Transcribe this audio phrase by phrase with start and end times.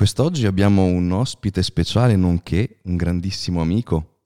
[0.00, 4.19] Quest'oggi abbiamo un ospite speciale nonché un grandissimo amico.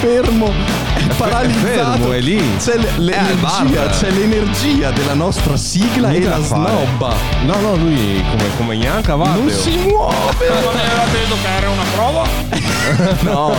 [0.00, 1.66] Fermo, è paralizzato.
[1.66, 2.42] fermo, è lì.
[2.58, 6.70] C'è l- l'energia, c'è l'energia della nostra sigla e Niente la da fare.
[6.70, 7.14] snobba.
[7.44, 9.34] No, no, lui come, come Ianca va.
[9.34, 10.14] Non si muove.
[10.48, 12.72] Non avevate detto che era una prova?
[13.22, 13.54] No,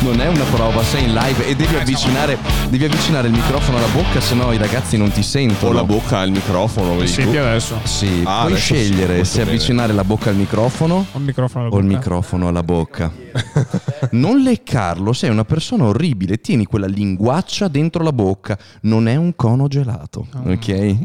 [0.00, 2.38] non è una prova, sei in live e devi avvicinare,
[2.70, 5.70] devi avvicinare il microfono alla bocca, sennò i ragazzi non ti sentono.
[5.72, 7.38] Ho la bocca al microfono, vedi Senti tu?
[7.38, 7.78] adesso.
[7.82, 9.50] Sì, Ah, puoi adesso scegliere se bene.
[9.50, 13.12] avvicinare la bocca al microfono Ho il microfono alla o il microfono alla bocca.
[14.12, 19.34] Non leccarlo, sei una persona orribile, tieni quella linguaccia dentro la bocca, non è un
[19.36, 20.96] cono gelato, ok?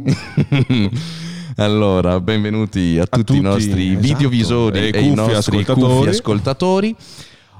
[1.57, 4.01] Allora, benvenuti a, tutti, i tutti, nostri esatto.
[4.01, 5.95] videovisori E e, i nostri ascoltatori.
[5.95, 6.95] cuffi ascoltatori.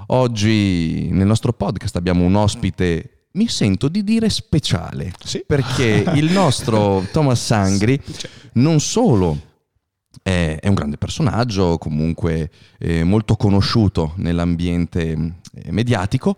[0.08, 5.44] Oggi nel nostro podcast abbiamo un ospite, mi sento di dire speciale, Sì.
[5.48, 7.98] perché il nostro Thomas Sangri
[8.54, 9.40] non solo
[10.22, 15.12] è, è un grande personaggio, comunque eh, molto conosciuto nell'ambiente
[15.54, 16.36] eh, mediatico,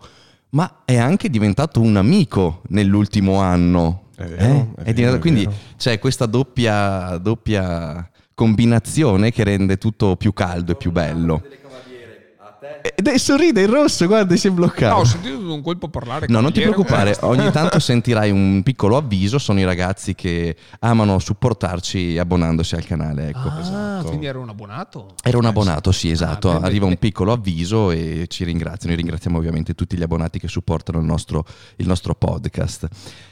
[0.50, 4.04] ma è anche diventato un amico nell'ultimo anno.
[4.16, 4.46] È vero, Eh?
[4.46, 5.56] è È vero, diventato- è quindi vero.
[5.76, 11.42] c'è questa doppia, doppia combinazione che rende tutto più caldo e più bello.
[12.94, 14.96] Ed è sorride il rosso, guarda, si è No, bloccato.
[14.96, 16.26] ho sentito un colpo parlare.
[16.28, 21.18] No, non ti preoccupare, ogni tanto sentirai un piccolo avviso, sono i ragazzi che amano
[21.18, 23.48] supportarci abbonandosi al canale, ecco.
[23.48, 25.14] Ah, quindi era un abbonato?
[25.22, 26.50] Era un abbonato, sì, esatto.
[26.50, 28.92] Ah, Arriva un piccolo avviso e ci ringraziano.
[28.94, 31.44] E ringraziamo ovviamente tutti gli abbonati che supportano il nostro,
[31.76, 32.88] il nostro podcast.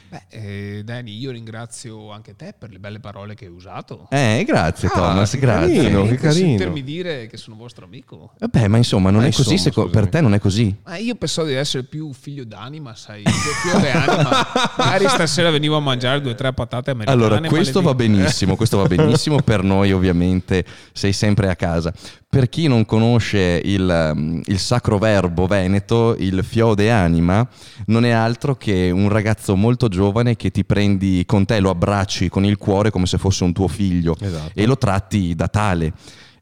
[0.09, 4.07] Beh, eh, Danny, io ringrazio anche te per le belle parole che hai usato.
[4.09, 5.75] Eh, grazie Ah, Thomas, che grazie.
[5.75, 6.05] carino.
[6.07, 6.47] Che carino.
[6.47, 8.31] sentirmi dire che sono vostro amico.
[8.39, 10.01] Vabbè, ma insomma, non Ma è così, insomma, seco- scusami.
[10.01, 10.73] per te non è così.
[10.85, 14.47] Ma io pensavo di essere più figlio d'anima, sai, più d'anima.
[14.77, 17.23] Magari stasera venivo a mangiare due o tre patate americane.
[17.23, 21.93] Allora, questo va benissimo, questo va benissimo per noi ovviamente, sei sempre a casa.
[22.29, 27.47] Per chi non conosce il, um, il sacro verbo veneto, il fiode anima,
[27.85, 32.27] non è altro che un ragazzo molto giovane che ti prendi con te, lo abbracci
[32.27, 34.51] con il cuore come se fosse un tuo figlio Esatto.
[34.53, 35.93] e lo tratti da tale.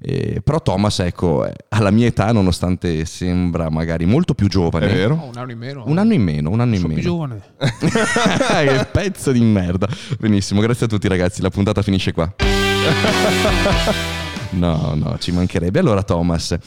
[0.02, 4.94] Eh, però Thomas, ecco, eh, alla mia età, nonostante sembra magari molto più giovane, È
[4.94, 5.20] vero?
[5.24, 5.84] Oh, un anno in meno.
[5.86, 6.94] un anno in meno, un anno in meno.
[6.96, 7.42] più giovane.
[7.58, 9.88] che pezzo di merda.
[10.20, 12.34] Benissimo, grazie a tutti ragazzi, la puntata finisce qua.
[14.52, 15.80] No, no, ci mancherebbe.
[15.80, 16.58] Allora Thomas,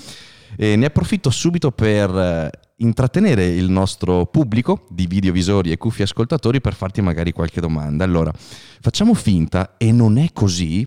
[0.56, 6.61] eh, ne approfitto subito per eh, intrattenere il nostro pubblico di videovisori e cuffi ascoltatori
[6.61, 8.05] per farti magari qualche domanda.
[8.05, 8.33] Allora,
[8.81, 10.87] facciamo finta, e non è così,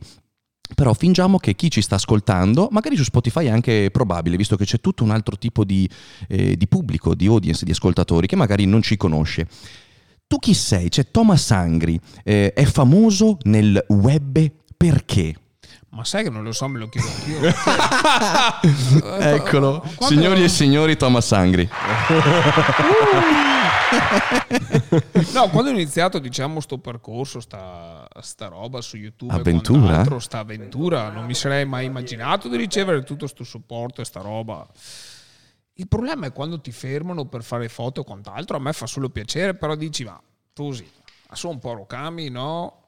[0.76, 4.66] però fingiamo che chi ci sta ascoltando, magari su Spotify è anche probabile, visto che
[4.66, 5.90] c'è tutto un altro tipo di,
[6.28, 9.48] eh, di pubblico, di audience, di ascoltatori che magari non ci conosce.
[10.28, 10.88] Tu chi sei?
[10.88, 15.36] C'è Thomas Angri, eh, è famoso nel web perché?
[15.92, 17.40] Ma sai che non lo so, me lo chiedo anch'io.
[19.20, 21.70] Eccolo, Quando- signori e signori Thomas Angri.
[25.34, 30.04] No, quando ho iniziato, diciamo, sto percorso, sta, sta roba su YouTube, Avventura?
[30.20, 34.66] sta avventura, non mi sarei mai immaginato di ricevere tutto sto supporto e sta roba.
[35.74, 39.10] Il problema è quando ti fermano per fare foto e quant'altro, a me fa solo
[39.10, 40.22] piacere, però dici, ma
[40.54, 40.88] tu sì,
[41.34, 42.81] sono un po' rocami, no?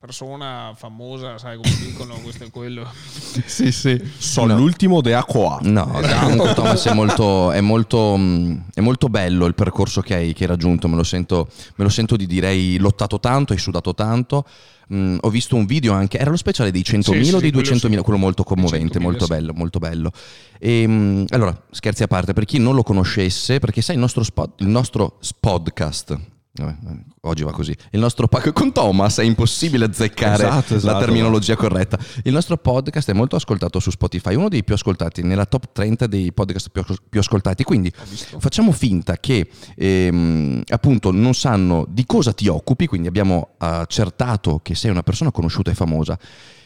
[0.00, 2.88] Persona famosa, sai come dicono, questo e quello.
[3.44, 4.00] Sì, sì.
[4.16, 5.58] Sono l'ultimo de Aqua.
[5.60, 10.32] No, comunque Thomas è molto, è, molto, mh, è molto bello il percorso che hai,
[10.32, 13.58] che hai raggiunto, me lo, sento, me lo sento di dire, hai lottato tanto, hai
[13.58, 14.46] sudato tanto.
[14.88, 17.52] Mh, ho visto un video anche, era lo speciale dei 100.000 Sì, o sì, dei
[17.52, 17.96] quello 200.000, sì.
[17.98, 19.30] quello molto commovente, 100.000, molto sì.
[19.30, 20.12] bello, molto bello.
[20.58, 24.22] E, mh, allora, scherzi a parte, per chi non lo conoscesse, perché sai il nostro,
[24.22, 26.18] spot, il nostro podcast,
[26.52, 26.76] vabbè,
[27.22, 30.98] oggi va così, il nostro pa- con Thomas è impossibile azzeccare Esatto, la esatto.
[30.98, 31.98] terminologia corretta.
[32.24, 36.06] Il nostro podcast è molto ascoltato su Spotify, uno dei più ascoltati, nella top 30
[36.06, 37.62] dei podcast più, più ascoltati.
[37.64, 44.60] Quindi facciamo finta che ehm, appunto non sanno di cosa ti occupi, quindi abbiamo accertato
[44.62, 46.18] che sei una persona conosciuta e famosa,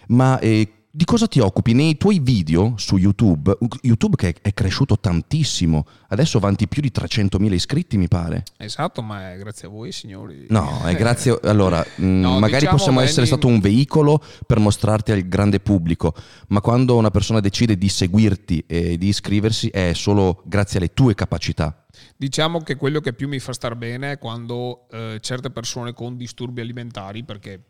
[0.09, 3.58] ma eh, di cosa ti occupi nei tuoi video su YouTube?
[3.81, 8.44] YouTube che è, cresciuto tantissimo, adesso vanti più di 300.000 iscritti mi pare.
[8.58, 10.46] Esatto, ma è grazie a voi, signori.
[10.50, 11.37] No, è grazie.
[11.43, 16.14] Allora, No, magari diciamo, possiamo essere stato un veicolo per mostrarti al grande pubblico,
[16.49, 21.17] ma quando una persona decide di seguirti e di iscriversi è solo grazie alle tue
[21.17, 21.87] capacità.
[22.17, 26.17] Diciamo che quello che più mi fa star bene è quando eh, certe persone con
[26.17, 27.61] disturbi alimentari, perché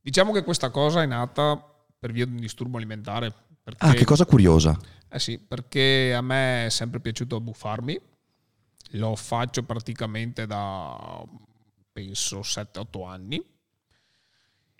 [0.00, 1.68] diciamo che questa cosa è nata
[2.04, 3.32] per via di un disturbo alimentare.
[3.62, 4.78] Perché, Ah, che cosa curiosa.
[5.08, 7.98] Eh sì, perché a me è sempre piaciuto abbuffarmi,
[8.90, 11.24] lo faccio praticamente da
[11.90, 13.42] penso 7-8 anni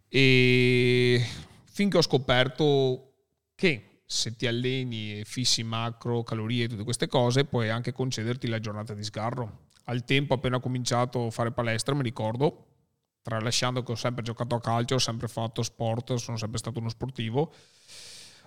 [0.06, 1.26] E
[1.64, 3.12] finché ho scoperto
[3.54, 8.48] che se ti alleni e fissi macro, calorie e tutte queste cose, puoi anche concederti
[8.48, 9.68] la giornata di sgarro.
[9.84, 12.66] Al tempo, appena ho cominciato a fare palestra, mi ricordo,
[13.24, 16.90] tralasciando che ho sempre giocato a calcio, ho sempre fatto sport, sono sempre stato uno
[16.90, 17.52] sportivo,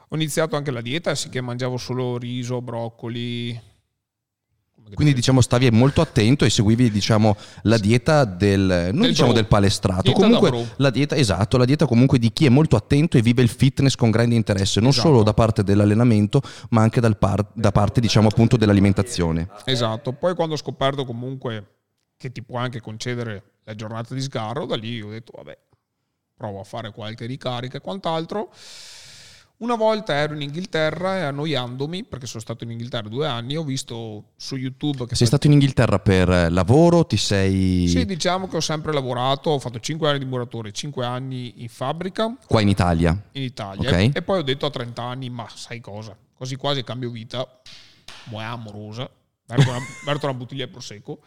[0.08, 3.60] ho iniziato anche la dieta, sì che mangiavo solo riso, broccoli.
[4.94, 8.60] Quindi diciamo stavi molto attento e seguivi diciamo la dieta del
[8.94, 9.40] non Del diciamo bro.
[9.42, 13.18] del palestrato, Dieta comunque la dieta esatto, la dieta comunque di chi è molto attento
[13.18, 15.08] e vive il fitness con grande interesse, non Esatto.
[15.10, 19.50] solo da parte dell'allenamento, ma anche dal par- da parte diciamo appunto dell'alimentazione.
[19.66, 21.66] Esatto, poi quando ho scoperto comunque
[22.16, 25.58] che ti può anche concedere la giornata di sgarro, da lì ho detto vabbè,
[26.36, 28.50] provo a fare qualche ricarica e quant'altro.
[29.58, 33.64] Una volta ero in Inghilterra e annoiandomi, perché sono stato in Inghilterra due anni, ho
[33.64, 38.48] visto su YouTube che Sei stato in Inghilterra per eh, lavoro, ti sei Sì, diciamo
[38.48, 42.62] che ho sempre lavorato, ho fatto 5 anni di muratore, 5 anni in fabbrica qua
[42.62, 43.20] in Italia.
[43.32, 44.12] in Italia Ok.
[44.16, 47.46] e poi ho detto a 30 anni, ma sai cosa, quasi quasi cambio vita,
[48.26, 49.10] muoia amorosa,
[49.48, 51.20] verto una, verto una bottiglia di prosecco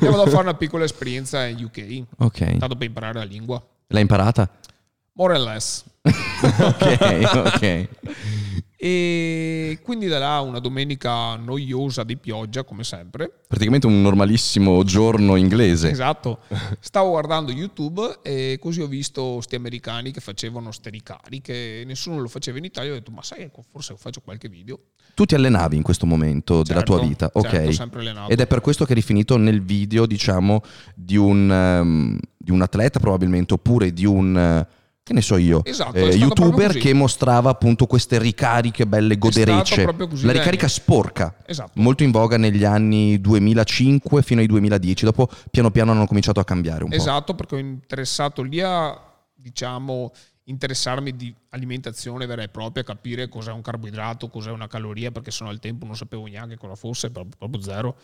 [0.00, 2.56] e vado a fare una piccola esperienza in UK, Ok.
[2.58, 3.62] tanto per imparare la lingua.
[3.88, 4.48] L'hai imparata?
[5.14, 5.84] More or less.
[6.02, 7.88] ok, ok.
[8.82, 15.36] E quindi da là una domenica noiosa di pioggia, come sempre, Praticamente un normalissimo giorno
[15.36, 15.90] inglese.
[15.90, 16.38] Esatto.
[16.80, 22.28] Stavo guardando YouTube e così ho visto sti americani che facevano ste ricariche, nessuno lo
[22.28, 24.78] faceva in Italia, ho detto ma sai ecco, forse faccio qualche video.
[25.12, 27.50] Tu ti allenavi in questo momento della Certo, tua vita, ok?
[27.50, 28.32] certo, ho sempre allenato.
[28.32, 30.62] Ed è per questo che eri finito nel video, diciamo,
[30.94, 34.66] di un, ehm, di un atleta probabilmente, oppure di un, eh,
[35.10, 39.84] che ne so io, Esatto, eh, youtuber che mostrava appunto queste ricariche belle goderecce.
[40.22, 41.72] La ricarica sporca, Esatto.
[41.74, 46.44] molto in voga negli anni 2005 fino ai 2010, dopo piano piano hanno cominciato a
[46.44, 46.96] cambiare un po'.
[46.96, 48.96] Esatto, perché ho interessato lì a,
[49.34, 50.12] diciamo,
[50.44, 55.50] interessarmi di alimentazione vera e propria, capire cos'è un carboidrato, cos'è una caloria, perché sennò
[55.50, 57.96] al tempo non sapevo neanche cosa fosse, proprio, zero.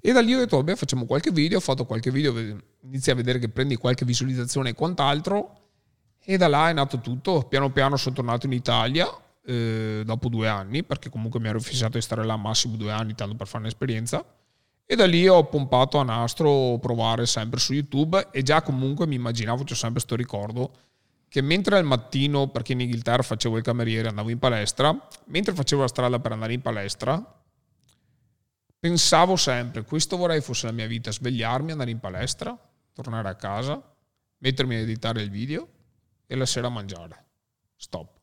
[0.00, 3.14] E da lì ho detto, vabbè, facciamo qualche video, ho fatto qualche video, inizi a
[3.14, 5.66] vedere che prendi qualche visualizzazione e quant'altro,
[6.30, 7.44] e da là è nato tutto.
[7.44, 9.08] Piano piano sono tornato in Italia,
[9.46, 13.14] eh, dopo due anni, perché comunque mi ero fissato di stare là massimo due anni,
[13.14, 14.22] tanto per fare un'esperienza.
[14.84, 19.14] E da lì ho pompato a nastro provare sempre su YouTube e già comunque mi
[19.14, 20.70] immaginavo, c'ho sempre questo ricordo,
[21.30, 25.80] che mentre al mattino, perché in Inghilterra facevo il cameriere, andavo in palestra, mentre facevo
[25.80, 27.40] la strada per andare in palestra,
[28.78, 32.54] pensavo sempre, questo vorrei fosse la mia vita, svegliarmi, andare in palestra,
[32.92, 33.82] tornare a casa,
[34.36, 35.68] mettermi a editare il video
[36.28, 37.24] e la sera mangiare.
[37.74, 38.16] Stop.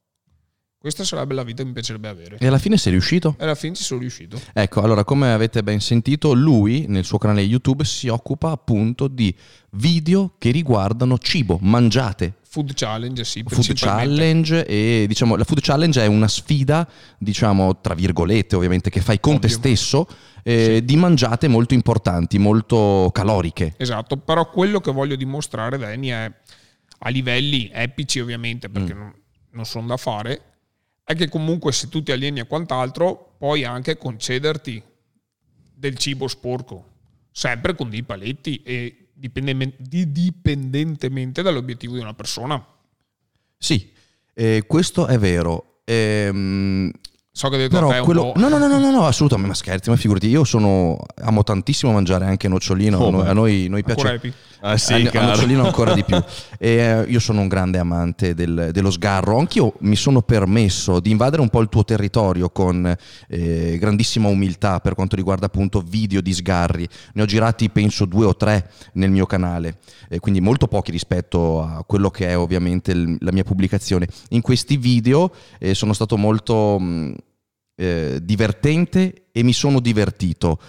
[0.77, 2.37] Questa sarebbe la vita che mi piacerebbe avere.
[2.37, 3.35] E alla fine sei riuscito?
[3.39, 4.39] E alla fine ci sono riuscito.
[4.53, 9.35] Ecco, allora come avete ben sentito, lui nel suo canale YouTube si occupa appunto di
[9.71, 13.43] video che riguardano cibo, mangiate, Food challenge, sì.
[13.45, 16.87] food challenge e diciamo la food challenge è una sfida,
[17.17, 19.57] diciamo tra virgolette ovviamente, che fai con te Ovvio.
[19.57, 20.07] stesso
[20.41, 23.73] eh, di mangiate molto importanti, molto caloriche.
[23.75, 26.31] Esatto, però quello che voglio dimostrare, Danny, è
[26.99, 29.13] a livelli epici ovviamente, perché non,
[29.51, 30.41] non sono da fare,
[31.03, 34.81] è che comunque se tu ti alleni e quant'altro, puoi anche concederti
[35.73, 36.93] del cibo sporco,
[37.31, 42.63] sempre con dei paletti e dipendentemente dall'obiettivo di una persona.
[43.57, 43.91] Sì,
[44.33, 45.81] eh, questo è vero.
[45.85, 46.91] Ehm,
[47.35, 48.31] So che detto Però a quello...
[48.37, 50.97] No, no, no, no, no, no, assolutamente, ma scherzi, ma figurati, io sono...
[51.15, 53.17] amo tantissimo mangiare anche nocciolino, a Come?
[53.17, 54.33] noi, a noi, noi piace...
[54.67, 56.19] Ah sì, a, a nocciolino ancora di più.
[56.57, 59.37] E, eh, io sono un grande amante del- dello sgarro.
[59.37, 62.95] Anch'io mi sono permesso di invadere un po' il tuo territorio con
[63.27, 66.87] eh, grandissima umiltà per quanto riguarda appunto video di sgarri.
[67.13, 69.79] Ne ho girati penso due o tre nel mio canale,
[70.09, 74.07] eh, quindi molto pochi rispetto a quello che è ovviamente il- la mia pubblicazione.
[74.29, 77.13] In questi video eh, sono stato molto mh,
[77.75, 80.59] eh, divertente e mi sono divertito.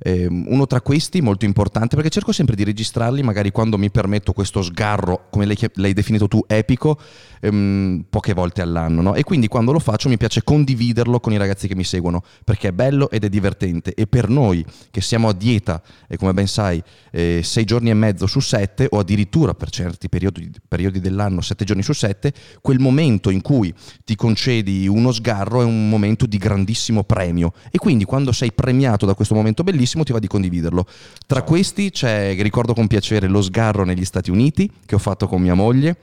[0.00, 4.32] Eh, uno tra questi molto importante perché cerco sempre di registrarli magari quando mi permetto
[4.32, 6.98] questo sgarro come l'hai, l'hai definito tu epico
[7.40, 9.14] ehm, poche volte all'anno no?
[9.14, 12.68] e quindi quando lo faccio mi piace condividerlo con i ragazzi che mi seguono perché
[12.68, 16.48] è bello ed è divertente e per noi che siamo a dieta e come ben
[16.48, 21.40] sai eh, sei giorni e mezzo su sette o addirittura per certi periodi, periodi dell'anno
[21.40, 23.72] sette giorni su sette quel momento in cui
[24.04, 29.04] ti concedi uno sgarro è un momento di grandissimo premio e quindi quando sei premiato
[29.04, 30.86] da questo momento bellissimo ti va di condividerlo.
[31.26, 35.42] Tra questi c'è, ricordo con piacere, lo sgarro negli Stati Uniti che ho fatto con
[35.42, 35.94] mia moglie,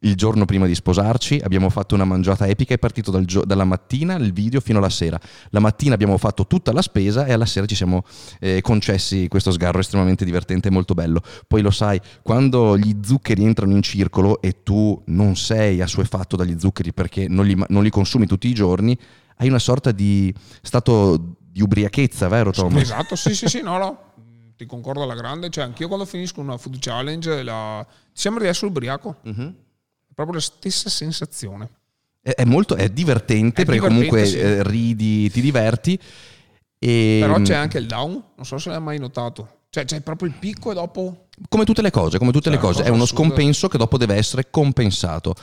[0.00, 3.64] il giorno prima di sposarci, abbiamo fatto una mangiata epica, è partito dal gio- dalla
[3.64, 5.18] mattina il video fino alla sera.
[5.48, 8.04] La mattina abbiamo fatto tutta la spesa e alla sera ci siamo
[8.38, 11.22] eh, concessi questo sgarro estremamente divertente e molto bello.
[11.48, 16.56] Poi lo sai, quando gli zuccheri entrano in circolo e tu non sei assuefatto dagli
[16.58, 18.98] zuccheri perché non li, non li consumi tutti i giorni,
[19.38, 20.32] hai una sorta di
[20.62, 22.76] stato di ubriachezza, vero Tom?
[22.76, 24.12] Esatto, sì, sì, sì, no, no.
[24.58, 25.48] Ti concordo alla grande.
[25.48, 27.82] Cioè, anch'io quando finisco una food challenge, la...
[27.88, 29.16] ti sembra di essere ubriaco.
[29.22, 29.54] Mhm.
[30.06, 31.70] È proprio la stessa sensazione.
[32.20, 34.38] È, è molto è divertente È perché divertente, comunque sì.
[34.38, 35.98] eh, ridi, ti diverti.
[36.78, 39.60] E, Però c'è anche il down, non so se l'hai mai notato.
[39.70, 41.28] Cioè, c'è proprio il picco e dopo...
[41.48, 43.24] Come tutte le cose, come tutte Cioè, le cose, è uno assurda.
[43.24, 45.34] scompenso che dopo deve essere compensato.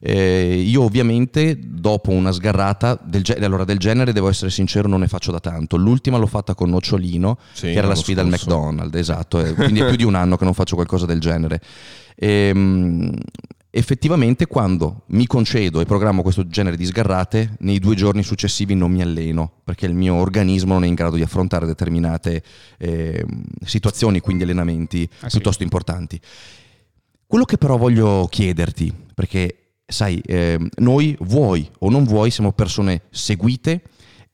[0.00, 5.00] Eh, io ovviamente dopo una sgarrata del, ge- allora, del genere, devo essere sincero, non
[5.00, 5.76] ne faccio da tanto.
[5.76, 8.44] L'ultima l'ho fatta con Nocciolino, Sì, che era la sfida al scorso.
[8.46, 11.60] McDonald's, esatto, eh, quindi è più di un anno che non faccio qualcosa del genere.
[12.16, 13.12] Ehm,
[13.70, 18.90] effettivamente quando mi concedo e programmo questo genere di sgarrate, nei due giorni successivi non
[18.90, 22.42] mi alleno, perché il mio organismo non è in grado di affrontare determinate
[22.78, 25.36] ehm, situazioni, quindi allenamenti Ah, sì.
[25.36, 26.18] piuttosto importanti.
[27.26, 33.02] Quello che però voglio chiederti, perché sai, ehm, noi vuoi o non vuoi siamo persone
[33.10, 33.82] seguite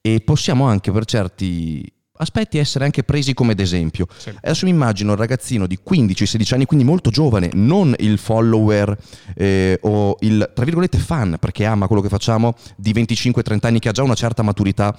[0.01, 1.85] e possiamo anche per certi
[2.23, 4.07] aspetti essere anche presi come d'esempio.
[4.17, 4.31] Sì.
[4.31, 8.97] Adesso mi immagino un ragazzino di 15-16 anni, quindi molto giovane, non il follower
[9.35, 13.89] eh, o il, tra virgolette, fan, perché ama quello che facciamo, di 25-30 anni che
[13.89, 14.97] ha già una certa maturità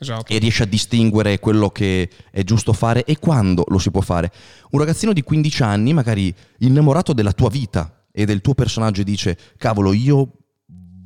[0.00, 0.32] Esatto.
[0.32, 4.30] e riesce a distinguere quello che è giusto fare e quando lo si può fare.
[4.70, 9.04] Un ragazzino di 15 anni, magari innamorato della tua vita e del tuo personaggio, e
[9.04, 10.32] dice: Cavolo, io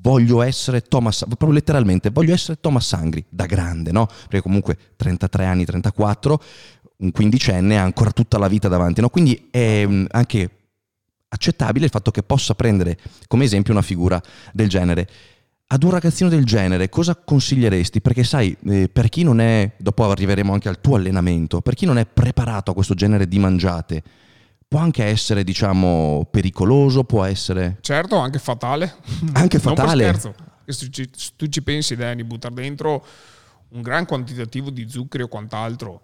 [0.01, 4.07] voglio essere Thomas, proprio letteralmente, voglio essere Thomas Sangri da grande, no?
[4.07, 6.43] Perché comunque 33 anni, 34,
[6.99, 9.11] un quindicenne ha ancora tutta la vita davanti, no?
[9.11, 10.51] Quindi è mm, anche
[11.29, 14.21] accettabile il fatto che possa prendere come esempio una figura
[14.55, 15.07] del genere.
[15.67, 18.01] Ad un ragazzino del genere cosa consiglieresti?
[18.01, 21.85] Perché sai, eh, per chi non è, dopo arriveremo anche al tuo allenamento, per chi
[21.85, 24.03] non è preparato a questo genere di mangiate,
[24.73, 27.77] può anche essere, diciamo, pericoloso, può essere...
[27.83, 28.95] Certo, anche fatale.
[29.35, 30.03] Anche Non per fatale.
[30.05, 30.35] scherzo.
[30.65, 33.05] Che Se ci- se tu ci pensi, Danny, buttare dentro
[33.69, 36.01] un gran quantitativo di zuccheri o quant'altro,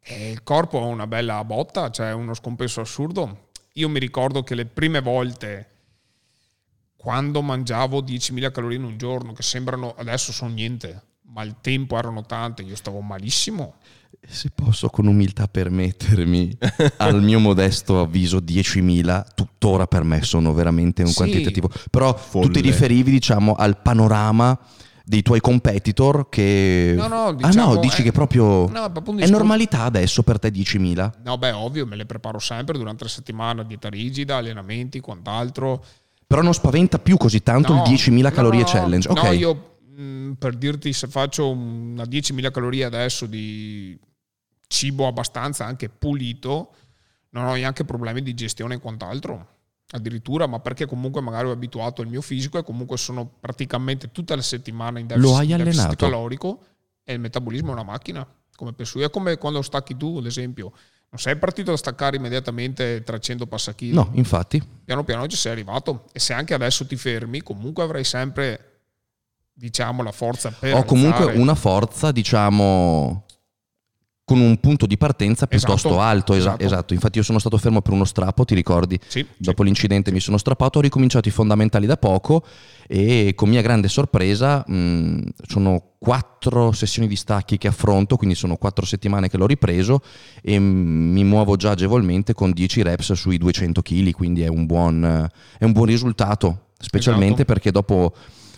[0.00, 3.48] e il corpo ha una bella botta, cioè uno scompenso assurdo.
[3.74, 5.68] Io mi ricordo che le prime volte,
[6.96, 11.98] quando mangiavo 10.000 calorie in un giorno, che sembrano adesso sono niente, ma al tempo
[11.98, 13.74] erano tante, io stavo malissimo.
[14.26, 16.56] Se posso con umiltà permettermi,
[16.98, 21.16] al mio modesto avviso 10.000, tuttora per me sono veramente un Sì.
[21.16, 21.70] quantitativo.
[21.90, 22.50] Però tu Folle.
[22.50, 24.58] ti riferivi, diciamo, al panorama
[25.04, 26.94] dei tuoi competitor che...
[26.96, 28.68] No, no, ah diciamo, no, dici eh, che proprio...
[28.68, 31.12] no, è un è normalità adesso per te 10.000?
[31.24, 35.84] No, beh, ovvio, me le preparo sempre durante la settimana, dieta rigida, allenamenti, quant'altro.
[36.26, 39.08] Però non spaventa più così tanto No, il 10.000 no, calorie no, challenge.
[39.08, 39.22] Ok.
[39.22, 43.98] No, io mh, per dirti se faccio una 10.000 calorie adesso di
[44.66, 46.74] cibo abbastanza anche pulito,
[47.30, 49.48] non ho neanche problemi di gestione e quant'altro.
[49.94, 54.34] Addirittura, ma perché comunque magari ho abituato il mio fisico e comunque sono praticamente tutta
[54.34, 56.64] la settimana in deficit, Lo hai deficit calorico
[57.04, 59.06] e il metabolismo è una macchina, come penso io.
[59.06, 60.72] È come quando stacchi tu, ad esempio.
[61.10, 64.62] Non sei partito da staccare immediatamente 300 passachili No, infatti.
[64.82, 68.71] piano piano ci sei arrivato e se anche adesso ti fermi comunque avrai sempre
[69.62, 71.38] diciamo la forza per Ho comunque alzare.
[71.38, 73.24] una forza, diciamo,
[74.24, 76.34] con un punto di partenza piuttosto Esatto, alto.
[76.34, 76.64] esa- esatto.
[76.64, 76.94] esatto.
[76.94, 78.98] Infatti io sono stato fermo per uno strappo, ti ricordi?
[79.06, 82.44] Sì, Dopo l'incidente mi sono strappato, ho ricominciato i fondamentali da poco
[82.88, 88.56] e con mia grande sorpresa mh, sono quattro sessioni di stacchi che affronto, quindi sono
[88.56, 90.02] quattro settimane che l'ho ripreso
[90.42, 94.66] e mh, mi muovo già agevolmente con 10 reps sui 200 kg, quindi è un
[94.66, 95.28] buon,
[95.58, 97.52] è un buon risultato, specialmente Esatto.
[97.52, 98.12] perché dopo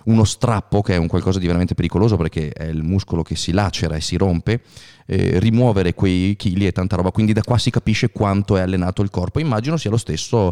[0.04, 3.52] uno strappo, che è un qualcosa di veramente pericoloso perché è il muscolo che si
[3.52, 4.60] lacera e si rompe,
[5.06, 9.02] eh, rimuovere quei chili è tanta roba, quindi da qua si capisce quanto è allenato
[9.02, 9.40] il corpo.
[9.40, 10.50] Immagino sia lo stesso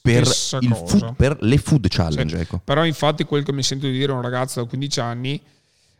[0.00, 2.36] per, food- per le food challenge.
[2.36, 2.42] Sì.
[2.42, 2.60] Ecco.
[2.62, 5.40] però infatti quel che mi sento di dire a un ragazzo da 15 anni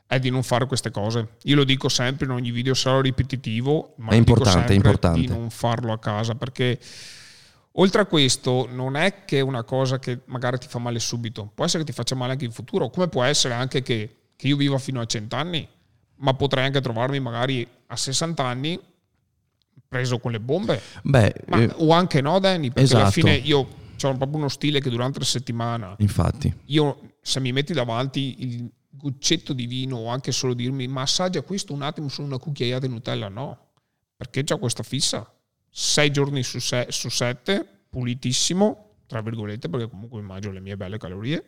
[0.07, 3.95] è di non fare queste cose io lo dico sempre in ogni video sarò ripetitivo
[3.97, 5.21] ma È importante, è importante.
[5.21, 6.79] di non farlo a casa perché
[7.73, 11.51] oltre a questo non è che è una cosa che magari ti fa male subito
[11.55, 14.47] può essere che ti faccia male anche in futuro come può essere anche che, che
[14.47, 15.69] io viva fino a 100 anni
[16.17, 18.81] ma potrei anche trovarmi magari a 60 anni
[19.93, 20.81] preso con le bombe.
[21.03, 23.27] Beh, ma, eh, o anche no Danny perché alla esatto.
[23.27, 27.73] fine io ho proprio uno stile che durante la settimana infatti, io se mi metti
[27.73, 32.21] davanti il goccetto di vino o anche solo dirmi ma assaggia questo un attimo su
[32.21, 33.69] una cucchiaiata di Nutella no
[34.17, 35.31] perché c'ho questa fissa
[35.75, 40.97] sei giorni su, se- su sette pulitissimo tra virgolette, perché comunque mangio le mie belle
[40.97, 41.45] calorie,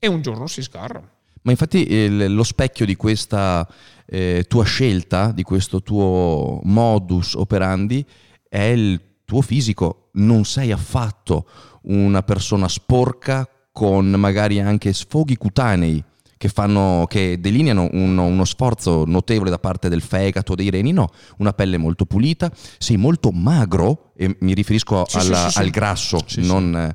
[0.00, 1.00] e un giorno si scarra.
[1.42, 3.68] Ma infatti il- lo specchio di questa
[4.06, 8.04] eh, tua scelta, di questo tuo modus operandi,
[8.48, 10.10] è il tuo fisico.
[10.14, 11.48] Non sei affatto
[11.82, 16.02] una persona sporca con magari anche sfoghi cutanei
[16.42, 20.90] che, fanno, che delineano uno, uno sforzo notevole da parte del fegato, dei reni.
[20.90, 21.08] No,
[21.38, 25.58] una pelle molto pulita, sei molto magro, e mi riferisco Sì, alla- sì, sì.
[25.60, 26.94] al grasso, non...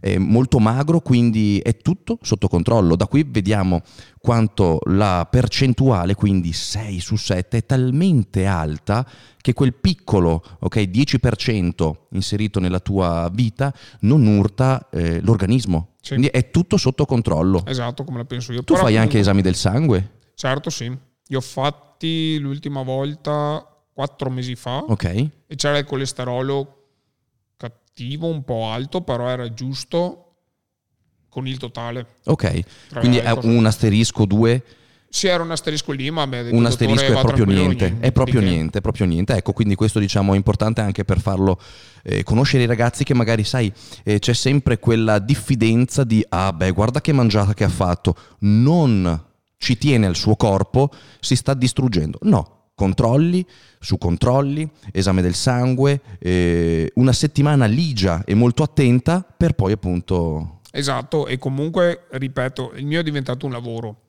[0.00, 2.96] eh, molto magro, quindi è tutto sotto controllo.
[2.96, 3.82] Da qui vediamo
[4.18, 9.06] quanto la percentuale, quindi 6 su 7, è talmente alta
[9.40, 15.94] che quel piccolo ok, 10% inserito nella tua vita non urta eh, l'organismo.
[16.00, 16.14] Sì.
[16.14, 17.64] Quindi è tutto sotto controllo.
[17.66, 18.62] Esatto, come la penso io.
[18.64, 20.10] Tu Però fai anche comunque- esami del sangue?
[20.34, 20.84] Certo, sì.
[21.30, 23.62] Io ho fatti l'ultima volta
[23.92, 25.04] quattro mesi fa Ok.
[25.04, 26.77] e c'era il colesterolo
[27.98, 30.24] cattivo, un po' alto, però era giusto
[31.28, 32.06] con il totale.
[32.24, 34.62] Ok, Tra quindi è un asterisco 2
[35.08, 38.40] Sì, era un asterisco lì, ma detto un asterisco è proprio tranquillo, niente, è proprio
[38.40, 39.34] niente, proprio niente.
[39.34, 41.60] Ecco, quindi questo diciamo è importante anche per farlo
[42.04, 43.72] eh, conoscere i ragazzi che magari, sai,
[44.04, 49.26] eh, c'è sempre quella diffidenza di ah beh, guarda che mangiata che ha fatto, non
[49.56, 50.90] ci tiene al suo corpo,
[51.20, 52.18] si sta distruggendo.
[52.22, 53.44] No, controlli
[53.80, 60.60] su controlli, esame del sangue, eh, una settimana ligia e molto attenta per poi appunto
[60.70, 64.02] Esatto, e comunque, ripeto, il mio è diventato un lavoro.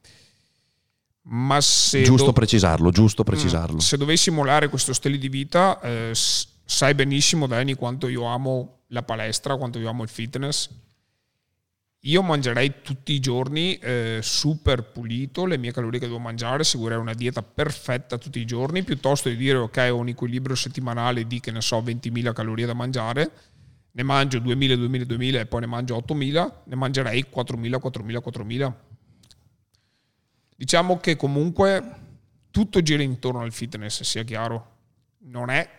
[1.31, 3.79] Ma se, giusto do- precisarlo, giusto precisarlo.
[3.79, 9.03] se dovessi molare questo stile di vita, eh, sai benissimo, Dani, quanto io amo la
[9.03, 10.69] palestra, quanto io amo il fitness.
[12.03, 16.97] Io mangerei tutti i giorni eh, super pulito le mie calorie che devo mangiare, seguirei
[16.97, 21.41] una dieta perfetta tutti i giorni, piuttosto di dire ok ho un equilibrio settimanale di
[21.41, 23.31] che ne so 20.000 calorie da mangiare,
[23.91, 28.73] ne mangio 2.000, 2.000, 2.000 e poi ne mangio 8.000, ne mangerei 4.000, 4.000, 4.000.
[30.55, 31.95] Diciamo che comunque
[32.49, 34.77] tutto gira intorno al fitness, sia chiaro.
[35.23, 35.69] Non è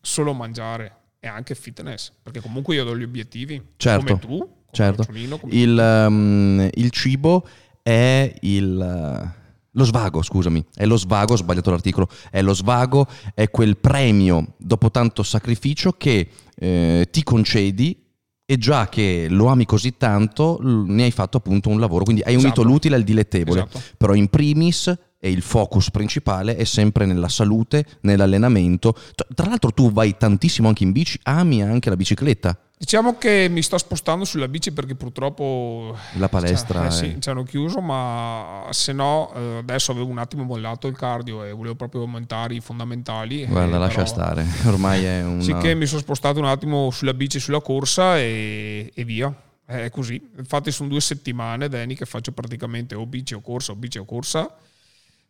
[0.00, 3.74] solo mangiare, è anche fitness, perché comunque io do gli obiettivi.
[3.76, 5.06] Certo, Come tu, certo.
[5.50, 7.46] Il, ehm, il cibo
[7.82, 9.32] è il,
[9.70, 14.54] lo svago, scusami, è lo svago, ho sbagliato l'articolo, è lo svago, è quel premio
[14.58, 18.04] dopo tanto sacrificio che eh, ti concedi
[18.48, 22.34] e già che lo ami così tanto ne hai fatto appunto un lavoro, quindi hai
[22.34, 22.62] unito Esatto.
[22.62, 23.82] l'utile al dilettevole, Esatto.
[23.96, 28.94] però in primis e il focus principale è sempre nella salute, nell'allenamento.
[29.34, 32.56] Tra l'altro tu vai tantissimo anche in bici, ami anche la bicicletta.
[32.78, 37.30] Diciamo che mi sto spostando sulla bici perché purtroppo La palestra cioè, eh sì, ci
[37.30, 41.74] hanno chiuso, ma se no eh, adesso avevo un attimo mollato il cardio e volevo
[41.74, 43.46] proprio aumentare i fondamentali.
[43.46, 45.40] Guarda, eh, lascia però- stare, ormai è una...
[45.40, 49.34] Sicché mi sono spostato un attimo sulla bici, sulla corsa e, e via.
[49.64, 50.32] È così.
[50.36, 54.04] Infatti sono due settimane, Danny, che faccio praticamente o bici o corsa o bici o
[54.04, 54.54] corsa.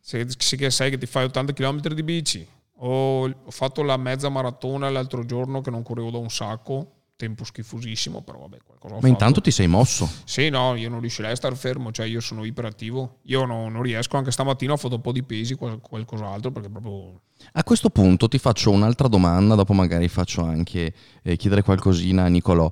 [0.01, 2.47] Se, se che sai che ti fai 80 km di bici.
[2.79, 6.91] Ho fatto la mezza maratona l'altro giorno che non correvo da un sacco.
[7.17, 9.41] Tempo schifosissimo, però vabbè, qualcosa Ma intanto fatto.
[9.41, 10.07] ti sei mosso.
[10.23, 13.17] Sì, no, io non riuscirei a stare fermo, cioè io sono iperattivo.
[13.23, 16.69] Io no- non riesco, anche stamattina ho fatto un po' di pesi, qual- qualcos'altro, perché
[16.69, 17.21] proprio...
[17.53, 22.27] A questo punto ti faccio un'altra domanda, dopo magari faccio anche eh, chiedere qualcosina a
[22.27, 22.71] Nicolò.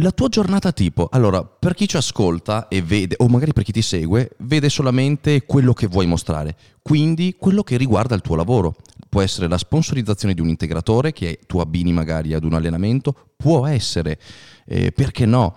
[0.00, 3.72] La tua giornata tipo, allora, per chi ci ascolta e vede, o magari per chi
[3.72, 8.76] ti segue, vede solamente quello che vuoi mostrare, quindi quello che riguarda il tuo lavoro.
[9.08, 13.66] Può essere la sponsorizzazione di un integratore che tu abbini magari ad un allenamento, può
[13.66, 14.18] essere,
[14.66, 15.54] eh, perché no,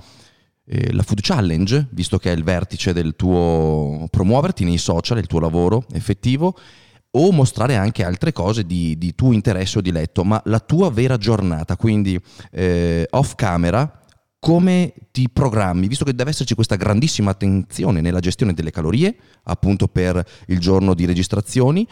[0.67, 5.27] eh, la Food Challenge, visto che è il vertice del tuo promuoverti nei social, il
[5.27, 6.57] tuo lavoro effettivo,
[7.11, 11.17] o mostrare anche altre cose di, di tuo interesse o diletto, ma la tua vera
[11.17, 12.17] giornata, quindi
[12.51, 13.98] eh, off camera,
[14.39, 19.87] come ti programmi, visto che deve esserci questa grandissima attenzione nella gestione delle calorie, appunto
[19.87, 21.85] per il giorno di registrazioni,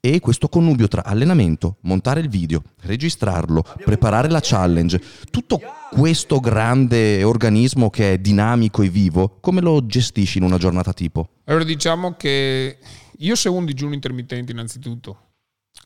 [0.00, 5.58] e questo connubio tra allenamento, montare il video, registrarlo, preparare la challenge, tutto
[5.90, 11.30] questo grande organismo che è dinamico e vivo, come lo gestisci in una giornata tipo?
[11.44, 12.78] Allora diciamo che
[13.16, 15.18] io seguo un digiuno intermittente innanzitutto,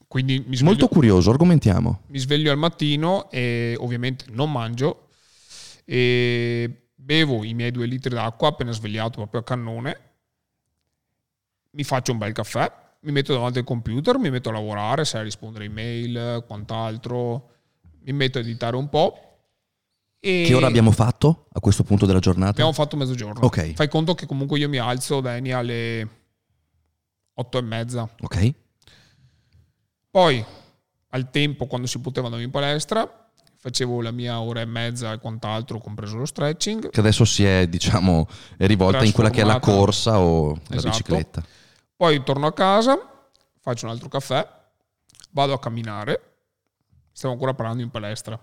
[0.08, 2.00] quindi mi sveglio, Molto curioso, argomentiamo.
[2.08, 5.07] mi sveglio al mattino e ovviamente non mangio
[5.90, 10.00] e bevo i miei due litri d'acqua appena svegliato proprio a cannone,
[11.70, 12.70] mi faccio un bel caffè,
[13.00, 17.50] mi metto davanti al computer, mi metto a lavorare, sai, a rispondere a email, quant'altro,
[18.00, 19.22] mi metto a editare un po'.
[20.20, 22.50] E Che ora abbiamo fatto a questo punto della giornata?
[22.50, 23.40] Abbiamo fatto mezzogiorno.
[23.40, 23.72] Ok.
[23.72, 26.08] Fai conto che comunque io mi alzo, Dani, alle
[27.32, 28.06] otto e mezza.
[28.20, 28.54] Ok.
[30.10, 30.44] Poi,
[31.10, 33.27] al tempo, quando si poteva andare in palestra,
[33.60, 36.90] facevo la mia ora e mezza e quant'altro, compreso lo stretching.
[36.90, 40.76] Che adesso si è, diciamo, è rivolta in quella che è la corsa o la
[40.76, 40.88] Esatto.
[40.88, 41.42] bicicletta.
[41.96, 42.96] Poi torno a casa,
[43.60, 44.46] faccio un altro caffè,
[45.30, 46.22] vado a camminare.
[47.12, 48.38] Stiamo ancora parlando in palestra.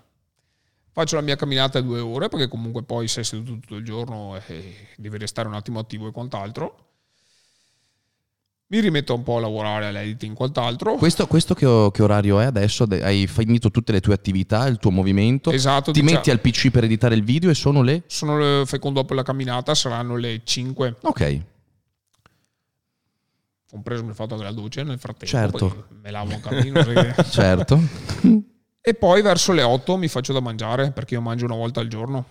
[0.91, 4.89] Faccio la mia camminata due ore perché comunque poi sei seduto tutto il giorno e
[4.97, 6.94] devi restare un attimo attivo e quant'altro.
[8.67, 10.95] Mi rimetto un po' a lavorare all'editing quant'altro.
[10.95, 12.85] Questo, questo che, o- che orario è adesso?
[12.87, 15.51] De- Hai finito tutte le tue attività, il tuo movimento?
[15.51, 18.03] Esatto, Ti diciamo- metti al PC per editare il video e sono le...
[18.07, 21.41] Sono le, fai dopo la camminata, saranno le 5, Ok,
[23.69, 25.25] compreso il fatto della doccia nel frattempo.
[25.25, 25.87] Certo.
[26.01, 26.81] Me lavo un camino.
[26.81, 27.79] sai che- certo.
[28.81, 31.87] e poi verso le 8 mi faccio da mangiare perché io mangio una volta al
[31.87, 32.25] giorno.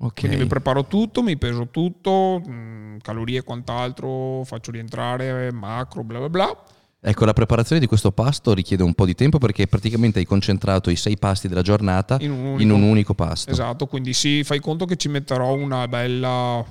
[0.00, 0.20] Ok.
[0.20, 6.18] Quindi mi preparo tutto, mi peso tutto, mh, calorie e quant'altro, faccio rientrare macro, bla
[6.18, 6.62] bla bla.
[7.00, 10.90] Ecco, la preparazione di questo pasto richiede un po' di tempo perché praticamente hai concentrato
[10.90, 12.62] i sei pasti della giornata In un unico.
[12.62, 13.50] in un unico pasto.
[13.50, 16.64] Esatto, quindi sì, fai conto che ci metterò una bella...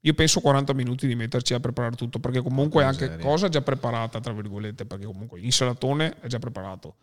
[0.00, 3.60] Io penso 40 minuti di metterci a preparare tutto, perché comunque è anche cosa già
[3.60, 6.94] preparata, tra virgolette, perché comunque l'insalatone è già preparato.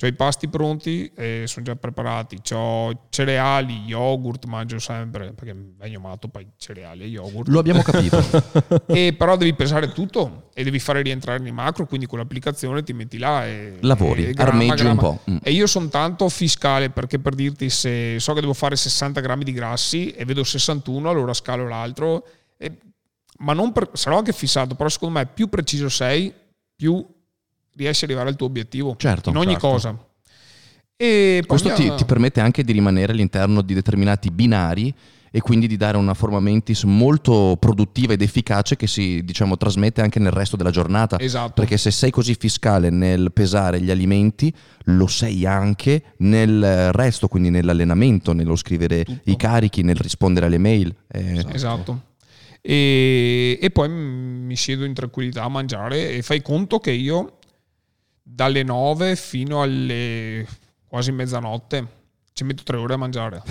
[0.00, 2.38] C'ho i pasti pronti e sono già preparati.
[2.40, 7.48] C'ho cereali, yogurt, mangio sempre, perché vengo matto poi cereali e yogurt.
[7.48, 8.16] Lo abbiamo capito.
[8.86, 12.92] E però devi pesare tutto e devi fare rientrare nei macro, quindi con l'applicazione ti
[12.92, 15.00] metti là e Lavori, e gramma, armeggi un gramma.
[15.00, 15.20] po'.
[15.32, 15.36] Mm.
[15.42, 19.42] E io sono tanto fiscale perché per dirti se so che devo fare 60 grammi
[19.42, 22.24] di grassi e vedo 61, allora scalo l'altro.
[22.56, 22.78] E-
[23.38, 26.32] ma non per- sarò anche fissato, però secondo me più preciso sei,
[26.76, 27.04] più
[27.84, 29.68] riesci ad arrivare al tuo obiettivo Certo, in ogni certo.
[29.68, 29.98] cosa.
[30.96, 34.92] E Questo ti, ti permette anche di rimanere all'interno di determinati binari
[35.30, 40.00] e quindi di dare una forma mentis molto produttiva ed efficace che si diciamo, trasmette
[40.00, 41.18] anche nel resto della giornata.
[41.20, 41.52] Esatto.
[41.52, 44.52] Perché se sei così fiscale nel pesare gli alimenti,
[44.84, 49.30] lo sei anche nel resto, quindi nell'allenamento, nello scrivere Tutto.
[49.30, 50.92] i carichi, nel rispondere alle mail.
[51.06, 52.06] Eh, Esatto.
[52.60, 57.37] E, e poi mi siedo in tranquillità a mangiare e fai conto che io
[58.30, 60.46] dalle 9 fino alle
[60.86, 61.96] quasi mezzanotte
[62.32, 63.42] ci metto tre ore a mangiare.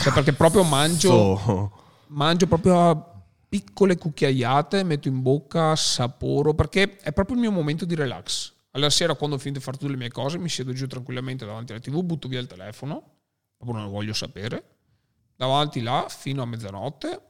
[0.00, 1.70] Cioè perché proprio mangio,
[2.08, 7.84] mangio proprio a piccole cucchiaiate, metto in bocca, saporo, perché è proprio il mio momento
[7.84, 8.52] di relax.
[8.72, 11.44] Alla sera quando ho finito di fare tutte le mie cose mi siedo giù tranquillamente
[11.44, 13.02] davanti alla tv, butto via il telefono,
[13.58, 14.64] dopo non lo voglio sapere,
[15.36, 17.20] davanti là fino a mezzanotte,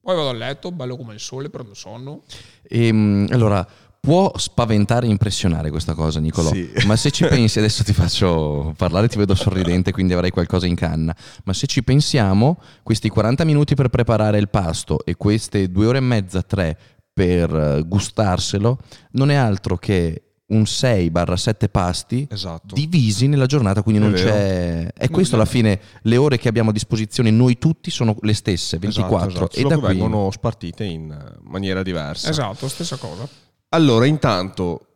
[0.00, 2.22] poi vado a letto, bello come il sole, prendo sonno.
[2.62, 3.66] Ehm, allora,
[4.08, 6.50] può spaventare e impressionare questa cosa, Nicolò.
[6.50, 6.70] Sì.
[6.86, 10.76] Ma se ci pensi, adesso ti faccio parlare, ti vedo sorridente, quindi avrai qualcosa in
[10.76, 11.14] canna.
[11.44, 15.98] Ma se ci pensiamo, questi 40 minuti per preparare il pasto e queste due ore
[15.98, 16.78] e mezza, tre
[17.12, 18.78] per eh, gustarselo,
[19.10, 22.74] non è altro che un 6-7 pasti Esatto.
[22.74, 24.30] divisi nella giornata, quindi È non vero.
[24.30, 24.88] c'è...
[24.96, 28.78] E questo alla fine, le ore che abbiamo a disposizione noi tutti sono le stesse,
[28.78, 29.28] 24.
[29.28, 29.56] Esatto, esatto.
[29.56, 29.88] E Solo da qui...
[29.88, 32.30] vengono spartite in maniera diversa.
[32.30, 33.28] Esatto, stessa cosa.
[33.70, 34.86] Allora, intanto,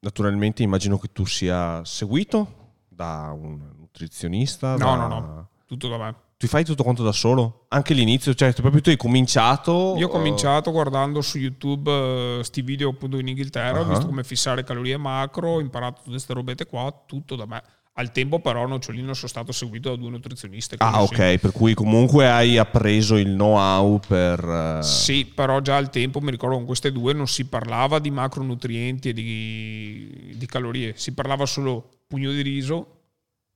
[0.00, 4.70] naturalmente immagino che tu sia seguito da un nutrizionista.
[4.72, 6.14] No, da- no, no, tutto da me.
[6.38, 7.66] Tu fai tutto quanto da solo?
[7.68, 9.94] Anche l'inizio, cioè proprio tu hai cominciato...
[9.96, 13.88] Io ho cominciato guardando su YouTube sti video appunto in Inghilterra, ho Ah.
[13.88, 17.62] visto come fissare calorie macro, ho imparato tutte queste robette qua, tutto da me.
[17.94, 20.76] Al tempo però nocciolino sono stato seguito da due nutrizioniste.
[20.78, 24.78] Ah, ok, per cui comunque hai appreso il know-how per...
[24.78, 25.26] eh, Sì.
[25.26, 29.12] Però già al tempo mi ricordo con queste due non si parlava di macronutrienti e
[29.12, 33.00] di, di calorie, si parlava solo pugno di riso,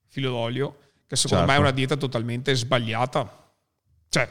[0.09, 1.53] filo d'olio, che secondo Certo.
[1.53, 3.53] me è una dieta totalmente sbagliata.
[4.11, 4.29] Cioè,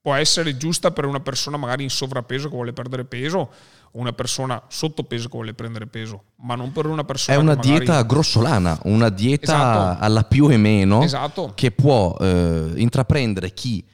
[0.00, 3.50] può essere giusta per una persona magari in sovrappeso che vuole perdere peso
[3.96, 7.68] una persona sottopeso che vuole prendere peso, ma non per una È persona una che
[7.68, 10.04] magari- dieta grossolana, una dieta Esatto.
[10.04, 11.52] alla più e meno Esatto.
[11.54, 13.84] che può eh, intraprendere chi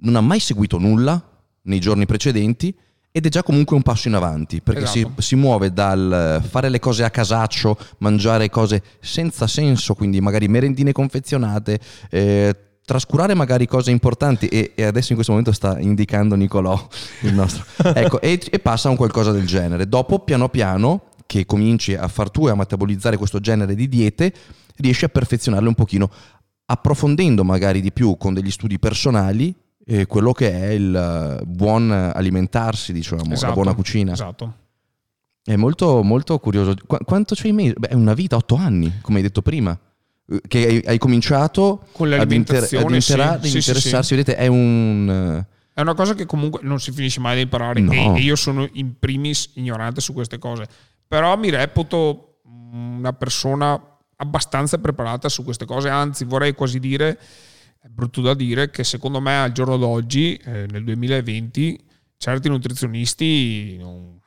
[0.00, 1.22] non ha mai seguito nulla
[1.62, 2.76] nei giorni precedenti
[3.10, 5.20] ed è già comunque un passo in avanti perché si, Esatto.
[5.22, 10.92] si muove dal fare le cose a casaccio, mangiare cose senza senso, quindi magari merendine
[10.92, 12.54] confezionate, eh,
[12.88, 16.88] trascurare magari cose importanti e, e adesso in questo momento sta indicando Nicolò
[17.20, 21.44] il nostro ecco e, e passa a un qualcosa del genere dopo piano piano che
[21.44, 24.32] cominci a far tu e a metabolizzare questo genere di diete
[24.76, 26.08] riesci a perfezionarle un pochino
[26.64, 31.90] approfondendo magari di più con degli studi personali eh, quello che è il eh, buon
[31.90, 34.54] alimentarsi diciamo la Esatto, buona cucina Esatto.
[35.44, 36.74] è molto, molto curioso.
[36.86, 37.74] Qu- quanto c'hai messo?
[37.78, 39.78] Beh, è una vita, otto anni, come hai detto prima.
[40.46, 44.14] Che hai, hai cominciato Con ad, inter- ad intera- ad interessarsi.
[44.14, 45.08] Vedete, è un.
[45.48, 47.92] eh, È una cosa che comunque non si finisce mai di imparare No.
[47.92, 50.66] e, e io sono in primis ignorante su queste cose.
[51.06, 53.80] Però mi reputo una persona
[54.16, 57.18] abbastanza preparata su queste cose, anzi vorrei quasi dire,
[57.80, 61.78] è brutto da dire, che secondo me al giorno d'oggi, eh, nel 2020,
[62.18, 64.17] certi nutrizionisti non,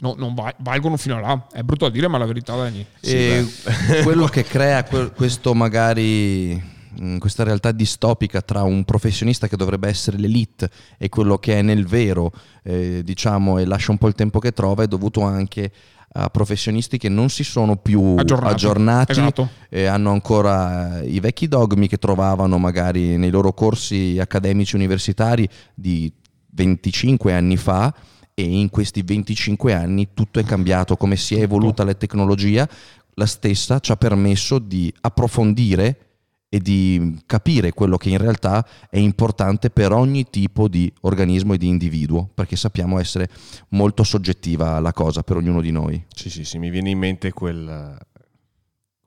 [0.00, 1.46] no, non va- valgono fino a là.
[1.50, 2.86] È brutto da dire, ma la verità è Dani.
[3.00, 3.44] E
[4.02, 6.54] quello che crea que- questo magari
[6.98, 11.62] mh, questa realtà distopica tra un professionista che dovrebbe essere l'elite e quello che è
[11.62, 12.32] nel vero,
[12.62, 15.70] eh, diciamo, e lascia un po' il tempo che trova, è dovuto anche
[16.10, 18.54] a professionisti che non si sono più Aggiornati.
[18.54, 19.48] aggiornati, Esatto.
[19.68, 25.46] e hanno ancora eh, i vecchi dogmi che trovavano magari nei loro corsi accademici universitari
[25.74, 26.10] di
[26.50, 27.92] 25 anni fa
[28.38, 32.68] e in questi 25 anni tutto è cambiato, come si è evoluta la tecnologia,
[33.14, 36.08] la stessa ci ha permesso di approfondire
[36.48, 41.58] e di capire quello che in realtà è importante per ogni tipo di organismo e
[41.58, 43.28] di individuo, perché sappiamo essere
[43.70, 46.00] molto soggettiva la cosa per ognuno di noi.
[46.14, 47.98] Sì, sì, sì, mi viene in mente quel,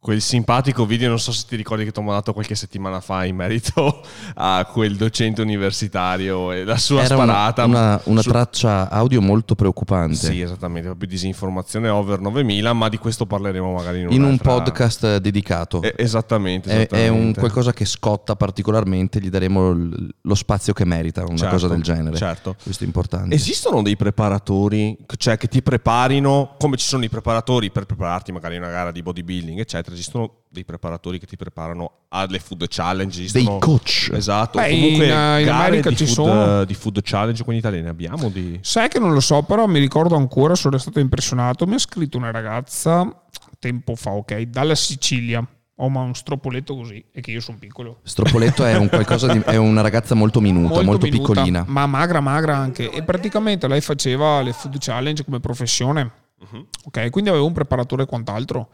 [0.03, 3.23] quel simpatico video, non so se ti ricordi che ti ho mandato qualche settimana fa
[3.23, 4.01] in merito
[4.33, 7.65] a quel docente universitario e la sua Era sparata.
[7.65, 10.15] una- una su- traccia audio molto preoccupante.
[10.15, 15.17] Sì, esattamente, proprio disinformazione over 9000, ma di questo parleremo magari in, in un podcast
[15.17, 15.83] dedicato.
[15.83, 17.39] Eh, esattamente, È, è un esattamente.
[17.39, 19.71] qualcosa che scotta particolarmente, gli daremo
[20.19, 22.17] lo spazio che merita, una Certo, cosa del genere.
[22.17, 22.55] Certo.
[22.63, 23.35] Questo è importante.
[23.35, 28.55] Esistono dei preparatori, cioè che ti preparino, come ci sono i preparatori per prepararti magari
[28.55, 33.31] in una gara di bodybuilding, eccetera, esistono dei preparatori che ti preparano alle food challenge,
[33.31, 34.09] Dei coach.
[34.13, 36.63] Esatto, Beh, comunque in, eh, in America ci food, sono.
[36.65, 39.65] di food challenge qua in Italia ne abbiamo di Sai che non lo so, però
[39.67, 41.65] mi ricordo ancora, sono stato impressionato.
[41.65, 43.23] Mi ha scritto una ragazza
[43.59, 45.45] tempo fa, ok, dalla Sicilia.
[45.75, 48.01] Ho ma un stroppoletto così, e che io sono piccolo.
[48.03, 51.63] Stroppoletto è, un qualcosa di- è una ragazza molto minuta, molto, minuta, piccolina.
[51.67, 52.91] Ma magra, magra anche.
[52.91, 56.11] E praticamente lei faceva le food challenge come professione.
[56.39, 56.65] Mhm.
[56.85, 58.69] Ok, quindi avevo un preparatore e quant'altro.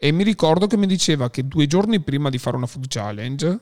[0.00, 3.58] E mi ricordo che mi diceva che due giorni prima di fare una food challenge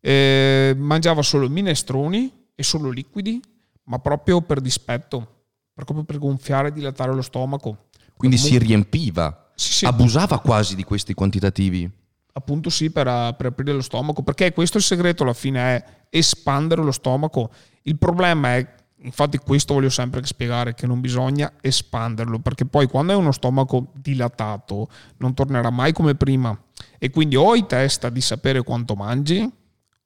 [0.00, 3.38] eh, mangiava solo minestroni e solo liquidi,
[3.84, 7.88] ma proprio per dispetto, proprio per gonfiare e dilatare lo stomaco.
[8.16, 9.84] Quindi si riempiva, Sì, sì.
[9.84, 11.88] abusava quasi di questi quantitativi.
[12.32, 15.84] Appunto sì, per, per aprire lo stomaco, perché questo è il segreto alla fine è
[16.08, 17.50] espandere lo stomaco.
[17.82, 23.12] Il problema è, infatti questo voglio sempre spiegare, che non bisogna espanderlo, perché poi quando
[23.12, 26.58] hai uno stomaco dilatato non tornerà mai come prima.
[26.98, 29.48] E quindi o hai testa di sapere quanto mangi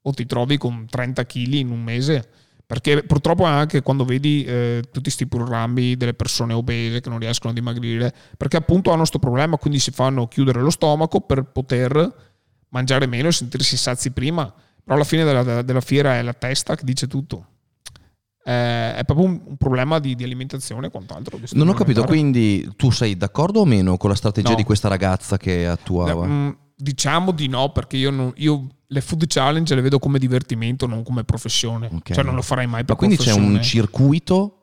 [0.05, 2.29] o ti trovi con 30 kg in un mese.
[2.67, 7.51] Perché purtroppo anche quando vedi eh, tutti questi programmi delle persone obese che non riescono
[7.51, 12.31] a dimagrire, perché appunto hanno questo problema, quindi si fanno chiudere lo stomaco per poter
[12.71, 14.53] mangiare meno e sentirsi sazi prima.
[14.85, 17.47] Però alla fine della, della fiera è la testa che dice tutto.
[18.45, 21.39] Eh, è proprio un, un problema di, di alimentazione e quant'altro.
[21.53, 24.57] Non ho capito, quindi tu sei d'accordo o meno con la strategia No.
[24.57, 26.27] di questa ragazza che attuava?
[26.27, 30.87] Mm, diciamo di no, perché io, non- io le food challenge le vedo come divertimento,
[30.87, 31.89] non come professione.
[31.93, 32.13] Ok.
[32.13, 33.57] Cioè non lo farei mai Ma per quindi c'è professione.
[33.57, 34.57] un circuito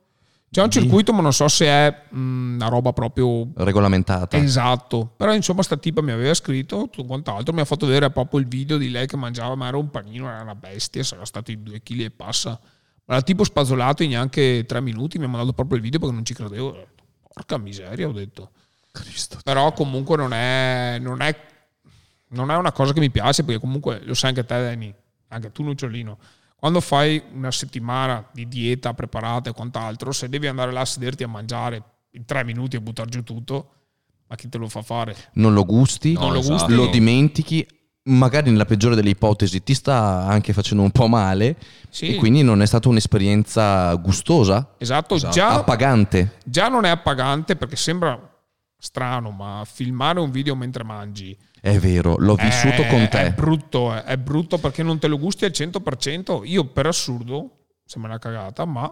[0.51, 4.35] C'è un circuito, ma non so se è mm, una roba proprio regolamentata.
[4.37, 5.13] esatto.
[5.15, 8.47] Però insomma, sta tipa mi aveva scritto tutto quant'altro, mi ha fatto vedere proprio il
[8.47, 11.61] video di lei che mangiava, ma era un panino, era una bestia, sarà stato i
[11.63, 12.59] due kg e passa.
[13.12, 16.24] Era tipo spazzolato in neanche tre minuti, mi ha mandato proprio il video perché non
[16.24, 16.88] ci credevo.
[17.34, 18.52] Porca miseria, ho detto.
[19.43, 21.36] Però comunque non è, non è,
[22.30, 24.93] non è una cosa che mi piace perché comunque lo sai anche te, Danny,
[25.30, 26.19] anche tu, Nucciolino.
[26.56, 31.24] Quando fai una settimana di dieta preparata e quant'altro, se devi andare là a sederti
[31.24, 33.72] a mangiare in tre minuti e buttare giù tutto,
[34.28, 35.15] ma chi te lo fa fare?
[35.34, 36.54] Non lo gusti, Non lo esatto.
[36.54, 36.74] gusti.
[36.76, 37.65] lo dimentichi,
[38.03, 41.55] magari nella peggiore delle ipotesi ti sta anche facendo un po' male
[41.89, 45.33] Sì, e quindi non è stata un'esperienza gustosa, esatto, Esatto.
[45.33, 46.38] Già, appagante.
[46.45, 48.19] già non è appagante perché sembra
[48.77, 53.31] strano, ma filmare un video mentre mangi È vero, l'ho vissuto è, con È te.
[53.35, 56.41] brutto, eh, è brutto perché non te lo gusti al 100%.
[56.45, 58.91] Io per assurdo, sembra una cagata, ma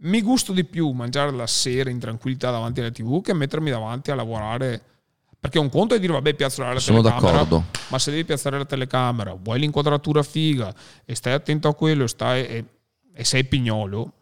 [0.00, 4.10] mi gusto di più mangiare la sera in tranquillità davanti alla TV che mettermi davanti
[4.10, 4.82] a lavorare.
[5.46, 7.64] Perché un conto è dire vabbè piazzare la Sono telecamera, d'accordo.
[7.88, 12.44] ma se devi piazzare la telecamera, vuoi l'inquadratura figa e stai attento a quello stai,
[12.46, 12.64] e,
[13.14, 14.12] e sei pignolo,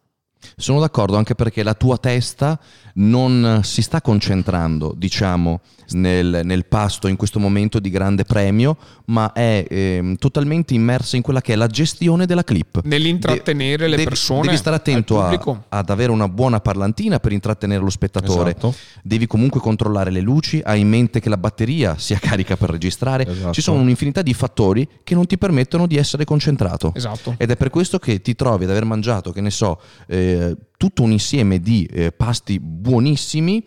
[0.56, 2.58] Sono d'accordo anche perché la tua testa
[2.94, 8.76] non si sta concentrando, diciamo, nel, nel pasto in questo momento di grande premio,
[9.06, 12.80] ma è ehm, totalmente immersa in quella che è la gestione della clip.
[12.84, 14.42] nell'intrattenere le Devi- persone.
[14.42, 18.50] Devi stare attento a- ad avere una buona parlantina per intrattenere lo spettatore.
[18.50, 18.74] Esatto.
[19.02, 23.26] Devi comunque controllare le luci, hai in mente che la batteria sia carica per registrare.
[23.26, 23.52] Esatto.
[23.52, 26.92] Ci sono un'infinità di fattori che non ti permettono di essere concentrato.
[26.94, 27.34] Esatto.
[27.36, 30.33] Ed è per questo che ti trovi ad aver mangiato, che ne so, eh,
[30.76, 33.64] tutto un insieme di eh, pasti buonissimi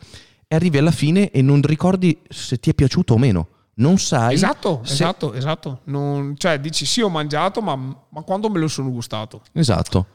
[0.47, 3.47] e arrivi alla fine e non ricordi se ti è piaciuto o meno.
[3.79, 5.81] non sai Esatto, se- esatto, esatto.
[5.85, 9.41] Non- cioè, dici sì, ho mangiato, ma, ma quando me lo sono gustato?
[9.51, 10.05] Esatto.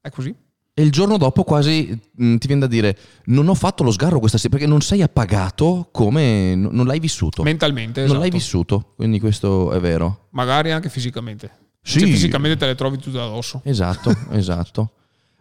[0.00, 0.34] È così.
[0.78, 4.18] E il giorno dopo quasi mh, ti viene da dire non ho fatto lo sgarro
[4.18, 7.42] questa sera perché non sei appagato come n- non l'hai vissuto.
[7.44, 8.20] Mentalmente, Non esatto.
[8.20, 10.26] l'hai vissuto, quindi questo è vero.
[10.30, 11.50] Magari anche fisicamente.
[11.80, 12.00] Sì.
[12.00, 13.60] Cioè, fisicamente te le trovi tutte addosso.
[13.64, 14.90] Esatto, esatto.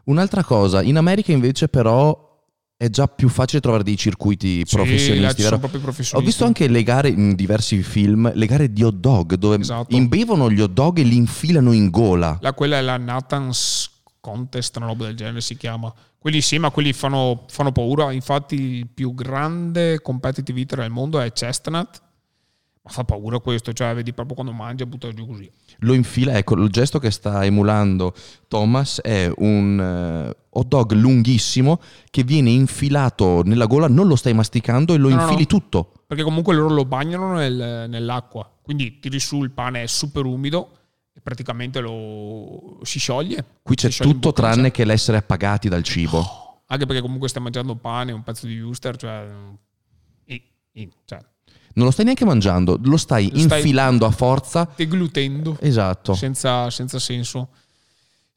[0.05, 2.23] Un'altra cosa, in America invece però
[2.77, 5.47] è già più facile trovare dei circuiti Sì, professionisti, vero?
[5.55, 6.25] sono proprio i Ho professionisti.
[6.29, 9.95] visto anche le gare in diversi film, le gare di hot dog, dove Esatto.
[9.95, 12.37] imbevono gli hot dog e li infilano in gola.
[12.41, 13.89] La, quella è la Nathan's
[14.19, 15.91] Contest, una roba del genere si chiama.
[16.17, 18.11] Quelli sì, ma quelli fanno, fanno paura.
[18.11, 22.01] Infatti, il più grande competitive eater al mondo è Chestnut.
[22.85, 25.51] Ma fa paura questo, cioè vedi proprio quando mangia butta giù così.
[25.79, 28.13] Lo infila, ecco, il gesto che sta emulando
[28.47, 29.79] Thomas è un
[30.29, 35.09] eh, hot dog lunghissimo che viene infilato nella gola, non lo stai masticando e lo
[35.09, 35.45] No, infili no.
[35.47, 35.93] tutto.
[36.05, 38.47] Perché comunque loro lo bagnano nel- nell'acqua.
[38.61, 40.77] Quindi tiri su il pane è super umido
[41.11, 43.43] e praticamente lo si scioglie.
[43.63, 46.61] Qui c'è scioglie tutto tranne che l'essere appagati dal cibo.
[46.67, 49.27] Anche perché comunque stai mangiando pane, un pezzo di Wuster, cioè...
[50.25, 50.43] i-
[50.73, 51.17] i- cioè
[51.75, 54.67] Non lo stai neanche mangiando, lo stai Lo stai- infilando a forza.
[54.75, 55.57] deglutendo.
[55.61, 56.13] Esatto.
[56.13, 57.49] senza, senza senso.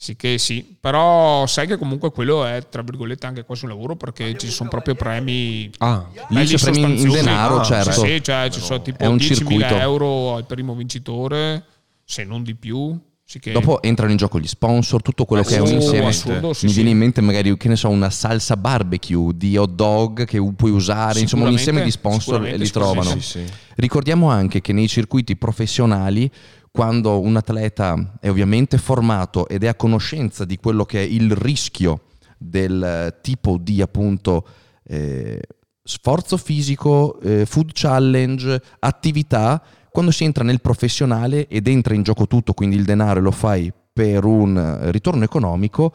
[0.00, 3.96] Sì che sì, però sai che comunque quello è tra virgolette anche quasi un lavoro
[3.96, 5.68] perché ci sono proprio premi.
[5.78, 7.90] Ah, Lì c'è premi in denaro, Ah, certo.
[7.92, 9.74] Sì, sì, cioè ci sono tipo È un 10.000 circuito.
[9.76, 11.64] euro al primo vincitore,
[12.04, 12.96] se non di più.
[13.30, 16.06] Sì che Dopo entrano in gioco gli sponsor, tutto quello che è un insieme.
[16.06, 16.76] assurdo, sì, Mi sì.
[16.76, 20.70] viene in mente magari, che ne so, una salsa barbecue di hot dog che puoi
[20.70, 23.10] usare, insomma un insieme di sponsor Sicuramente, li trovano.
[23.10, 23.44] sì, sì.
[23.74, 26.30] Ricordiamo anche che nei circuiti professionali,
[26.70, 31.30] quando un atleta è ovviamente formato ed è a conoscenza di quello che è il
[31.32, 32.04] rischio
[32.38, 34.46] del tipo di appunto
[34.84, 35.38] eh,
[35.82, 39.62] sforzo fisico, eh, food challenge, attività,
[39.98, 43.72] quando si entra nel professionale ed entra in gioco tutto, quindi il denaro lo fai
[43.92, 45.92] per un eh, ritorno economico,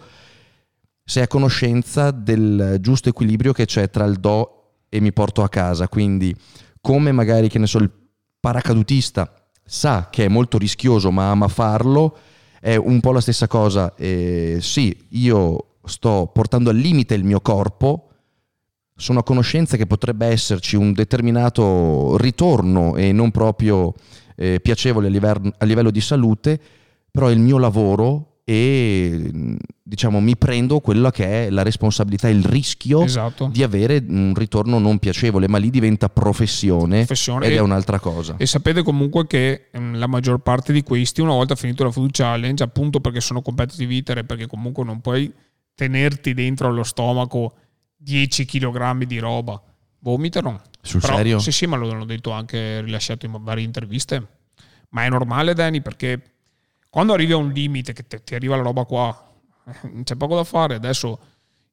[1.05, 5.47] sei a conoscenza del giusto equilibrio che c'è tra il do e mi porto a
[5.47, 5.87] casa.
[5.87, 6.35] Quindi,
[6.81, 7.89] come magari che ne so, il
[8.41, 12.17] paracadutista sa che è molto rischioso ma ama farlo,
[12.59, 13.95] è un po' la stessa cosa.
[13.95, 18.09] Eh, sì, io sto portando al limite il mio corpo,
[18.95, 23.93] sono a conoscenza che potrebbe esserci un determinato ritorno e non proprio
[24.35, 26.59] eh, piacevole a livello, a livello di salute,
[27.11, 32.27] però è il mio lavoro e mh, diciamo mi prendo quella che è la responsabilità,
[32.29, 33.49] il rischio Esatto.
[33.51, 37.45] di avere un ritorno non piacevole, ma lì diventa professione, Professione.
[37.45, 38.35] ed E- è un'altra cosa.
[38.37, 42.09] E sapete comunque che ehm, la maggior parte di questi, una volta finito la food
[42.11, 45.31] challenge, appunto perché sono competitive eater e perché comunque non puoi
[45.75, 47.53] tenerti dentro allo stomaco
[48.03, 49.61] 10 kg di roba,
[49.99, 50.61] vomitano.
[50.81, 51.39] Sul Però- serio?
[51.39, 54.27] Sì, sì, ma lo hanno detto anche rilasciato in varie interviste.
[54.89, 56.21] Ma è normale, Danny, perché
[56.89, 59.31] quando arrivi a un limite, che ti arriva la roba qua,
[59.65, 60.75] eh, c'è poco da fare.
[60.75, 61.19] Adesso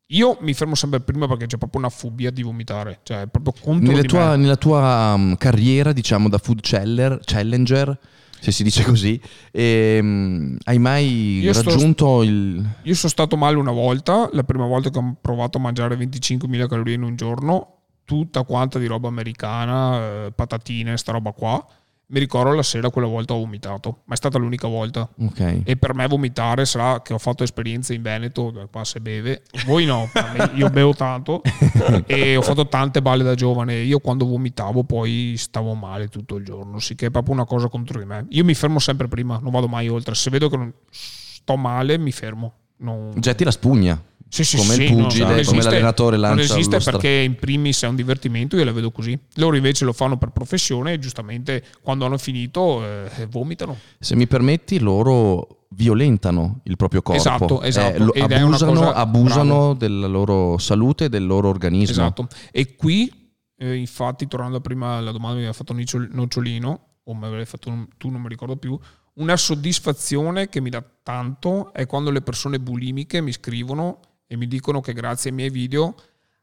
[0.07, 3.01] io mi fermo sempre prima perché c'è proprio una fobia di vomitare.
[3.03, 7.99] Cioè, proprio contro Nella tua, nella tua, um, carriera, diciamo, da food cheller- challenger,
[8.41, 9.21] se si dice così,
[9.53, 12.67] ehm, hai mai Io sto- raggiunto il...
[12.83, 16.67] Io sono stato male una volta, la prima volta che ho provato a mangiare 25.000
[16.67, 17.75] calorie in un giorno,
[18.05, 21.65] tutta quanta di roba americana, eh, patatine, sta roba qua.
[22.13, 25.09] Mi ricordo la sera quella volta ho vomitato, ma è stata l'unica volta.
[25.21, 25.63] Ok.
[25.65, 29.43] E per me vomitare sarà che ho fatto esperienze in Veneto, dove qua se beve.
[29.65, 30.11] Voi no,
[30.55, 31.41] io bevo tanto
[32.07, 33.77] e ho fatto tante balle da giovane.
[33.77, 37.69] Io quando vomitavo poi stavo male tutto il giorno, sì che è proprio una cosa
[37.69, 38.27] contro di me.
[38.31, 40.17] Io mi fermo sempre prima, non vado mai oltre.
[40.17, 42.55] Se vedo che sto male, mi fermo.
[42.79, 43.13] Non...
[43.19, 44.03] Getti la spugna.
[44.31, 47.09] Sì, sì, come sì, il no, pugile, non come esiste- l'allenatore lancia Non esiste perché
[47.09, 49.19] in primis è un divertimento, io la vedo così.
[49.35, 53.77] Loro invece lo fanno per professione e giustamente quando hanno finito eh, vomitano.
[53.99, 57.21] Se mi permetti, loro violentano il proprio corpo.
[57.21, 58.15] Esatto, esatto.
[58.15, 61.91] Eh, è una abusano cosa- abusano della loro salute e del loro organismo.
[61.91, 62.29] Esatto.
[62.53, 63.13] E qui,
[63.57, 65.75] eh, infatti, tornando prima alla domanda che mi aveva fatto
[66.13, 68.79] Nocciolino, o me l'avevi fatto tu, non mi ricordo più,
[69.15, 73.99] una soddisfazione che mi dà tanto è quando le persone bulimiche mi scrivono
[74.33, 75.93] e mi dicono che grazie ai miei video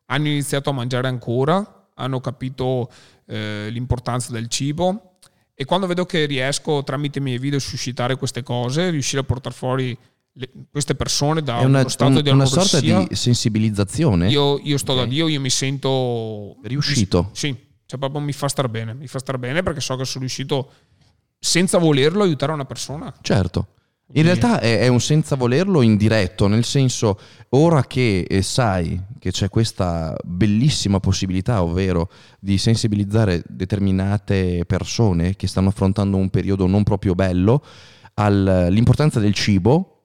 [0.08, 2.91] hanno iniziato a mangiare ancora, hanno capito
[3.27, 5.19] eh, l'importanza del cibo
[5.54, 9.23] e quando vedo che riesco tramite i miei video a suscitare queste cose, riuscire a
[9.23, 9.98] portare fuori
[10.33, 14.27] le- queste persone da È una, uno stato un- di una sorta di sensibilizzazione.
[14.29, 15.08] io, io sto da Ok.
[15.08, 17.29] Dio, io mi sento Riuscito.
[17.31, 20.19] Sì, cioè proprio mi fa star bene, mi fa star bene perché so che sono
[20.25, 20.71] riuscito
[21.40, 23.13] senza volerlo aiutare una persona.
[23.21, 23.67] Certo.
[24.13, 29.31] In realtà è, è un senza volerlo indiretto, nel senso, ora che eh, sai che
[29.31, 36.83] c'è questa bellissima possibilità, ovvero di sensibilizzare determinate persone che stanno affrontando un periodo non
[36.83, 37.62] proprio bello
[38.13, 39.96] all'importanza del cibo,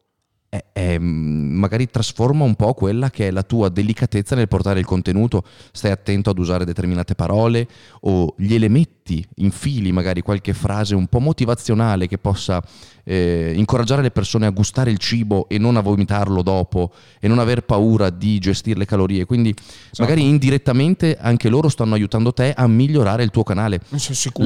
[0.70, 4.84] è, mm, magari trasforma un po' quella che è la tua delicatezza nel portare il
[4.84, 5.44] contenuto.
[5.72, 7.66] Stai attento ad usare determinate parole
[8.00, 12.62] o gliele metti, infili magari qualche frase un po' motivazionale che possa
[13.04, 17.38] eh, incoraggiare le persone a gustare il cibo e non a vomitarlo dopo e non
[17.38, 19.24] aver paura di gestire le calorie.
[19.24, 19.54] Quindi
[19.96, 23.80] magari indirettamente anche loro stanno aiutando te a migliorare il tuo canale.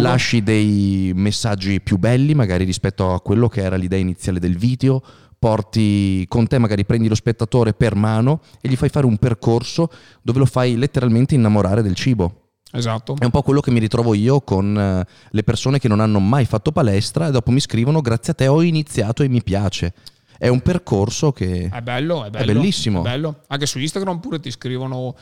[0.02, 5.02] Lasci dei messaggi più belli magari rispetto a quello che era l'idea iniziale del video,
[5.39, 9.91] porti con te, magari prendi lo spettatore per mano e gli fai fare un percorso
[10.22, 12.47] dove lo fai letteralmente innamorare del cibo.
[12.72, 13.16] Esatto.
[13.18, 16.20] È un po' quello che mi ritrovo io con eh, le persone che non hanno
[16.20, 19.95] mai fatto palestra e dopo mi scrivono grazie a te ho iniziato e mi piace.
[20.39, 21.70] È un percorso che...
[21.72, 22.53] È bello, è bello.
[22.53, 23.01] bellissimo.
[23.01, 23.43] è bello.
[23.47, 25.16] Anche su Instagram pure ti scrivono,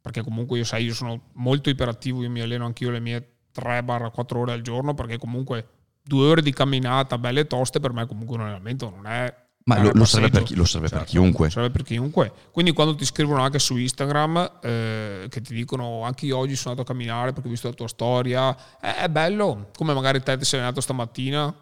[0.00, 4.36] perché comunque io sai, io sono molto iperattivo, io mi alleno anch'io le mie 3-4
[4.36, 5.68] ore al giorno, perché comunque
[6.02, 9.44] due ore di camminata belle toste per me comunque un allenamento non è...
[9.68, 11.50] Ma fare lo, un lo serve per, chi- lo serve per Certo, chiunque.
[11.50, 12.32] serve per chiunque.
[12.52, 16.70] Quindi quando ti scrivono anche su Instagram, eh, che ti dicono anche io oggi sono
[16.70, 20.36] andato a camminare perché ho visto la tua storia, è, è bello, come magari te
[20.36, 21.52] ti sei allenato stamattina,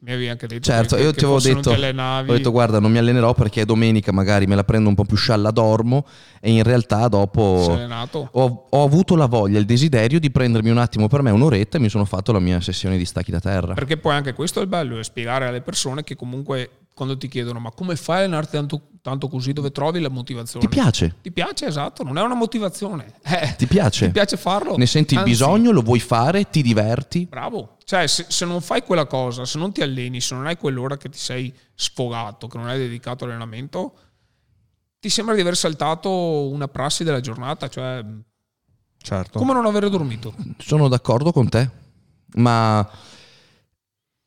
[0.00, 2.98] mi avevi anche detto Certo, che, io ti avevo detto, ho detto guarda non mi
[2.98, 6.04] allenerò perché è domenica magari me la prendo un po' più scialla dormo.
[6.40, 7.78] E in realtà dopo
[8.32, 11.80] ho, ho avuto la voglia, il desiderio di prendermi un attimo per me un'oretta e
[11.80, 13.74] mi sono fatto la mia sessione di stacchi da terra.
[13.74, 17.26] Perché poi anche questo è il bello, è spiegare alle persone che comunque quando ti
[17.28, 20.64] chiedono ma come fai a allenarti tanto, tanto così, dove trovi la motivazione?
[20.66, 21.16] Ti piace?
[21.20, 23.14] Ti piace, esatto, non è una motivazione.
[23.34, 24.06] Eh, Ti piace?
[24.06, 24.76] Ti piace farlo?
[24.76, 27.26] Ne senti il bisogno, lo vuoi fare, ti diverti?
[27.26, 27.76] Bravo.
[27.84, 30.96] Cioè, se, se non fai quella cosa, se non ti alleni, se non hai quell'ora
[30.96, 33.94] che ti sei sfogato, che non hai dedicato all'allenamento,
[35.00, 38.02] ti sembra di aver saltato una prassi della giornata, cioè
[38.98, 39.38] Certo.
[39.38, 40.32] come non aver dormito.
[40.58, 41.68] Sono d'accordo con te,
[42.36, 42.88] ma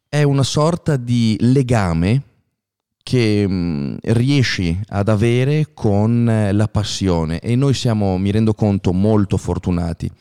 [0.09, 2.21] è una sorta di legame
[3.07, 8.91] che mh, riesci ad avere con eh, la passione e noi siamo, mi rendo conto,
[8.91, 10.11] molto fortunati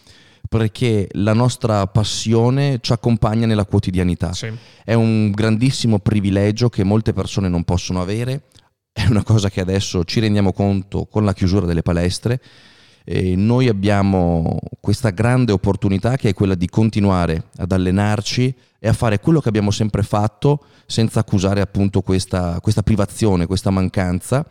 [0.49, 4.33] perché la nostra passione ci accompagna nella quotidianità.
[4.33, 4.53] Sì.
[4.85, 8.43] È un grandissimo privilegio che molte persone non possono avere,
[8.93, 12.41] è una cosa che adesso ci rendiamo conto con la chiusura delle palestre.
[13.05, 18.55] E noi abbiamo questa grande opportunità che è quella di continuare ad allenarci
[18.87, 23.71] e a fare quello che abbiamo sempre fatto senza accusare appunto questa, questa privazione, questa
[23.71, 24.47] mancanza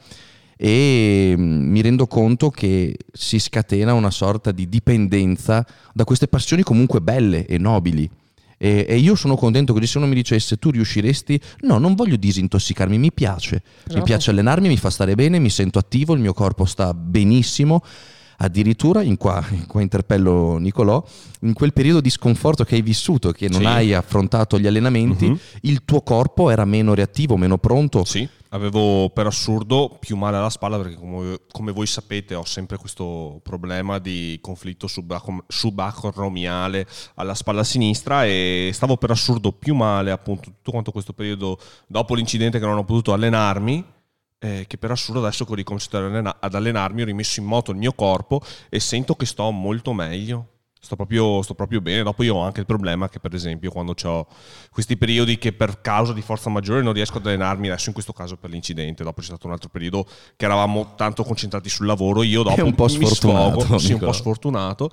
[0.57, 6.63] e mm, mi rendo conto che si scatena una sorta di dipendenza da queste passioni
[6.63, 8.09] comunque belle e nobili.
[8.57, 12.17] E, e io sono contento così se uno mi dicesse tu riusciresti, no, non voglio
[12.17, 14.03] disintossicarmi, mi piace, mi Esatto.
[14.03, 17.81] piace allenarmi, mi fa stare bene, mi sento attivo, il mio corpo sta benissimo.
[18.37, 21.03] Addirittura, in qua, in qua interpello Nicolò,
[21.41, 23.65] in quel periodo di sconforto che hai vissuto, che non Sì.
[23.67, 25.39] hai affrontato gli allenamenti, Mhm.
[25.61, 28.03] il tuo corpo era meno reattivo, meno pronto.
[28.03, 32.77] Sì, avevo per assurdo più male alla spalla perché come, come voi sapete ho sempre
[32.77, 40.11] questo problema di conflitto subacro- subacromiale alla spalla sinistra e stavo per assurdo più male
[40.11, 41.57] appunto tutto quanto questo periodo
[41.87, 43.83] dopo l'incidente che non ho potuto allenarmi
[44.39, 45.97] eh, che per assurdo adesso ho ricominciato
[46.39, 50.54] ad allenarmi ho rimesso in moto il mio corpo e sento che sto molto meglio.
[50.85, 52.03] Sto proprio, sto proprio bene.
[52.03, 54.27] Dopo io ho anche il problema che, per esempio, quando ho
[54.69, 58.13] questi periodi che per causa di forza maggiore non riesco ad allenarmi, adesso in questo
[58.13, 60.05] caso per l'incidente, dopo c'è stato un altro periodo
[60.35, 63.99] che eravamo tanto concentrati sul lavoro, io dopo un po' mi sfortunato, sfogo, sì, un
[63.99, 64.91] po' sfortunato,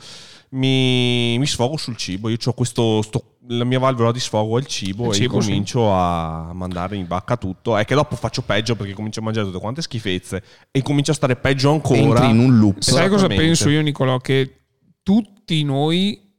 [0.53, 2.31] mi, mi sfogo sul cibo.
[2.31, 5.41] Io ho questo, sto- la mia valvola di sfogo è il cibo Il e cibo,
[5.43, 5.49] sì.
[5.49, 7.77] comincio a mandare in vacca tutto.
[7.77, 11.15] È che dopo faccio peggio perché comincio a mangiare tutte quante schifezze e comincio a
[11.15, 11.99] stare peggio ancora.
[11.99, 12.81] Entri in un loop.
[12.81, 14.17] Sai cosa penso io, Nicolò?
[14.17, 14.62] Che
[15.03, 16.31] tutti noi,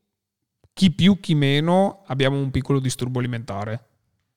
[0.74, 3.86] chi più chi meno, abbiamo un piccolo disturbo alimentare.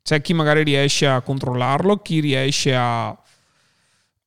[0.03, 3.17] C'è chi magari riesce a controllarlo, chi riesce a...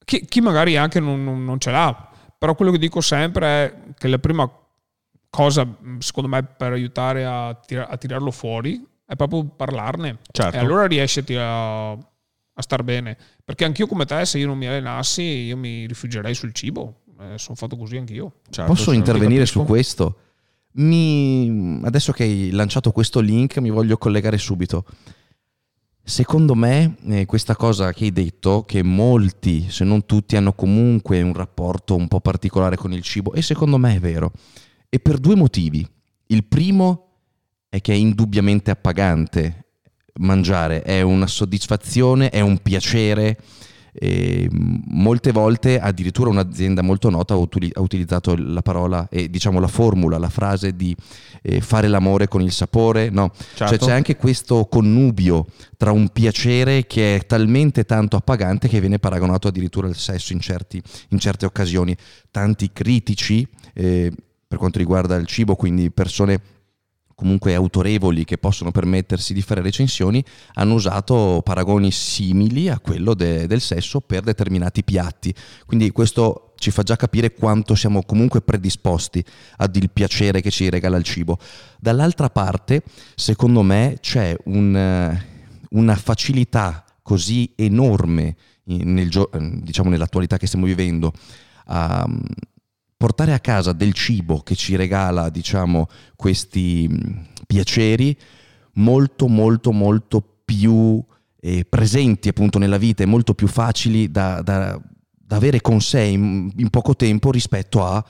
[0.03, 2.09] chi, chi magari anche non, non- non ce l'ha.
[2.37, 4.49] Però quello che dico sempre è che la prima
[5.29, 5.67] cosa,
[5.99, 10.17] secondo me, per aiutare a, tira- a tirarlo fuori è proprio parlarne.
[10.31, 10.55] Certo.
[10.55, 11.97] E allora riesci a, a
[12.57, 13.17] star bene.
[13.43, 17.01] Perché anch'io come te, se io non mi allenassi, io mi rifugierei sul cibo.
[17.19, 18.35] Eh, sono fatto così anch'io.
[18.49, 20.17] Certo, Posso intervenire su questo?
[20.73, 24.85] Mi- Adesso che hai lanciato questo link mi voglio collegare subito.
[26.01, 31.21] Secondo me eh, questa cosa che hai detto, che molti, se non tutti, hanno comunque
[31.21, 34.31] un rapporto un po' particolare con il cibo, e secondo me è vero.
[34.87, 35.85] E per due motivi.
[36.27, 37.07] Il primo
[37.67, 39.65] è che è indubbiamente appagante
[40.19, 43.37] mangiare, è una soddisfazione, è un piacere.
[43.91, 49.59] E molte volte addirittura un'azienda molto nota ha, utili- ha utilizzato la parola e diciamo
[49.59, 50.95] la formula, la frase di
[51.41, 53.77] eh, fare l'amore con il sapore, no, Certo.
[53.77, 58.99] cioè c'è anche questo connubio tra un piacere che è talmente tanto appagante che viene
[58.99, 61.95] paragonato addirittura al sesso in, certi- in certe occasioni.
[62.31, 64.11] Tanti critici eh,
[64.47, 66.39] per quanto riguarda il cibo, quindi persone
[67.19, 73.45] comunque autorevoli che possono permettersi di fare recensioni, hanno usato paragoni simili a quello de-
[73.45, 75.35] del sesso per determinati piatti.
[75.65, 79.21] Quindi questo ci fa già capire quanto siamo comunque predisposti
[79.57, 81.37] ad il piacere che ci regala il cibo.
[81.77, 82.83] Dall'altra parte,
[83.15, 85.19] secondo me, c'è un,
[85.71, 89.09] una facilità così enorme nel
[89.61, 91.11] diciamo nell'attualità che stiamo vivendo
[91.65, 92.07] a
[92.99, 95.87] portare a casa del cibo che ci regala, diciamo,
[96.17, 98.13] questi mh, piaceri
[98.73, 101.01] molto, molto, molto più
[101.39, 104.77] eh, presenti appunto nella vita e molto più facili da, da-
[105.13, 108.03] da avere con sé in, in poco tempo rispetto a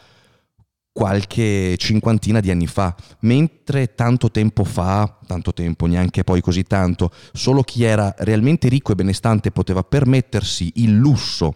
[0.92, 7.12] qualche cinquantina di anni fa, mentre tanto tempo fa, tanto tempo, neanche poi così tanto,
[7.32, 11.54] solo chi era realmente ricco e benestante poteva permettersi il lusso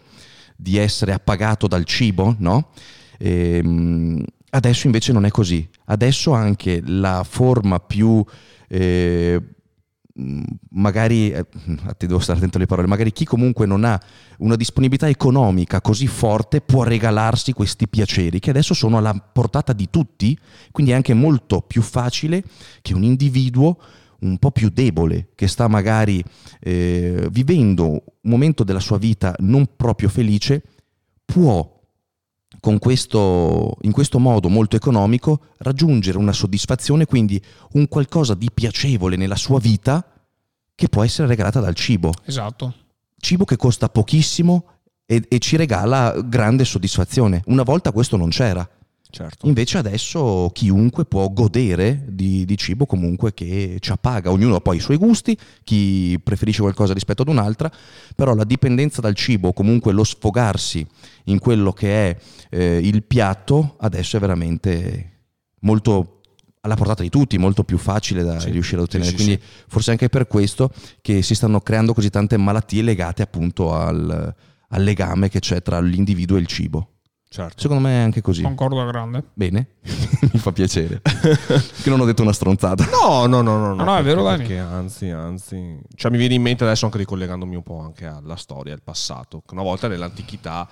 [0.54, 2.70] di essere appagato dal cibo, no?
[3.24, 5.66] Ehm, adesso invece non è così.
[5.86, 8.22] Adesso anche la forma più
[8.68, 9.40] eh,
[10.70, 11.46] magari eh,
[11.98, 14.00] devo stare attento alle parole, magari chi comunque non ha
[14.38, 19.88] una disponibilità economica così forte può regalarsi questi piaceri che adesso sono alla portata di
[19.90, 20.38] tutti,
[20.70, 22.44] quindi è anche molto più facile
[22.82, 23.78] che un individuo
[24.20, 26.22] un po' più debole, che sta magari
[26.60, 30.62] eh, vivendo un momento della sua vita non proprio felice,
[31.24, 31.73] può
[32.78, 37.40] questo, in questo modo molto economico raggiungere una soddisfazione, quindi
[37.72, 40.04] un qualcosa di piacevole nella sua vita
[40.74, 42.12] che può essere regalata dal cibo.
[42.24, 42.74] Esatto.
[43.18, 44.64] Cibo che costa pochissimo
[45.04, 47.42] e, e ci regala grande soddisfazione.
[47.46, 48.66] Una volta questo non c'era.
[49.14, 49.46] Certo.
[49.46, 54.78] Invece adesso chiunque può godere di, di cibo comunque che ci appaga, ognuno ha poi
[54.78, 57.70] i suoi gusti, chi preferisce qualcosa rispetto ad un'altra,
[58.16, 60.84] però la dipendenza dal cibo, comunque lo sfogarsi
[61.26, 62.16] in quello che è
[62.50, 65.10] eh, il piatto, adesso è veramente
[65.60, 66.20] molto
[66.62, 69.16] alla portata di tutti, molto più facile da Sì, riuscire ad sì, ottenere.
[69.16, 73.74] sì, Quindi forse anche per questo che si stanno creando così tante malattie legate appunto
[73.74, 74.34] al,
[74.70, 76.88] al legame che c'è tra l'individuo e il cibo.
[77.34, 77.60] Certo.
[77.60, 78.42] Secondo me è anche così.
[78.42, 79.24] Concordo a grande.
[79.34, 79.66] Bene,
[80.32, 81.00] mi fa piacere.
[81.02, 82.84] che non ho detto una stronzata.
[82.86, 84.38] No, no, no, no, No, no, è vero, Dani.
[84.38, 88.36] Perché anzi, anzi, cioè mi viene in mente adesso anche ricollegandomi un po' anche alla
[88.36, 89.42] storia, al passato.
[89.44, 90.68] che Una volta nell'antichità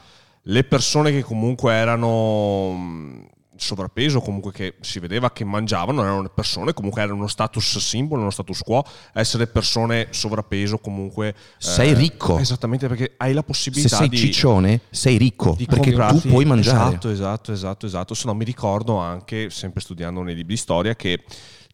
[0.47, 3.29] le persone che comunque erano
[3.63, 8.31] sovrappeso, comunque che si vedeva che mangiavano, erano persone, comunque era uno status simbolo, uno
[8.31, 8.85] status quo,
[9.15, 11.29] essere persone sovrappeso comunque...
[11.29, 12.39] eh, Sei ricco.
[12.39, 14.17] Esattamente, perché hai la Se possibilità sei di...
[14.17, 16.89] ciccione, sei ricco di perché tu puoi mangiare.
[16.89, 18.15] Esatto, esatto, esatto, esatto.
[18.15, 21.23] Se no mi ricordo anche, sempre studiando nei libri di storia, che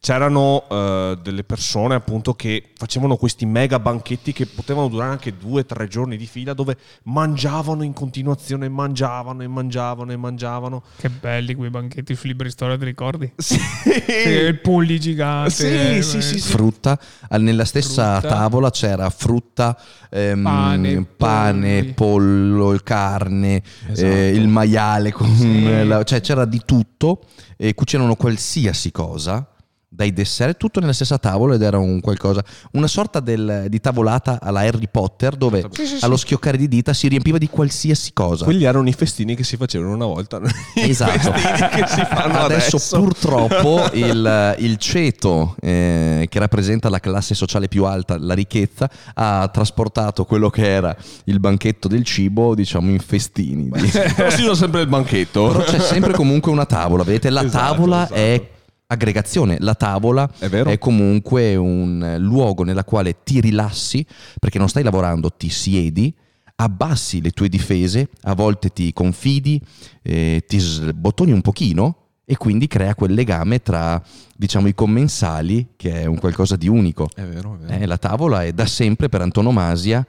[0.01, 5.62] c'erano eh, delle persone appunto che facevano questi mega banchetti che potevano durare anche due
[5.62, 10.82] o tre giorni di fila dove mangiavano in continuazione, mangiavano e mangiavano e mangiavano.
[10.96, 13.32] Che belli quei banchetti sui libri storia, ti ricordi?
[13.38, 15.51] Sì, Sì, il polli gigante.
[15.51, 15.64] Sì,
[15.99, 16.49] eh, sì, sì, sì.
[16.51, 16.99] Frutta,
[17.30, 18.36] nella stessa Frutta.
[18.36, 19.76] tavola c'era frutta,
[20.11, 24.07] ehm, Pane, pane, pollo, il carne, Esatto.
[24.09, 25.84] eh, il maiale, con Sì.
[25.86, 27.22] la- cioè c'era di tutto
[27.57, 29.46] e cucinavano qualsiasi cosa.
[29.91, 34.39] Dai dessert, tutto nella stessa tavola ed era un qualcosa, una sorta del- di tavolata
[34.39, 36.05] alla Harry Potter dove Sì, sì, sì.
[36.05, 38.45] allo schioccare di dita si riempiva di qualsiasi cosa.
[38.45, 40.41] Quelli erano i festini che si facevano una volta.
[40.76, 41.32] Esatto.
[41.32, 42.99] festini che si fanno adesso, adesso.
[43.01, 49.49] purtroppo il, il ceto eh, che rappresenta la classe sociale più alta, la ricchezza, ha
[49.51, 53.70] trasportato quello che era il banchetto del cibo, diciamo, in festini.
[54.14, 55.47] Però si usa sempre il banchetto.
[55.49, 57.30] Però c'è sempre comunque una tavola, vedete?
[57.30, 58.14] La Esatto, tavola esatto.
[58.14, 58.49] è
[58.91, 60.76] aggregazione, la tavola È vero.
[60.78, 64.05] comunque un luogo nella quale ti rilassi,
[64.39, 66.12] perché non stai lavorando, ti siedi,
[66.57, 69.61] abbassi le tue difese, a volte ti confidi,
[70.03, 74.03] eh, ti sbottoni un pochino e quindi crea quel legame tra,
[74.34, 77.11] diciamo, i commensali che è un qualcosa di unico.
[77.14, 77.82] È vero, è vero.
[77.82, 80.05] Eh, la tavola è da sempre per antonomasia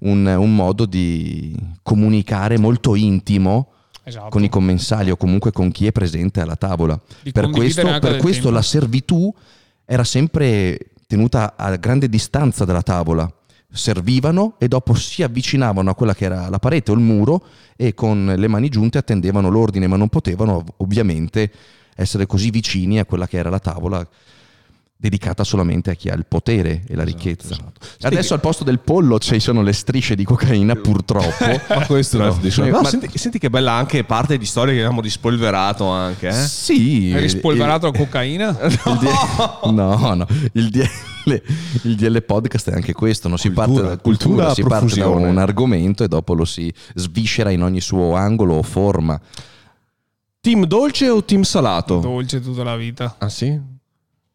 [0.00, 3.72] un, un modo di comunicare molto intimo
[4.02, 4.28] Esatto.
[4.30, 6.98] con i commensali o comunque con chi è presente alla tavola.
[7.22, 9.32] Di Per questo, per questo la servitù
[9.84, 13.30] era sempre tenuta a grande distanza dalla tavola.
[13.72, 17.44] Servivano e dopo si avvicinavano a quella che era la parete o il muro
[17.76, 21.50] e con le mani giunte attendevano l'ordine, ma non potevano ov- ovviamente
[21.94, 24.06] essere così vicini a quella che era la tavola.
[25.00, 27.54] Dedicata solamente a chi ha il potere e la ricchezza.
[27.54, 27.86] esatto.
[28.02, 31.46] Adesso al posto del pollo ci sono le strisce di cocaina, purtroppo.
[31.74, 32.68] Ma questo è un altro discorso.
[32.68, 36.28] Eh, No, ma- senti, senti che bella anche parte di storie che abbiamo rispolverato anche,
[36.28, 36.32] eh?
[36.32, 37.10] Sì.
[37.14, 38.48] Hai rispolverato la cocaina?
[38.60, 41.42] il D- no, no, il DL,
[41.84, 43.38] il DL podcast è anche questo, no?
[43.38, 47.50] si Cultura, parte da cultura, si parte da un argomento e dopo lo si sviscera
[47.50, 49.18] in ogni suo angolo o forma.
[50.42, 52.00] Team dolce o team salato?
[52.00, 53.14] Dolce tutta la vita.
[53.18, 53.58] Ah sì?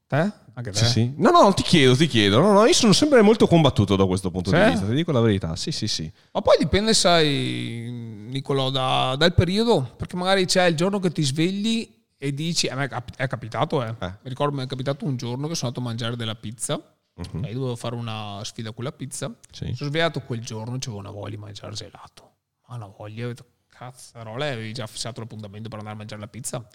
[0.07, 0.32] Te?
[0.58, 0.78] Anche te?
[0.78, 1.14] Sì, sì.
[1.18, 2.39] No, no, ti chiedo, ti chiedo.
[2.39, 4.56] No, no, io sono sempre molto combattuto da questo punto Sì?
[4.58, 5.56] di vista, ti dico la verità.
[5.56, 6.10] Sì, sì, sì.
[6.32, 7.88] Ma poi dipende, sai,
[8.30, 9.93] Nicolò, da- dal periodo.
[9.97, 13.28] Perché magari c'è il giorno che ti svegli e dici, a me è cap- è
[13.28, 13.89] capitato, eh.
[13.99, 14.08] Eh.
[14.08, 16.76] Mi ricordo, mi è capitato un giorno che sono andato a mangiare della pizza.
[17.18, 19.34] Ok, dovevo fare una sfida con la pizza.
[19.51, 19.74] Sì.
[19.74, 22.32] Sono svegliato quel giorno, c'avevo una voglia di mangiare gelato.
[22.68, 26.28] Ma una voglia, ho detto, cazzarola, avevi già fissato l'appuntamento per andare a mangiare la
[26.28, 26.66] pizza.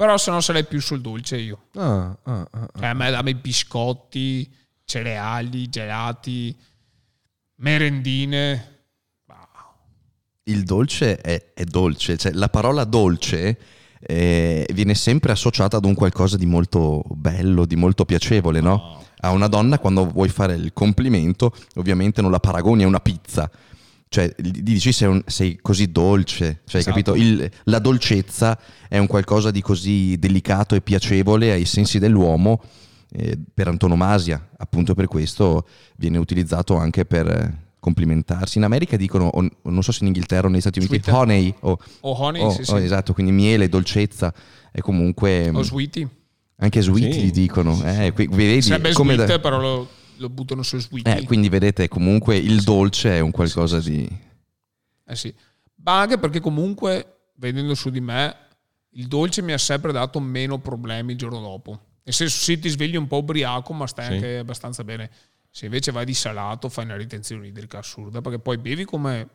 [0.00, 1.64] Però se no sarei più sul dolce io.
[1.74, 2.68] Ah, ah, ah.
[2.74, 4.50] Cioè, a me, me biscotti,
[4.82, 6.56] cereali, gelati,
[7.56, 8.84] merendine.
[9.26, 9.46] Bah,
[10.44, 13.58] Il dolce è, è dolce, cioè la parola dolce
[14.00, 19.04] eh, viene sempre associata ad un qualcosa di molto bello, di molto piacevole, no?
[19.18, 23.50] A una donna quando vuoi fare il complimento, ovviamente non la paragoni a una pizza.
[24.12, 26.96] Cioè, gli dici sei, un- sei così dolce, cioè, Esatto.
[27.00, 27.14] capito?
[27.14, 28.58] Il- la dolcezza
[28.88, 32.60] è un qualcosa di così delicato e piacevole ai sensi dell'uomo
[33.12, 34.48] eh, per antonomasia.
[34.56, 35.64] Appunto per questo
[35.96, 38.58] viene utilizzato anche per eh, complimentarsi.
[38.58, 41.14] In America dicono, o non so se in Inghilterra o negli Stati Uniti, Sweeter.
[41.14, 42.74] honey o, O honey, o- sì, sì.
[42.76, 44.34] esatto, quindi miele, dolcezza
[44.72, 46.08] e comunque O sweetie.
[46.56, 47.30] anche sweet Sì.
[47.30, 47.80] dicono.
[47.84, 49.88] Eh, qui- vedi, Sarebbe come da- sweet, però lo,
[50.20, 51.18] lo buttano su sweetie.
[51.18, 54.08] eh, quindi vedete comunque il dolce è un qualcosa di...
[55.06, 55.34] Eh sì.
[55.84, 58.36] Anche perché comunque, vedendo su di me,
[58.90, 61.80] il dolce mi ha sempre dato meno problemi il giorno dopo.
[62.02, 64.12] Nel senso, sì, ti svegli un po' ubriaco, ma stai Sì.
[64.12, 65.10] anche abbastanza bene.
[65.48, 69.28] Se invece vai di salato, fai una ritenzione idrica assurda, perché poi bevi come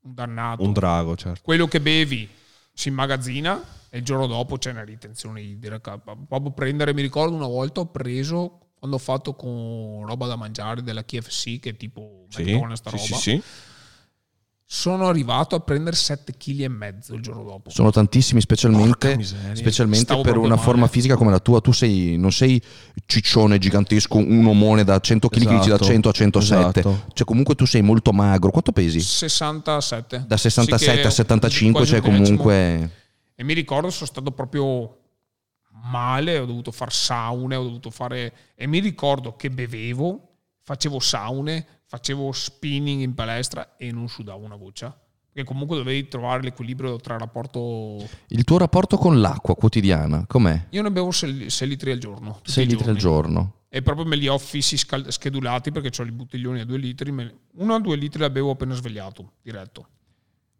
[0.00, 0.62] un dannato.
[0.64, 1.40] Un drago, certo.
[1.42, 2.28] Quello che bevi
[2.72, 5.98] si immagazzina e il giorno dopo c'è una ritenzione idrica.
[5.98, 10.82] Proprio prendere, mi ricordo una volta ho preso, quando ho fatto con roba da mangiare
[10.82, 13.42] della KFC, che è tipo Sì, McDonald's, sta sì, roba, sì, sì.
[14.64, 17.70] sono arrivato a prendere 7 kg e mezzo il giorno dopo.
[17.70, 19.22] Sono tantissimi, specialmente,
[19.52, 20.60] specialmente per una male.
[20.60, 21.60] forma fisica come la tua.
[21.60, 22.60] Tu sei, non sei
[23.06, 26.80] ciccione gigantesco, un omone da 100 kg che dici da Esatto, 100 a 107.
[26.80, 27.04] esatto.
[27.12, 28.50] Cioè, comunque tu sei molto magro.
[28.50, 29.00] Quanto pesi?
[29.00, 30.24] 67.
[30.26, 32.90] Da 67 Sì che a 75, quasi cioè comunque.
[33.36, 35.01] E mi ricordo sono stato proprio
[35.72, 38.32] male, ho dovuto fare saune, ho dovuto fare...
[38.54, 44.56] E mi ricordo che bevevo, facevo saune, facevo spinning in palestra e non sudavo una
[44.56, 44.96] goccia.
[45.32, 48.06] Perché comunque dovevi trovare l'equilibrio tra rapporto...
[48.28, 50.66] Il tuo rapporto con l'acqua quotidiana, com'è?
[50.70, 52.34] Io ne bevo 6 litri al giorno.
[52.36, 53.32] tutti 6 i litri al giorni.
[53.32, 53.54] giorno.
[53.70, 57.10] E proprio me li ho fissi scal- schedulati perché ho i bottiglioni a 2 litri.
[57.10, 59.88] me- Uno a 2 litri la bevo appena svegliato, diretto.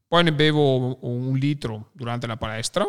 [0.08, 2.86] Poi ne bevo un litro durante la palestra,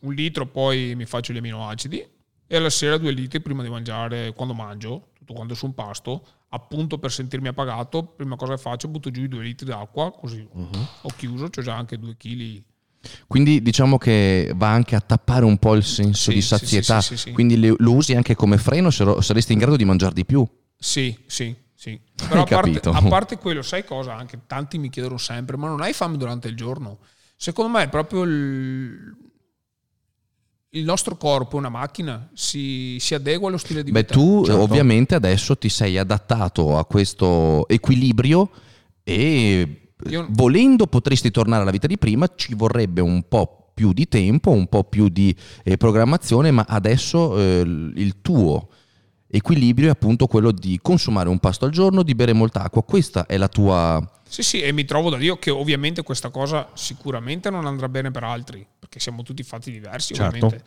[0.00, 2.06] un litro poi mi faccio gli aminoacidi
[2.46, 6.24] e alla sera 2 litri prima di mangiare, quando mangio, tutto quanto su un pasto,
[6.50, 10.46] appunto per sentirmi appagato, prima cosa che faccio butto giù i 2 litri d'acqua, così
[10.52, 12.62] ho chiuso, ho già anche 2 kg.
[13.26, 17.00] Quindi diciamo che va anche a tappare un po' il senso Sì, di sazietà.
[17.00, 17.32] sì, sì, sì.
[17.32, 20.46] Quindi lo usi anche come freno, saresti in grado di mangiare di più.
[20.76, 21.98] Sì, sì, sì.
[22.28, 22.90] Però a parte, capito.
[22.90, 24.16] a parte quello, sai cosa?
[24.16, 26.98] Anche tanti mi chiedono sempre, ma non hai fame durante il giorno?
[27.36, 29.16] Secondo me è proprio il,
[30.70, 34.14] il nostro corpo, è una macchina, si, si adegua allo stile di Beh, vita.
[34.14, 34.62] tu eh, certo.
[34.62, 38.50] ovviamente adesso ti sei adattato a questo equilibrio
[39.02, 44.08] e Io- volendo potresti tornare alla vita di prima, ci vorrebbe un po' più di
[44.08, 48.68] tempo, un po' più di eh, programmazione, ma adesso eh, il tuo
[49.30, 52.82] equilibrio è appunto quello di consumare un pasto al giorno, di bere molta acqua.
[52.82, 54.17] Questa è la tua...
[54.28, 58.10] Sì, sì, e mi trovo da Dio che ovviamente questa cosa sicuramente non andrà bene
[58.10, 60.36] per altri, perché siamo tutti fatti diversi, Certo.
[60.36, 60.64] ovviamente.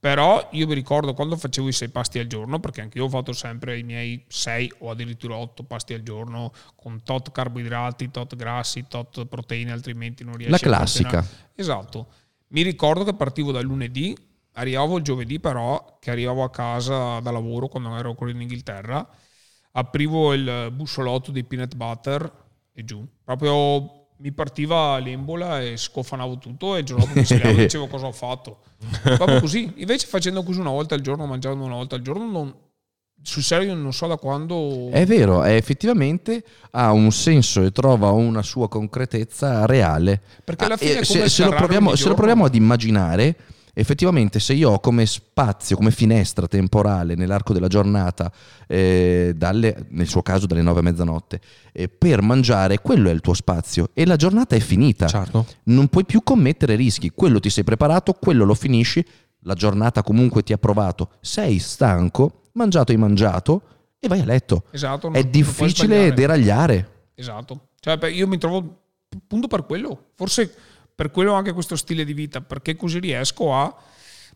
[0.00, 3.08] Però io mi ricordo quando facevo i sei pasti al giorno, perché anche io ho
[3.08, 8.34] fatto sempre i miei sei o addirittura otto pasti al giorno, con tot carboidrati, tot
[8.34, 11.20] grassi, tot proteine, altrimenti non riesci La a classica.
[11.20, 12.06] portare- Esatto.
[12.48, 14.16] Mi ricordo che partivo dal lunedì,
[14.54, 19.08] arrivavo il giovedì però, che arrivavo a casa da lavoro quando ero ancora in Inghilterra,
[19.72, 22.40] aprivo il bussolotto di peanut butter
[22.72, 23.04] e giù.
[23.24, 27.86] Proprio mi partiva l'embola e scofanavo tutto e il giorno dopo mi svegliavo e dicevo
[27.88, 28.58] cosa ho fatto.
[29.02, 29.72] Proprio così.
[29.76, 32.54] Invece facendo così una volta al giorno, mangiando una volta al giorno, non-
[33.24, 34.88] sul serio non so da quando...
[34.90, 36.42] È vero, è effettivamente
[36.72, 40.20] ha un senso e trova una sua concretezza reale.
[40.44, 43.36] Perché alla Ah, fine è se, se lo proviamo, se lo proviamo ad immaginare,
[43.74, 48.30] effettivamente se io ho come spazio, come finestra temporale nell'arco della giornata,
[48.66, 51.40] eh, dalle, nel suo caso dalle 9 a mezzanotte,
[51.72, 55.06] eh, per mangiare, quello è il tuo spazio e la giornata è finita.
[55.06, 55.46] Certo.
[55.64, 59.04] Non puoi più commettere rischi, quello ti sei preparato, quello lo finisci,
[59.44, 63.62] la giornata comunque ti ha provato, sei stanco, mangiato hai mangiato
[63.98, 64.64] e vai a letto.
[64.70, 65.12] Esatto.
[65.12, 67.10] È difficile deragliare.
[67.14, 67.68] Esatto.
[67.78, 68.80] Cioè, io mi trovo
[69.14, 70.10] appunto per quello.
[70.14, 70.54] Forse
[71.02, 73.74] per quello anche questo stile di vita, perché così riesco a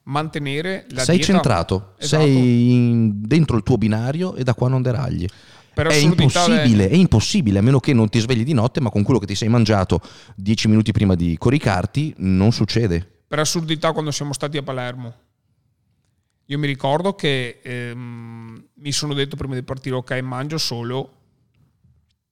[0.05, 1.33] mantenere la sei dieta.
[1.33, 2.25] centrato, Esatto.
[2.25, 5.25] sei in- dentro il tuo binario e da qua non deragli.
[5.75, 9.21] È impossibile, è impossibile, a meno che non ti svegli di notte, ma con quello
[9.21, 10.01] che ti sei mangiato
[10.35, 13.11] dieci minuti prima di coricarti non succede.
[13.29, 15.14] per assurdità quando siamo stati a Palermo.
[16.47, 21.12] Io mi ricordo che ehm, mi sono detto prima di partire, ok, mangio solo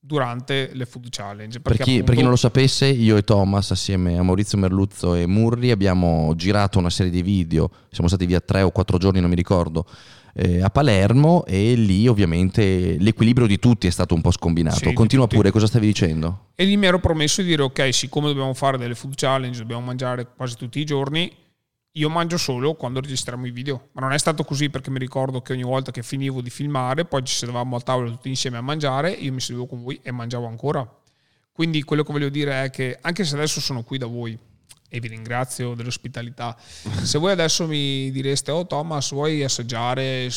[0.07, 1.61] durante le food challenge.
[1.61, 4.59] Per Perché chi, per chi appunto- non lo sapesse, io e Thomas, assieme a Maurizio
[4.59, 7.71] Merluzzo e Murri, abbiamo girato una serie di video.
[7.91, 9.87] Siamo stati via tre o quattro giorni, non mi ricordo,
[10.35, 14.77] eh, a Palermo e lì ovviamente l'equilibrio di tutti è stato un po' scombinato.
[14.77, 16.49] Sì, Continua pure, cosa stavi dicendo?
[16.55, 19.83] E lì mi ero promesso di dire, ok, siccome dobbiamo fare delle food challenge, dobbiamo
[19.87, 21.31] mangiare quasi tutti i giorni,
[21.97, 23.89] io mangio solo quando registriamo i video.
[23.93, 27.05] Ma non è stato così perché mi ricordo che ogni volta che finivo di filmare,
[27.05, 30.11] poi ci sedevamo a tavola tutti insieme a mangiare, io mi sedevo con voi e
[30.11, 30.89] mangiavo ancora.
[31.53, 34.37] Quindi quello che voglio dire è che anche se adesso sono qui da voi
[34.89, 36.57] e vi ringrazio dell'ospitalità,
[37.03, 40.29] se voi adesso mi direste, oh Thomas, vuoi assaggiare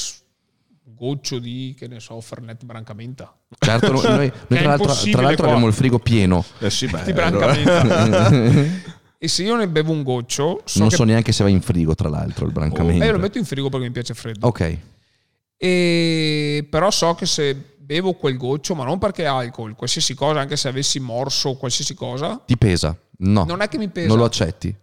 [0.84, 3.36] un goccio di, che ne so, Fernet Brancamenta?
[3.58, 5.47] Certo, noi, noi- tra, l'altro, tra l'altro qua.
[5.47, 6.45] abbiamo il frigo pieno.
[6.60, 8.95] Eh sì, beh, Di allora- Brancamenta.
[9.18, 11.95] e se io ne bevo un goccio, so non so neanche se va in frigo,
[11.95, 13.03] tra l'altro, il brancamento.
[13.03, 14.47] Eh, lo metto in frigo perché mi piace freddo.
[14.47, 14.78] Ok,
[15.57, 20.39] E però so che se bevo quel goccio, ma non perché è alcol, qualsiasi cosa,
[20.39, 22.95] anche se avessi morso qualsiasi cosa, ti pesa?
[23.20, 24.07] No, non è che mi pesa.
[24.07, 24.74] non lo accetti.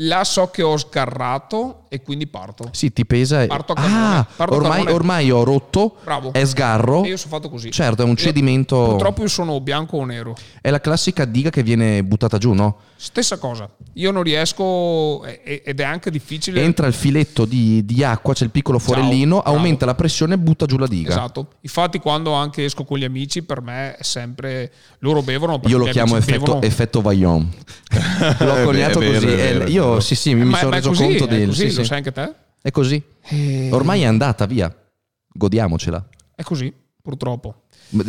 [0.00, 2.68] Là so che ho sgarrato e quindi parto.
[2.72, 3.42] Sì, ti pesa.
[3.42, 4.92] e- Parto a cannone, ah, parto a ormai, cannone.
[4.92, 6.32] ormai ho rotto, Bravo.
[6.32, 7.02] è sgarro.
[7.04, 7.70] E io sono fatto così.
[7.70, 8.76] Certo, è un Io- cedimento.
[8.90, 10.34] Purtroppo io sono bianco o nero.
[10.60, 12.78] È la classica diga che viene buttata giù, no?
[13.00, 13.68] Stessa cosa.
[13.94, 16.62] Io non riesco ed è anche difficile.
[16.62, 19.56] Entra il filetto di, di acqua, c'è il piccolo forellino, bravo.
[19.56, 21.10] aumenta la pressione e butta giù la diga.
[21.10, 21.48] Esatto.
[21.60, 25.60] Infatti, quando anche esco con gli amici, per me è sempre loro bevono.
[25.66, 26.62] Io lo chiamo effetto, bevono.
[26.62, 27.48] effetto Vaillon.
[28.40, 29.26] L'ho coniato così.
[29.26, 31.46] Eh, vero, io sì, sì, mi Ma- sono ma reso così, conto del.
[31.48, 32.34] così, sì, lo sai anche te?
[32.60, 33.02] È così.
[33.28, 34.74] Eh, Ormai è andata via.
[35.28, 36.08] Godiamocela.
[36.34, 36.72] È così,
[37.02, 37.62] purtroppo.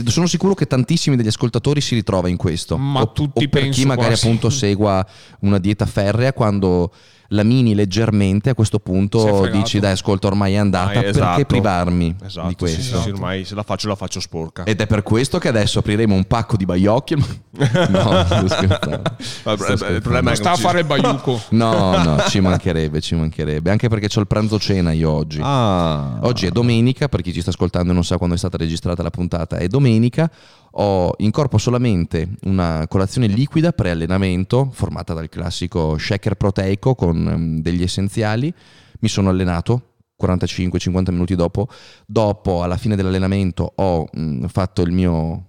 [0.07, 2.77] Sono sicuro che tantissimi degli ascoltatori si ritrova in questo.
[2.77, 4.25] Ma o, tutti o per penso chi magari quasi.
[4.25, 5.05] appunto segua
[5.41, 6.91] una dieta ferrea quando
[7.33, 11.45] la mini leggermente a questo punto dici dai ascolta ormai è andata Ah, perché esatto.
[11.45, 14.63] privarmi Esatto, di questo sì, sì, ormai se la faccio la faccio sporca.
[14.63, 17.13] ed è per questo che adesso apriremo un pacco di baiocchi
[17.89, 19.01] no sto scherzando.
[19.43, 21.39] Ma il problema è sta a fare il baiuco.
[21.51, 26.17] no no ci mancherebbe ci mancherebbe anche perché ho il pranzo cena io oggi Ah.
[26.21, 29.03] Oggi è domenica, per chi ci sta ascoltando e non sa quando è stata registrata
[29.03, 30.29] la puntata, è domenica.
[30.73, 37.61] Ho in corpo solamente una colazione liquida pre-allenamento, formata dal classico shaker proteico con ehm,
[37.61, 38.53] degli essenziali.
[38.99, 39.83] Mi sono allenato
[40.21, 41.67] 45-50 minuti dopo.
[42.05, 45.45] Dopo, alla fine dell'allenamento, ho mh, fatto il mio.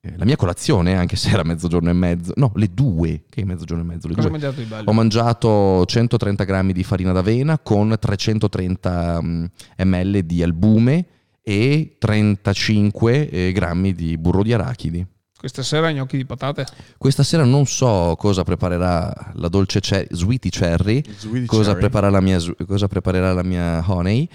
[0.00, 3.44] eh, La mia colazione, anche se era mezzogiorno e mezzo, no, le due, che è
[3.44, 4.38] mezzogiorno e mezzo, le Cosa due.
[4.38, 4.88] mangiato di bello?
[4.88, 9.44] Ho mangiato 130 grammi di farina d'avena con 330 mm,
[9.84, 11.06] ml di albume
[11.50, 15.04] e 35 eh, grammi di burro di arachidi.
[15.36, 16.64] Questa sera gnocchi di patate.
[16.96, 21.80] Questa sera non so cosa preparerà la dolce cer- sweetie cherry, Sweetie cosa, cherry.
[21.80, 24.28] prepara la mia, cosa preparerà la mia honey,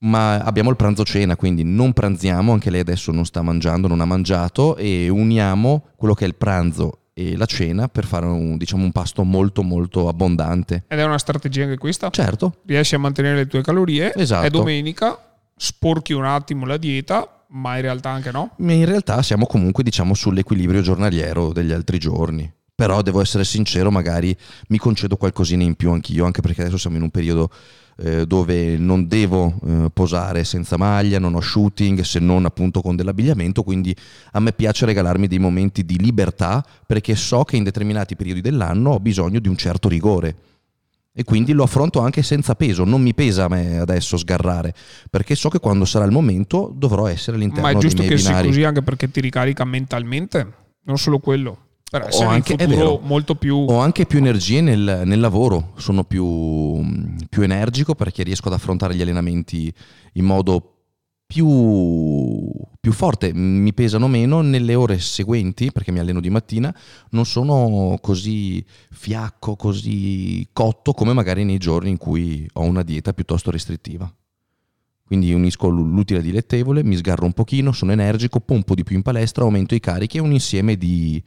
[0.00, 4.00] ma abbiamo il pranzo cena, quindi non pranziamo, anche lei adesso non sta mangiando, non
[4.00, 8.56] ha mangiato e uniamo quello che è il pranzo e la cena per fare un,
[8.56, 10.84] diciamo, un pasto molto molto abbondante.
[10.88, 12.10] Ed è una strategia anche questa.
[12.10, 14.14] Certo, Riesci a mantenere le tue calorie.
[14.14, 14.46] Esatto.
[14.46, 15.27] È domenica,
[15.58, 18.52] sporchi un attimo la dieta, ma in realtà anche no.
[18.58, 22.50] In realtà siamo comunque diciamo sull'equilibrio giornaliero degli altri giorni.
[22.74, 24.34] Però devo essere sincero, magari
[24.68, 27.50] mi concedo qualcosina in più anch'io, anche perché adesso siamo in un periodo
[27.96, 32.94] eh, dove non devo eh, posare senza maglia, non ho shooting se non appunto con
[32.94, 33.94] dell'abbigliamento, quindi
[34.30, 38.90] a me piace regalarmi dei momenti di libertà perché so che in determinati periodi dell'anno
[38.90, 40.36] ho bisogno di un certo rigore.
[41.18, 44.72] E quindi lo affronto anche senza peso, non mi pesa a me adesso sgarrare,
[45.10, 48.16] perché so che quando sarà il momento dovrò essere all'interno Ma è dei giusto che
[48.16, 48.46] sia binari.
[48.46, 50.46] così anche perché ti ricarica mentalmente.
[50.84, 51.58] Non solo quello.
[51.90, 53.00] Per essere anche- è vero.
[53.02, 53.56] molto più...
[53.56, 56.86] Ho anche più energie nel, nel lavoro, sono più,
[57.28, 59.74] più energico perché riesco ad affrontare gli allenamenti
[60.12, 60.77] in modo
[61.28, 62.50] più,
[62.80, 66.74] più forte, mi pesano meno nelle ore seguenti, perché mi alleno di mattina,
[67.10, 73.12] non sono così fiacco, così cotto come magari nei giorni in cui ho una dieta
[73.12, 74.10] piuttosto restrittiva.
[75.04, 79.44] Quindi unisco l'utile dilettevole, mi sgarro un pochino, sono energico, pompo di più in palestra,
[79.44, 81.22] aumento i carichi, è un insieme di...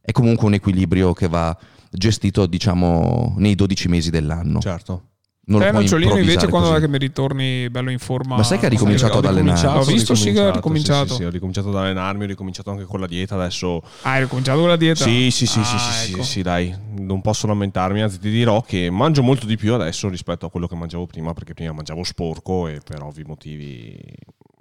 [0.00, 1.56] è comunque un equilibrio che va
[1.92, 4.58] gestito diciamo nei 12 mesi dell'anno.
[4.58, 5.10] Certo.
[5.44, 6.82] Non Te lo Nocciolino invece quando è così.
[6.82, 8.36] che mi ritorni bello in forma?
[8.36, 11.06] Ma sai che ha ricominciato ad ricominciato, Ho visto, sì, che ha ricominciato.
[11.06, 13.82] Sì, sì, sì, ho ricominciato ad allenarmi, ho ricominciato anche con la dieta adesso.
[14.02, 15.02] Ah, hai ricominciato con la dieta?
[15.02, 16.22] Sì, sì, sì, Ah, sì, sì, ecco.
[16.22, 20.08] sì, sì, dai, non posso lamentarmi, anzi ti dirò che mangio molto di più adesso
[20.08, 23.98] rispetto a quello che mangiavo prima, perché prima mangiavo sporco e per ovvi motivi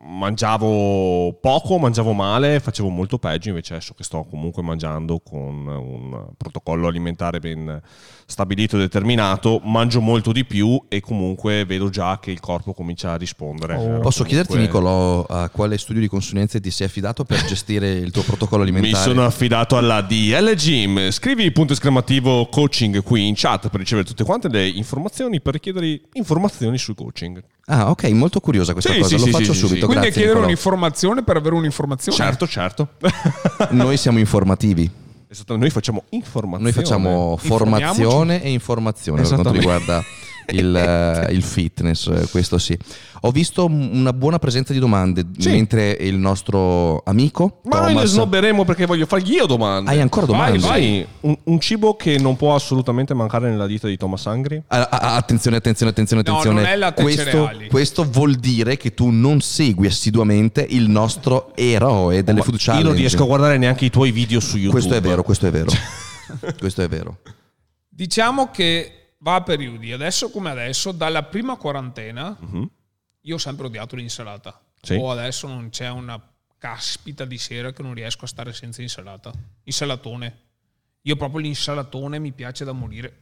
[0.03, 6.27] mangiavo poco, mangiavo male, facevo molto peggio, invece adesso che sto comunque mangiando con un
[6.37, 7.81] protocollo alimentare ben
[8.25, 13.11] stabilito e determinato, mangio molto di più e comunque vedo già che il corpo comincia
[13.11, 13.75] a rispondere.
[13.75, 13.99] Oh.
[13.99, 18.11] Posso chiederti, comunque- Nicolò, a quale studio di consulenze ti sei affidato per gestire il
[18.11, 19.03] tuo protocollo Mi alimentare?
[19.03, 21.11] sono affidato alla DL Gym.
[21.11, 25.53] Scrivi il punto esclamativo coaching qui in chat per ricevere tutte quante le informazioni, per
[25.53, 27.43] richiedere informazioni sul coaching.
[27.73, 29.79] Ah, ok, molto curiosa questa Sì, cosa, sì, lo sì, faccio subito.
[29.79, 29.85] sì.
[29.85, 30.45] Quindi è Grazie, chiedere Nicolò.
[30.45, 32.17] un'informazione per avere un'informazione.
[32.17, 32.87] Certo, certo.
[33.71, 34.89] Noi siamo informativi.
[35.29, 36.73] Esatto, noi facciamo informazione.
[36.73, 40.03] Noi facciamo formazione e informazione per quanto riguarda
[40.51, 40.75] il,
[41.27, 42.77] eh, il fitness, questo sì.
[43.23, 45.49] Ho visto una buona presenza di domande Sì.
[45.49, 48.09] mentre il nostro amico Ma noi le Thomas...
[48.09, 49.91] snobberemo perché voglio fargli io domande.
[49.91, 50.57] Hai ancora domande?
[50.57, 51.07] Vai, vai.
[51.21, 54.61] Un, un cibo che non può assolutamente mancare nella dieta di Thomas Angri?
[54.67, 56.87] Ah, ah, attenzione, attenzione, attenzione, No, attenzione.
[56.87, 62.43] e questo, questo vuol dire che tu non segui assiduamente il nostro eroe delle Ma
[62.43, 62.87] food io challenge.
[62.87, 64.71] non riesco a guardare neanche i tuoi video su YouTube.
[64.71, 65.69] Questo è vero, questo è vero.
[66.57, 67.17] questo è vero.
[67.87, 69.91] Diciamo che va a periodi.
[69.91, 72.69] Adesso come adesso, dalla prima quarantena, Mhm.
[73.21, 74.59] io ho sempre odiato l'insalata.
[74.81, 74.93] Sì.
[74.95, 76.19] O adesso non c'è una
[76.57, 79.31] caspita di sera che non riesco a stare senza insalata.
[79.63, 80.39] Insalatone.
[81.03, 83.17] Io proprio l'insalatone mi piace da morire.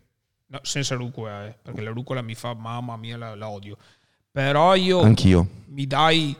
[0.47, 3.77] No, senza rucola, eh, perché la rucola mi fa, mamma mia, la, la odio.
[4.31, 5.47] Però io Anch'io.
[5.67, 6.35] mi dai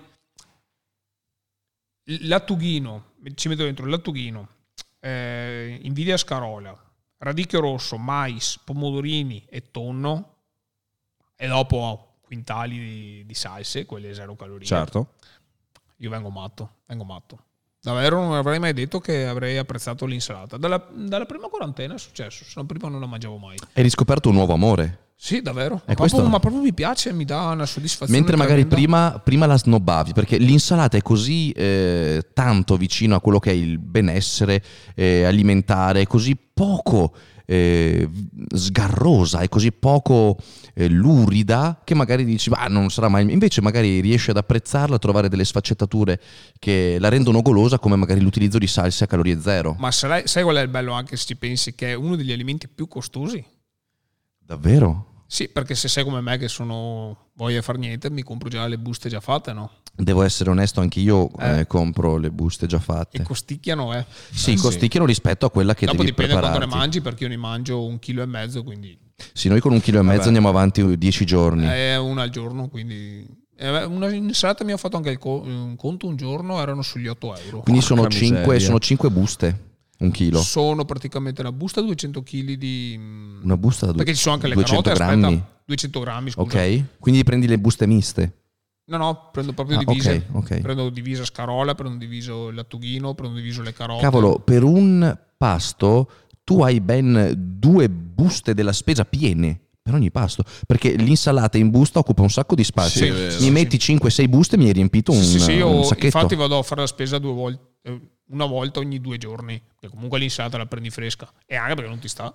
[2.21, 4.47] lattughino, ci metto dentro il lattughino,
[4.99, 6.75] eh, invidia scarola,
[7.19, 10.35] radicchio rosso, mais, pomodorini e tonno
[11.35, 14.65] e dopo quintali di, di salse, quelle zero calorie.
[14.65, 15.13] Certo.
[15.97, 17.43] Io vengo matto, vengo matto.
[17.81, 20.57] Davvero non avrei mai detto che avrei apprezzato l'insalata.
[20.57, 23.57] Dalla, dalla prima quarantena è successo, se no prima non la mangiavo mai.
[23.73, 25.07] Hai riscoperto un nuovo amore.
[25.21, 25.81] Sì, davvero.
[25.85, 28.17] Proprio, ma proprio mi piace, mi dà una soddisfazione.
[28.17, 33.37] Mentre magari prima, prima la snobbavi, perché l'insalata è così eh, tanto vicino a quello
[33.37, 34.63] che è il benessere
[34.95, 38.09] eh, alimentare, così poco eh,
[38.53, 40.35] sgarrosa, è così poco
[40.73, 43.31] eh, lurida, che magari dici, ma non sarà mai...
[43.31, 46.19] Invece magari riesci ad apprezzarla, a trovare delle sfaccettature
[46.59, 49.77] che la rendono golosa, come magari l'utilizzo di salse a calorie zero.
[49.79, 52.33] Ma sai, sai qual è il bello anche se ci pensi che è uno degli
[52.33, 53.41] alimenti più costosi?
[54.37, 55.08] Davvero?
[55.31, 58.79] Sì, perché se sei come me che sono voglia far niente, mi compro già le
[58.79, 59.69] buste già fatte, no?
[59.95, 61.59] Devo essere onesto, anche io Eh.
[61.59, 63.17] eh, compro le buste già fatte.
[63.17, 64.05] E costicchiano, eh.
[64.31, 66.79] Sì, costicchiano rispetto a quella che Dopo devi dipende quanto ne prepararti.
[66.83, 68.97] mangi, perché io ne mangio un chilo e mezzo, quindi
[69.33, 70.25] Sì, noi con un chilo e mezzo Vabbè.
[70.27, 71.65] andiamo avanti dieci giorni.
[71.67, 73.23] è una al giorno, quindi...
[73.55, 77.07] eh, Una insalata mi ha fatto anche il co- un conto un giorno, erano sugli
[77.07, 77.59] 8 euro.
[77.59, 78.65] Quindi sono Porca 5, miseria.
[78.65, 79.59] sono cinque buste,
[79.99, 80.41] un chilo.
[80.41, 82.99] Sono praticamente una busta 200 kg di...
[83.43, 85.23] Una busta da Perché ci sono anche le 200 carote, grammi.
[85.35, 85.57] aspetta.
[85.65, 86.57] 200 grammi, scusa.
[86.57, 88.33] Ok, quindi prendi le buste miste.
[88.85, 90.25] No, no, prendo proprio Ah, divise.
[90.31, 90.61] ok, ok.
[90.61, 94.01] Prendo divisa scarola, prendo diviso il lattughino, prendo diviso le carote.
[94.01, 96.09] Cavolo, per un pasto
[96.43, 100.43] tu hai ben due buste della spesa piene per ogni pasto.
[100.65, 103.05] Perché l'insalata in busta occupa un sacco di spazio.
[103.05, 103.51] Sì, mi sì.
[103.51, 106.05] metti 5-6 buste e mi hai riempito un, Sì, sì, sì, un io sacchetto.
[106.17, 109.61] infatti vado a fare la spesa due volte, eh, una volta ogni due giorni.
[109.79, 111.29] Che comunque l'insalata la prendi fresca.
[111.45, 112.33] E anche perché non ti sta.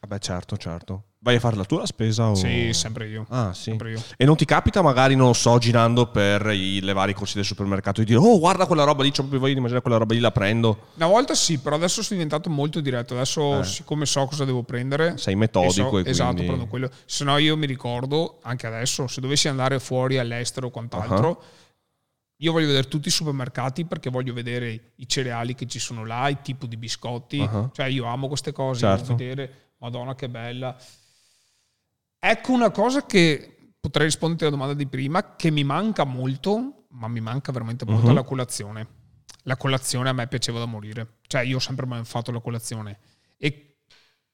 [0.00, 1.02] Vabbè, certo, certo.
[1.20, 2.34] Vai a fare la tua spesa o...
[2.34, 3.24] Sì, sempre io.
[3.28, 3.70] Ah, sì.
[3.70, 4.02] Sempre io.
[4.16, 7.44] E non ti capita magari, non lo so, girando per i, le varie corsi del
[7.44, 10.12] supermercato di dire oh guarda quella roba lì, c'ho proprio voglia di mangiare quella roba
[10.14, 10.88] lì, la prendo.
[10.96, 13.14] Una volta sì, però adesso sono diventato molto diretto.
[13.14, 13.64] Adesso, Eh.
[13.64, 16.46] siccome so cosa devo prendere, Sei metodico e e, so- Esatto, quindi...
[16.48, 16.90] prendo quello.
[17.04, 21.60] Se no, io mi ricordo anche adesso, se dovessi andare fuori all'estero o quant'altro, Ah.
[22.42, 26.28] Io voglio vedere tutti i supermercati perché voglio vedere i cereali che ci sono là,
[26.28, 27.40] il tipo di biscotti.
[27.40, 27.70] Ah.
[27.72, 29.14] Cioè, io amo queste cose, Certo.
[29.14, 30.76] vedere, madonna che bella.
[32.18, 37.06] Ecco una cosa che potrei rispondere alla domanda di prima, che mi manca molto, ma
[37.06, 39.00] mi manca veramente molto, è la colazione.
[39.44, 41.18] La colazione a me piaceva da morire.
[41.28, 42.98] Cioè, io ho sempre fatto la colazione.
[43.36, 43.76] E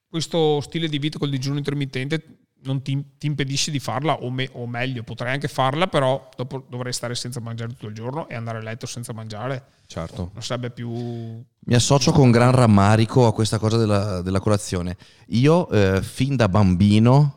[0.07, 4.49] questo stile di vita col digiuno intermittente non ti, ti impedisce di farla, o, me-
[4.53, 8.35] o meglio, potrai anche farla, però dopo dovrei stare senza mangiare tutto il giorno e
[8.35, 9.63] andare a letto senza mangiare.
[9.87, 10.29] Certo.
[10.33, 10.89] Non sarebbe più...
[10.89, 14.97] Mi associo con gran rammarico a questa cosa della, della colazione.
[15.29, 17.35] Io, eh, fin da bambino,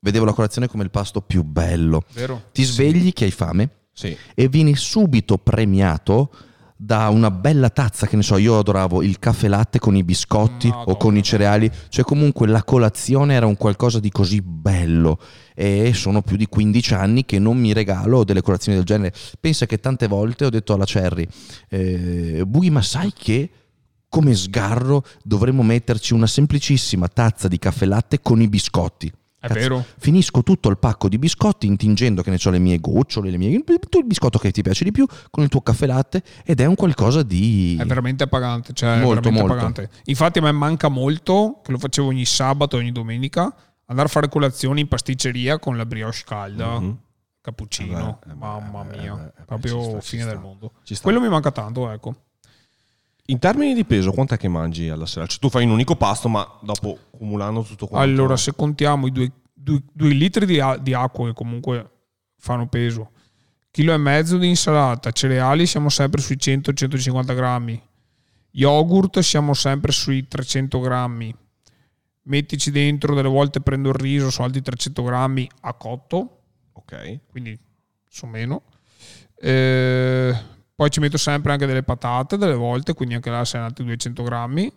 [0.00, 2.02] vedevo la colazione come il pasto più bello.
[2.12, 2.44] Vero?
[2.52, 4.16] Ti svegli che hai fame Sì.
[4.34, 6.30] e vieni subito premiato
[6.80, 10.68] da una bella tazza, che ne so, io adoravo il caffè latte con i biscotti
[10.68, 10.92] Madonna.
[10.92, 15.18] o con i cereali, cioè comunque la colazione era un qualcosa di così bello
[15.56, 19.12] e sono più di 15 anni che non mi regalo delle colazioni del genere.
[19.40, 21.26] Pensa che tante volte ho detto alla Cherry,
[21.68, 23.50] eh, Bughi ma sai che
[24.08, 29.12] come sgarro dovremmo metterci una semplicissima tazza di caffè latte con i biscotti.
[29.40, 29.84] È Cazzo, vero?
[29.98, 33.62] Finisco tutto il pacco di biscotti intingendo che ne so le mie gocciole, le mie,
[33.62, 36.64] tu il biscotto che ti piace di più con il tuo caffè latte ed è
[36.64, 37.76] un qualcosa di...
[37.78, 39.52] È veramente appagante, cioè Molto, molto.
[39.52, 39.90] appagante.
[40.06, 43.54] Infatti a me manca molto, che lo facevo ogni sabato e ogni domenica,
[43.86, 46.98] andare a fare colazione in pasticceria con la brioche calda, Mhm.
[47.40, 50.72] cappuccino, Eh beh, eh mamma eh mia, eh beh, proprio sta, fine del mondo.
[51.00, 52.24] Quello mi manca tanto, ecco.
[53.30, 55.26] In termini di peso, quant'è che mangi alla sera?
[55.26, 58.08] Cioè, tu fai un unico pasto, ma dopo cumulando tutto quanto.
[58.08, 61.90] Allora, se contiamo i due, due- due litri di, di acqua che comunque
[62.38, 63.10] fanno peso,
[63.70, 67.82] chilo e mezzo di insalata, cereali siamo sempre sui 100-150 grammi,
[68.52, 71.34] yogurt siamo sempre sui 300 grammi,
[72.22, 76.40] mettici dentro, delle volte prendo il riso su altri 300 grammi a cotto,
[76.72, 77.20] Ok.
[77.28, 77.58] quindi
[78.08, 78.62] su meno.
[79.38, 80.34] Eh,
[80.78, 84.22] poi ci metto sempre anche delle patate delle volte, quindi anche là sono altri 200
[84.22, 84.72] grammi.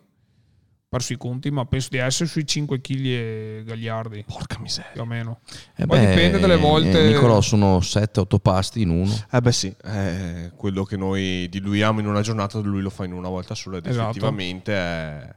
[0.88, 4.90] Perso i conti, ma penso di essere sui 5 kg e gagliardi, Porca miseria.
[4.90, 5.38] più o meno.
[5.76, 9.14] Eh poi dipende dalle volte- eh, Nicolò, sono 7-8 pasti in uno.
[9.30, 13.12] Eh beh sì, eh, quello che noi diluiamo in una giornata, lui lo fa in
[13.12, 14.08] una volta sola ed Esatto.
[14.10, 15.34] effettivamente è...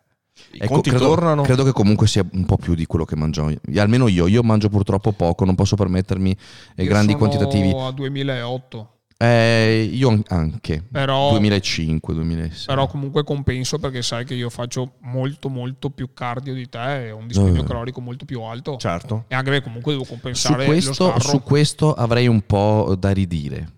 [0.53, 1.43] I Ecco, conti credo, tornano.
[1.43, 3.61] credo che comunque sia un po' più di quello che mangio io.
[3.82, 6.32] Almeno io, io mangio purtroppo poco, non posso permettermi
[6.76, 7.72] eh, Io grandi sono quantitativi.
[7.78, 10.84] a 2008, Eh, io an- anche.
[10.91, 12.66] però, 2005, 2006.
[12.66, 17.11] però comunque compenso perché sai che io faccio molto molto più cardio di te e
[17.11, 17.66] ho un dispendio Eh.
[17.66, 18.76] calorico molto più alto.
[18.78, 19.24] Certo.
[19.30, 21.30] E anche perché comunque devo su, compensare questo, lo scarro.
[21.30, 23.72] su questo avrei un po' da ridire.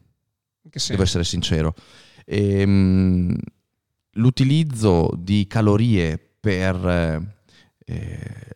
[0.88, 1.74] Devo essere sincero.
[2.26, 3.36] Ehm,
[4.14, 7.37] l'utilizzo di calorie per eh,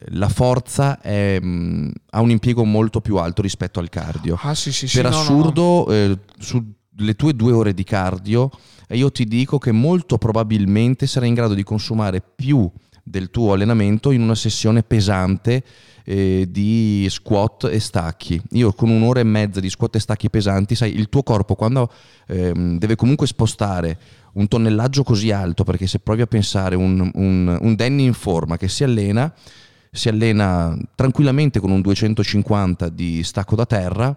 [0.09, 4.37] la forza è, mh, ha un impiego molto più alto rispetto al cardio.
[4.41, 5.01] Ah sì sì sì.
[5.01, 5.21] per no, no, no.
[5.21, 8.49] assurdo, eh, sulle tue due ore di cardio,
[8.87, 12.69] eh, io ti dico che molto probabilmente sarai in grado di consumare più
[13.03, 15.63] del tuo allenamento in una sessione pesante
[16.03, 18.41] eh, di squat e stacchi.
[18.51, 21.91] Io con un'ora e mezza di squat e stacchi pesanti, sai, il tuo corpo quando
[22.27, 23.97] ehm, deve comunque spostare
[24.33, 28.57] un tonnellaggio così alto, perché se provi a pensare un, un, un Danny in forma
[28.57, 29.33] che si allena,
[29.91, 34.15] si allena tranquillamente con un 250 di stacco da terra,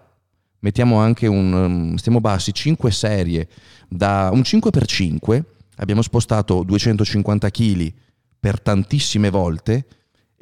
[0.59, 3.47] mettiamo anche un, um, stiamo bassi, 5 serie,
[3.87, 5.43] da un 5x5,
[5.77, 7.93] abbiamo spostato 250 kg
[8.39, 9.85] per tantissime volte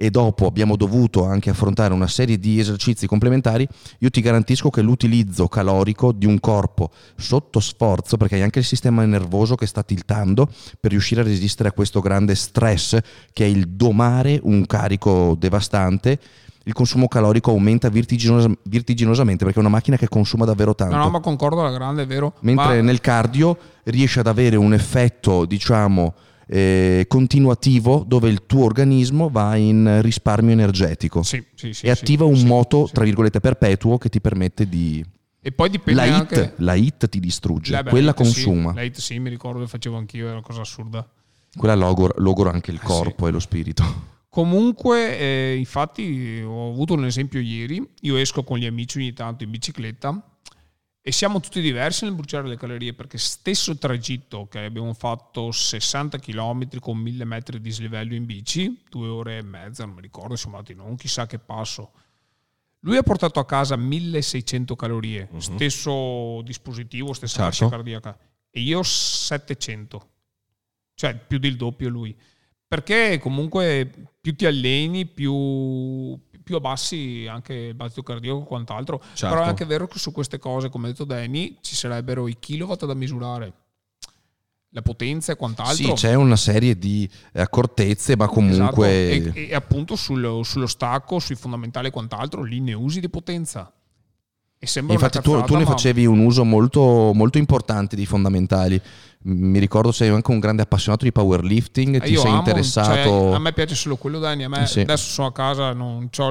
[0.03, 3.65] e dopo abbiamo dovuto anche affrontare una serie di esercizi complementari,
[3.99, 8.65] io ti garantisco che l'utilizzo calorico di un corpo sotto sforzo, perché hai anche il
[8.65, 12.99] sistema nervoso che sta tiltando per riuscire a resistere a questo grande stress
[13.31, 16.19] che è il domare un carico devastante,
[16.65, 20.97] il consumo calorico aumenta vertiginosa- vertiginosamente perché è una macchina che consuma davvero tanto.
[20.97, 22.33] No, no, ma concordo alla grande, è vero.
[22.41, 26.13] Mentre Ma- nel cardio riesce ad avere un effetto, diciamo,
[26.55, 32.25] eh, continuativo dove il tuo organismo va in risparmio energetico Sì, sì, sì, e attiva
[32.25, 35.03] un moto, tra virgolette, perpetuo che ti permette di...
[35.41, 36.53] E poi dipende La hit, anche...
[36.57, 39.97] la hit ti distrugge, Eh beh, quella consuma, la hit sì, mi ricordo che facevo
[39.97, 41.07] anch'io, è una cosa assurda.
[41.57, 44.11] quella logora, logora anche il Eh, corpo e lo spirito.
[44.29, 47.83] Comunque, eh, infatti, ho avuto un esempio ieri.
[48.01, 50.23] Io esco con gli amici ogni tanto in bicicletta
[51.05, 56.17] e siamo tutti diversi nel bruciare le calorie perché stesso tragitto che abbiamo fatto 60
[56.17, 60.37] km con 1000 metri di slivello in bici, due ore e mezza, non mi ricordo,
[60.37, 61.91] siamo andati non chissà che passo.
[62.79, 67.49] Lui ha portato a casa 1600 calorie, stesso dispositivo, stessa Certo.
[67.51, 68.17] fascia cardiaca,
[68.49, 70.09] e io 700,
[70.93, 72.15] cioè più del doppio lui
[72.73, 73.87] perché comunque
[74.19, 79.01] più ti alleni, più, più abbassi anche il battito cardiaco e quant'altro.
[79.13, 79.35] Certo.
[79.35, 82.37] Però è anche vero che su queste cose, come ha detto Danny, ci sarebbero i
[82.37, 83.53] kilowatt da misurare,
[84.69, 85.75] la potenza e quant'altro.
[85.75, 89.11] Sì, c'è una serie di accortezze, ma comunque...
[89.11, 89.37] Esatto.
[89.37, 93.71] E, e appunto sullo, sullo stacco, sui fondamentali e quant'altro, lì ne usi di potenza.
[94.65, 98.79] Infatti tu, cazzata, tu ne ma- facevi un uso molto, molto importante di fondamentali.
[99.25, 102.93] Mi ricordo sei anche un grande appassionato di powerlifting, Eh, ti sei amo, interessato...
[103.09, 104.43] cioè, a me piace solo quello, Dani.
[104.43, 104.81] A me Sì.
[104.81, 106.29] adesso sono a casa, non ho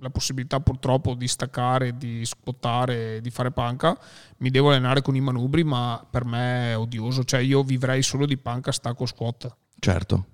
[0.00, 3.98] la possibilità purtroppo di staccare, di squattare, di fare panca,
[4.38, 8.26] mi devo allenare con i manubri, ma per me è odioso, cioè io vivrei solo
[8.26, 9.56] di panca, stacco, squat.
[9.78, 10.24] Certo.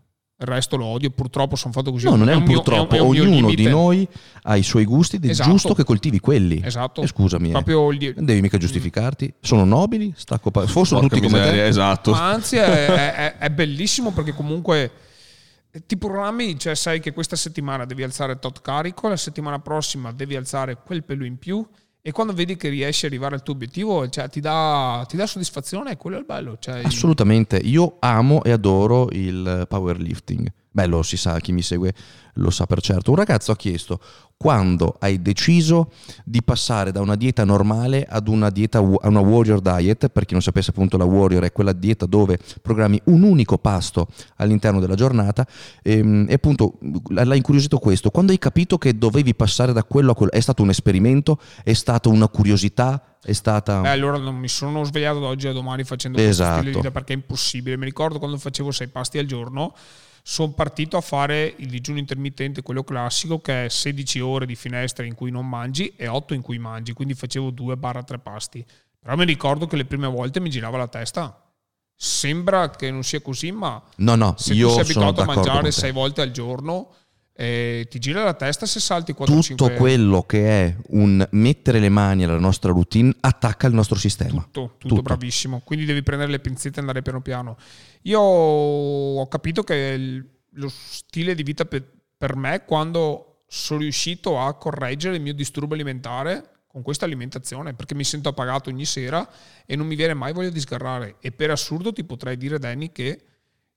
[0.43, 2.07] Il resto lo odio, purtroppo sono fatto così.
[2.07, 4.09] No, non è un mio- purtroppo, è un mio ognuno di noi
[4.45, 5.51] ha i suoi gusti ed è Esatto.
[5.51, 6.63] giusto che coltivi quelli.
[6.65, 7.03] Esatto.
[7.03, 7.53] E scusami, eh.
[7.53, 9.35] Proprio il- non devi mica giustificarti.
[9.41, 11.69] Sono nobili, stacco pa- fossero Porca tutti come miseria, te.
[11.69, 12.11] esatto.
[12.13, 14.91] Ma anzi è, è- è bellissimo perché comunque
[15.87, 20.37] ti programmi, cioè sai che questa settimana devi alzare tot carico, la settimana prossima devi
[20.37, 21.65] alzare quel pelo in più
[22.03, 25.27] e quando vedi che riesci ad arrivare al tuo obiettivo cioè, ti, dà, ti dà
[25.27, 26.57] soddisfazione quello è il bello.
[26.59, 30.51] Cioè, Assolutamente, io amo e adoro il powerlifting.
[30.73, 31.93] Beh, lo si sa, chi mi segue
[32.35, 33.11] lo sa per certo.
[33.11, 34.01] Un ragazzo ha chiesto
[34.37, 35.91] quando hai deciso
[36.25, 40.33] di passare da una dieta normale ad una dieta a una warrior diet, per chi
[40.33, 44.95] non sapesse appunto la warrior è quella dieta dove programmi un unico pasto all'interno della
[44.95, 45.47] giornata
[45.83, 50.15] ehm, e, appunto l'ha incuriosito questo, quando hai capito che dovevi passare da quello a
[50.15, 53.83] quello, è stato un esperimento, è stata una curiosità, è stata...
[53.83, 56.63] Beh, allora non mi sono svegliato da oggi a domani facendo Esatto.
[56.63, 57.77] questo perché è impossibile.
[57.77, 59.75] Mi ricordo quando facevo sei pasti al giorno,
[60.23, 65.05] sono partito a fare il digiuno intermittente, quello classico, che è 16 ore di finestra
[65.05, 68.65] in cui non mangi e 8 in cui mangi, quindi facevo 2-3 pasti.
[68.99, 71.43] Però mi ricordo che le prime volte mi girava la testa.
[71.95, 75.61] Sembra che non sia così, ma no, no, se io tu sei abituato a mangiare
[75.61, 75.73] con te.
[75.73, 76.95] 6 volte al giorno,
[77.43, 81.89] eh, ti gira la testa se salti 4-5 tutto quello che è un mettere le
[81.89, 84.43] mani alla nostra routine attacca il nostro sistema.
[84.43, 85.03] Tutto, tutto, Tutto.
[85.03, 85.63] bravissimo.
[85.65, 87.57] Quindi devi prendere le pinzette e andare piano piano.
[88.03, 91.83] Io ho capito che il- lo stile di vita per,
[92.19, 97.95] per me, quando sono riuscito a correggere il mio disturbo alimentare con questa alimentazione, perché
[97.95, 99.27] mi sento appagato ogni sera
[99.65, 101.17] e non mi viene mai voglia di sgarrare.
[101.21, 103.21] E per assurdo ti potrei dire, Danny, che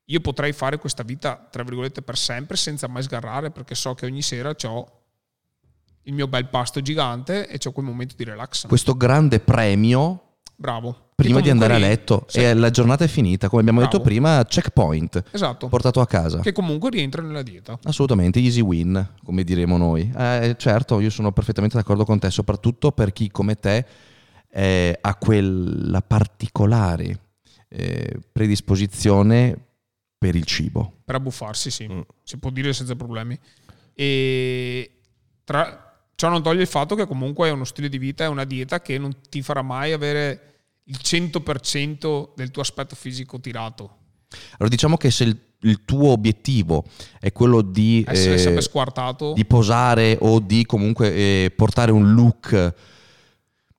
[0.06, 4.06] io potrei fare questa vita, tra virgolette, per sempre senza mai sgarrare, perché so che
[4.06, 5.02] ogni sera ho
[6.04, 8.68] il mio bel pasto gigante e ho quel momento di relax.
[8.68, 11.12] Questo grande premio Bravo.
[11.16, 14.04] prima di andare a letto sì, e la giornata è finita, come abbiamo detto Bravo.
[14.10, 15.70] prima, checkpoint, Esatto.
[15.70, 16.42] portato a casa.
[16.42, 17.80] Che comunque rientra nella dieta.
[17.84, 20.12] Assolutamente, easy win, come diremo noi.
[20.16, 23.86] Eh, certo, io sono perfettamente d'accordo con te, soprattutto per chi come te
[24.50, 27.20] eh, ha quella particolare
[27.70, 29.68] eh, predisposizione
[30.24, 31.00] per il cibo.
[31.04, 31.86] Per abbuffarsi, sì.
[31.92, 32.00] Mm.
[32.24, 33.38] Si può dire senza problemi.
[33.94, 34.92] E
[35.44, 36.00] tra...
[36.16, 38.82] ciò non toglie il fatto che comunque è uno stile di vita, è una dieta
[38.82, 43.98] che non ti farà mai avere il 100% del tuo aspetto fisico tirato.
[44.54, 46.86] Allora diciamo che se il, il tuo obiettivo
[47.20, 49.34] è quello di, Essere eh, sempre squartato.
[49.34, 52.74] di posare o di comunque eh, portare un look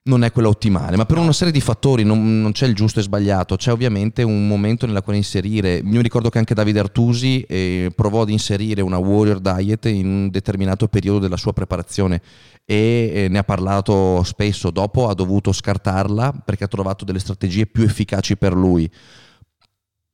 [0.07, 2.99] non è quello ottimale, ma per una serie di fattori non, non c'è il giusto
[2.99, 5.77] e sbagliato, c'è ovviamente un momento nella quale inserire.
[5.77, 10.05] Io mi ricordo che anche Davide Artusi eh, provò ad inserire una warrior diet in
[10.05, 12.21] un determinato periodo della sua preparazione
[12.65, 17.65] e eh, ne ha parlato spesso, dopo ha dovuto scartarla perché ha trovato delle strategie
[17.65, 18.87] più efficaci per lui.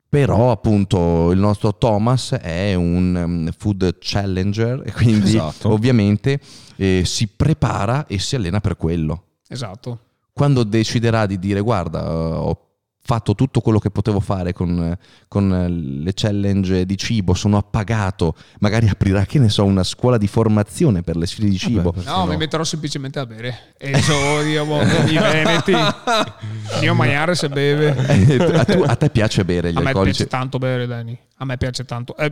[0.08, 5.70] Però appunto il nostro Thomas è un um, food challenger e quindi Esatto.
[5.70, 6.40] ovviamente
[6.78, 9.26] eh, si prepara e si allena per quello.
[9.52, 10.00] Esatto.
[10.34, 12.66] Quando deciderà di dire guarda eh, ho
[13.04, 14.96] fatto tutto quello che potevo fare con,
[15.28, 20.18] con eh, le challenge di cibo, sono appagato, magari aprirà che ne so una scuola
[20.18, 21.92] di formazione per le sfide di cibo.
[21.92, 23.74] perché No, mi metterò semplicemente a bere.
[23.78, 25.74] E so, diciamo, i veneti.
[26.84, 27.96] Io mangiare se beve.
[28.08, 30.18] Eh, a, tu- a te piace bere gli A me alcolici?
[30.18, 31.18] piace tanto bere, Danny.
[31.38, 32.16] A me piace tanto.
[32.16, 32.32] È,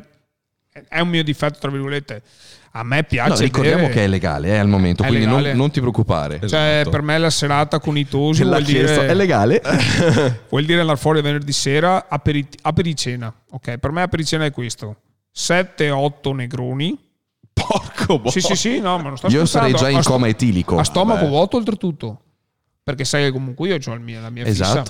[0.88, 2.21] è un mio difetto, tra virgolette.
[2.73, 3.93] A me piace No, ricordiamo bere.
[3.93, 6.39] che è legale eh, al momento, È quindi non, non ti preoccupare.
[6.47, 6.89] Cioè, Esatto.
[6.91, 9.59] per me la serata con i tosi vuol chiesto, dire, è legale?
[10.49, 13.34] vuol dire andare fuori venerdì sera aperi, apericena.
[13.51, 14.97] Ok, per me apericena è questo.
[15.36, 16.97] 7-8 negroni.
[17.51, 18.30] Porco boh.
[18.30, 20.77] Sì, sì, sì, no, ma non sto Io sarei già in A sto- coma etilico.
[20.77, 21.30] A stomaco Vabbè.
[21.30, 22.21] vuoto oltretutto.
[22.84, 24.84] Perché sai che comunque io ho la mia fissa.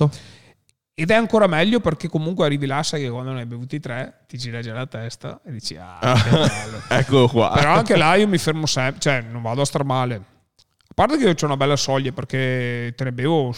[0.94, 4.24] Ed è ancora meglio perché comunque arrivi là, sai che quando ne hai bevuti tre,
[4.26, 6.82] ti gira già la testa e dici, ah, che bello.
[6.88, 7.52] Eccolo qua.
[7.54, 10.14] Però anche là io mi fermo sempre, cioè non vado a star male.
[10.16, 13.54] A parte che io ho una bella soglia perché te ne bevo,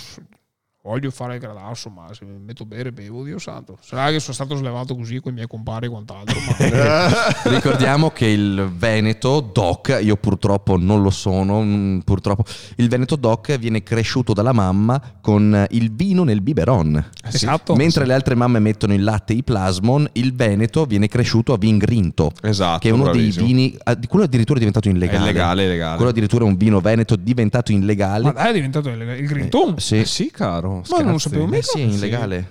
[0.84, 3.78] voglio fare il gradasso, ma se mi metto a bere bevo, Dio santo.
[3.80, 7.06] Sarà che sono stato slevato così con i miei compari e quant'altro, ma
[7.44, 12.42] Ricordiamo che il Veneto Doc, io purtroppo non lo sono, mm, purtroppo,
[12.76, 17.10] il Veneto Doc viene cresciuto dalla mamma con il vino nel biberon.
[17.26, 17.74] esatto.
[17.76, 21.58] Mentre le altre mamme mettono il latte e i plasmon, il Veneto viene cresciuto a
[21.58, 22.32] vin grinto.
[22.42, 23.46] Esatto, Che è uno bravissimo.
[23.46, 25.18] dei vini, ah, quello addirittura è diventato illegale.
[25.18, 25.94] È illegale, illegale.
[25.96, 28.24] Quello addirittura è un vino veneto diventato illegale.
[28.24, 29.78] Ma dai, è diventato il, il Grinton.
[29.78, 30.00] Sì.
[30.00, 30.71] Eh sì, caro.
[30.90, 31.20] Ma non lo scherzi.
[31.20, 31.62] sapevo Eh mica.
[31.62, 32.50] sì, è illegale.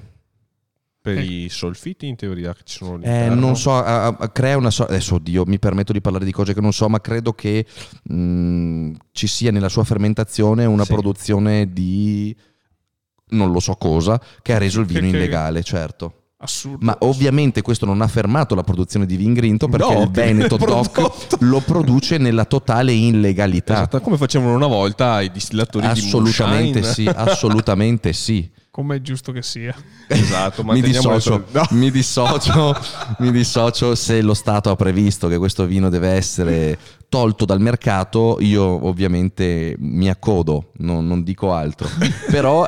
[1.02, 1.24] Per Eh.
[1.24, 3.40] i solfiti in teoria che ci sono Eh, all'interno.
[3.40, 4.94] non so, a- a- crea una sorta.
[4.94, 7.66] Adesso, oddio, mi permetto di parlare di cose che non so, ma credo che
[8.04, 10.92] mh, ci sia nella sua fermentazione una Sì.
[10.94, 12.36] produzione di.
[13.34, 16.21] non lo so cosa, che ha reso il vino Che- che- illegale, certo.
[16.44, 16.84] Assurdo.
[16.84, 20.58] Ma ovviamente questo non ha fermato la produzione di vin grinto perché No, il Veneto
[20.58, 23.74] DOC lo produce nella totale illegalità.
[23.74, 27.32] Esatto, come facevano una volta i distillatori Assolutamente di sì, moonshine.
[27.32, 28.50] assolutamente sì.
[28.72, 29.76] Come è giusto che sia.
[30.08, 31.68] Esatto, Mi dissocio, no.
[31.72, 32.74] mi, dissocio,
[33.20, 36.78] mi dissocio se lo Stato ha previsto che questo vino deve essere
[37.12, 41.90] tolto dal mercato, io ovviamente mi accodo, non, non dico altro.
[42.32, 42.66] però,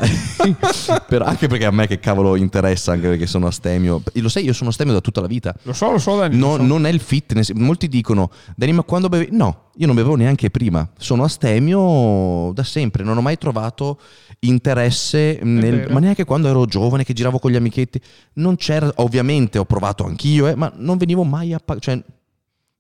[1.08, 4.04] però anche perché a me che cavolo interessa, anche perché sono astemio.
[4.16, 5.56] Lo sai, io sono astemio da tutta la vita.
[5.62, 6.36] Lo so, lo so, Dani.
[6.36, 6.64] No- lo so.
[6.64, 7.52] Non è il fitness.
[7.52, 9.30] Molti dicono, Dani, ma quando bevi?
[9.32, 10.86] No, io non bevevo neanche prima.
[10.98, 13.06] Sono astemio da sempre.
[13.06, 13.98] Non ho mai trovato
[14.40, 18.02] interesse, nel- ma neanche quando ero giovane che giravo con gli amichetti.
[18.34, 21.62] Non c'era, ovviamente ho provato anch'io, eh, ma non venivo mai a...
[21.80, 22.04] Cioè,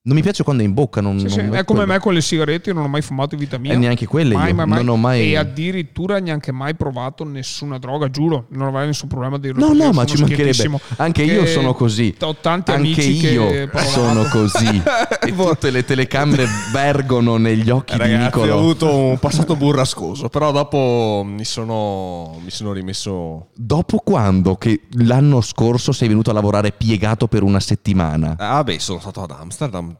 [0.05, 0.99] non mi piace quando è in bocca.
[0.99, 1.93] Non, Sì, sì, non È come quello.
[1.93, 3.71] me con le sigarette, io non ho mai fumato in vita mia.
[3.71, 4.55] E neanche quelle Mai, io.
[4.55, 4.83] mai, mai.
[4.83, 5.31] Non ho mai...
[5.31, 8.47] E addirittura neanche mai provato nessuna droga, giuro.
[8.49, 9.65] Non avrei nessun problema di dirlo.
[9.65, 10.79] No, no, ma ci mancherebbe.
[10.97, 12.13] Anche Che io sono così.
[12.19, 14.81] Ho tanti Anche io sono così.
[15.25, 18.55] e tutte le telecamere vergono negli occhi di Ragazzi, Nicolo.
[18.55, 23.47] ho avuto un passato burrascoso, però dopo mi sono, mi sono rimesso...
[23.55, 28.35] Dopo quando che l'anno scorso sei venuto a lavorare piegato per una settimana?
[28.37, 29.92] Ah beh, sono stato ad Amsterdam,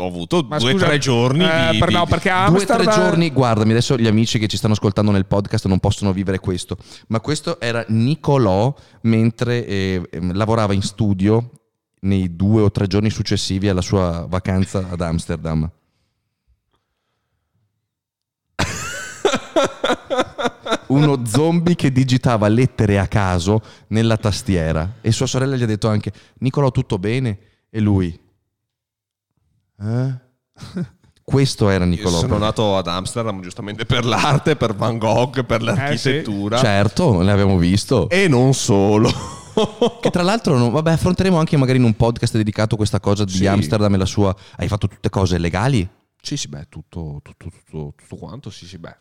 [0.00, 1.78] ho avuto Ma due o tre giorni eh, di...
[1.78, 5.10] per- no, perché Due o tre giorni, guardami, adesso gli amici che ci stanno ascoltando
[5.10, 6.76] nel podcast non possono vivere questo,
[7.08, 11.50] ma questo era Nicolò mentre eh, ehm, lavorava in studio
[12.00, 15.70] nei due o tre giorni successivi alla sua vacanza ad Amsterdam.
[20.88, 25.88] Uno zombie che digitava lettere a caso nella tastiera e sua sorella gli ha detto
[25.88, 27.38] anche Nicolò tutto bene?
[27.70, 28.18] E lui
[29.80, 30.26] eh?
[31.22, 32.18] Questo era Io Nicolò.
[32.20, 38.08] sono nato ad Amsterdam giustamente per l'arte, per Van Gogh, per l'architettura Certo, l'abbiamo visto.
[38.08, 39.10] e non solo.
[40.00, 43.24] Che tra l'altro, non- vabbè, affronteremo anche magari in un podcast dedicato a questa cosa
[43.24, 43.46] di Sì.
[43.46, 44.34] Amsterdam e la sua.
[44.56, 45.86] Hai fatto tutte cose legali?
[46.22, 48.96] Sì, sì, beh, tutto, tutto, tutto, tutto quanto, sì, sì, beh.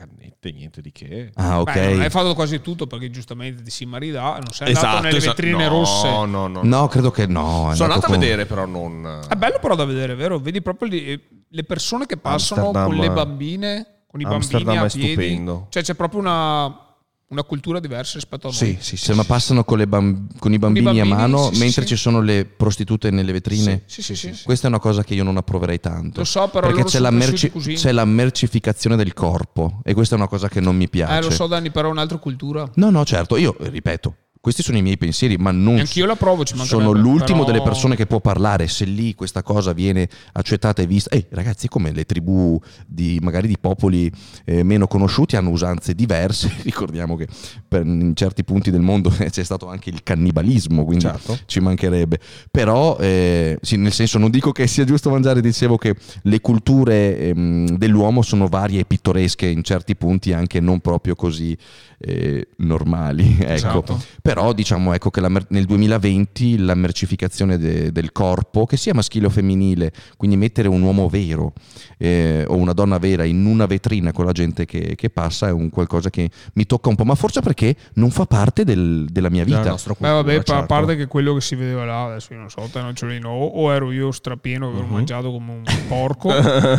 [0.00, 1.30] Cannette, niente di che.
[1.34, 1.72] Ah, ok.
[1.74, 5.18] Beh, hai fatto quasi tutto perché giustamente ti si marida, non sei Esatto, andato nelle
[5.18, 5.34] esatto.
[5.42, 6.08] vetrine no, rosse.
[6.08, 6.60] No, no, no.
[6.64, 7.70] no, credo che no.
[7.74, 9.20] Sono andato a con- vedere, però non.
[9.28, 10.38] È bello però da vedere, vero?
[10.38, 14.78] Vedi proprio le, le persone che passano Amsterdam- con le bambine, con i Amsterdam bambini
[14.78, 15.12] a è piedi.
[15.12, 15.66] stupendo.
[15.68, 16.89] Cioè c'è proprio una,
[17.30, 18.58] una cultura diversa rispetto a noi.
[18.58, 19.04] Sì, sì, sì.
[19.06, 21.82] Cioè, ma passano con, le bamb- con i bambini, bambini, a mano sì, sì, mentre
[21.82, 21.88] sì.
[21.88, 23.82] ci sono le prostitute nelle vetrine.
[23.86, 24.34] Sì, sì, sì.
[24.34, 24.44] sì.
[24.44, 26.18] Questa è una cosa che io non approverei tanto.
[26.18, 27.10] Lo so, però perché c'è la,
[27.52, 27.74] così.
[27.74, 31.18] c'è la mercificazione del corpo e questa è una cosa che non mi piace.
[31.18, 32.68] Eh, lo so, Dani, però è un'altra cultura.
[32.74, 36.44] No, no, certo, io ripeto, questi sono i miei pensieri, ma non anch'io la provo,
[36.44, 38.68] ci sono l'ultimo però- delle persone che può parlare.
[38.68, 43.48] Se lì questa cosa viene accettata e vista, ehi ragazzi, come le tribù di magari
[43.48, 44.10] di popoli
[44.46, 46.50] eh, meno conosciuti hanno usanze diverse.
[46.64, 47.28] Ricordiamo che
[47.68, 51.38] per, in certi punti del mondo c'è stato anche il cannibalismo, quindi Certo.
[51.44, 52.18] ci mancherebbe.
[52.50, 57.18] Però, eh, sì, nel senso, non dico che sia giusto mangiare, dicevo che le culture
[57.18, 61.54] ehm, dell'uomo sono varie e pittoresche in certi punti, anche non proprio così
[61.98, 63.36] eh, normali.
[63.50, 63.52] Ecco.
[63.52, 64.02] Esatto.
[64.32, 69.26] Però diciamo ecco che la nel 2020 la mercificazione de- del corpo, che sia maschile
[69.26, 71.52] o femminile, quindi mettere un uomo vero
[71.98, 75.50] eh, o una donna vera in una vetrina con la gente che, che passa è
[75.50, 79.30] un qualcosa che mi tocca un po', ma forse perché non fa parte del- della
[79.30, 79.64] mia vita.
[79.68, 80.66] nostra Beh, cultura, vabbè, pa- a certo.
[80.66, 83.18] parte che quello che si vedeva là, adesso io non so, te non ce l'hai
[83.18, 84.92] no, o ero io strapieno che avevo Mhm.
[84.94, 86.30] mangiato come un porco,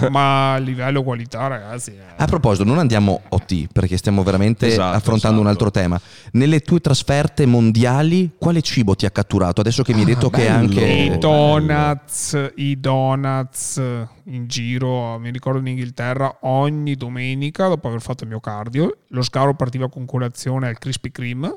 [0.10, 1.92] ma a livello qualità, ragazzi.
[1.92, 2.00] eh.
[2.16, 5.66] A proposito, non andiamo OT perché stiamo veramente Esatto, affrontando un esatto.
[5.66, 6.00] altro tema.
[6.34, 9.62] Nelle tue trasferte mondiali, quale cibo ti ha catturato?
[9.62, 10.58] Adesso che mi hai Ah, detto che bello.
[10.58, 10.86] anche.
[10.86, 11.18] I bello.
[11.20, 13.82] donuts, i donuts
[14.26, 19.22] in giro, mi ricordo in Inghilterra, ogni domenica dopo aver fatto il mio cardio, lo
[19.22, 21.56] scaro partiva con colazione al Krispy Kreme,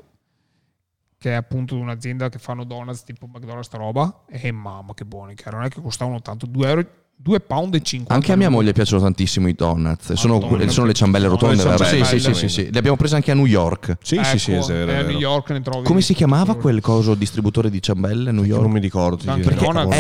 [1.18, 5.34] che è appunto un'azienda che fanno donuts tipo McDonald's sta roba, e mamma che buoni
[5.34, 6.86] che erano, non è che costavano tanto, 2 euro,
[7.16, 8.12] 2 pound e 50.
[8.12, 10.12] Anche a mia moglie piacciono tantissimo i donuts.
[10.12, 12.68] Sono, Madonna, sono le ciambelle rotonde, Le ciambelle, sì, sì, sì, sì.
[12.70, 13.96] Le abbiamo prese anche a New York.
[14.02, 15.08] Sì, sì, sì, Ecco, è vero, è vero.
[15.08, 15.86] New York ne trovi.
[15.86, 18.60] Come si chiamava quel coso distributore di ciambelle a New York?
[18.62, 19.22] Non mi ricordo.
[19.34, 19.56] direi.
[19.56, 19.96] Donuts.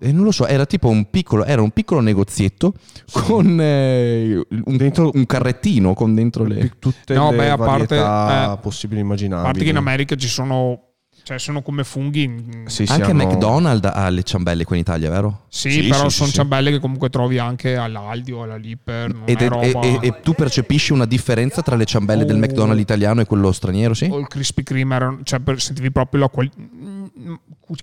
[0.00, 2.72] Eh, non lo so, era tipo un piccolo, era un piccolo negozietto
[3.12, 4.34] con eh,
[4.64, 6.70] un, Dentro- un carrettino con dentro le...
[6.78, 9.44] Tutte No, le beh, a parte- eh, possibili e A immaginabili.
[9.46, 10.87] parte che in America ci sono
[11.28, 12.22] Cioè, sono come funghi.
[12.22, 15.42] in- Sì, sì, Anche hanno- McDonald's ha le ciambelle qua in Italia, vero?
[15.48, 19.12] Sì, Sì, però sì, sono sì, ciambelle che comunque trovi anche all'Aldi o alla Liper.
[19.12, 19.80] Non Ed è roba...
[19.80, 22.38] e, e- e tu percepisci una differenza tra le ciambelle del Oh.
[22.38, 24.06] McDonald's italiano e quello straniero, sì?
[24.10, 26.56] o il Krispy Kreme cioè per- sentivi proprio la qualità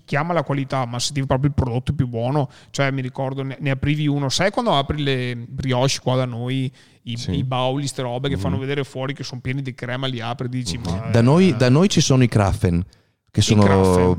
[0.06, 3.70] chiama la qualità ma sentivi proprio il prodotto più buono cioè mi ricordo ne, ne
[3.70, 6.72] aprivi uno sai quando apri le brioche qua da noi
[7.04, 7.32] i, Sì.
[7.38, 10.48] i bauli ste robe che fanno vedere fuori che sono pieni di crema li apri
[10.48, 12.84] e dici ma Da eh, noi, da noi ci sono i Krafen,
[13.36, 13.62] che sono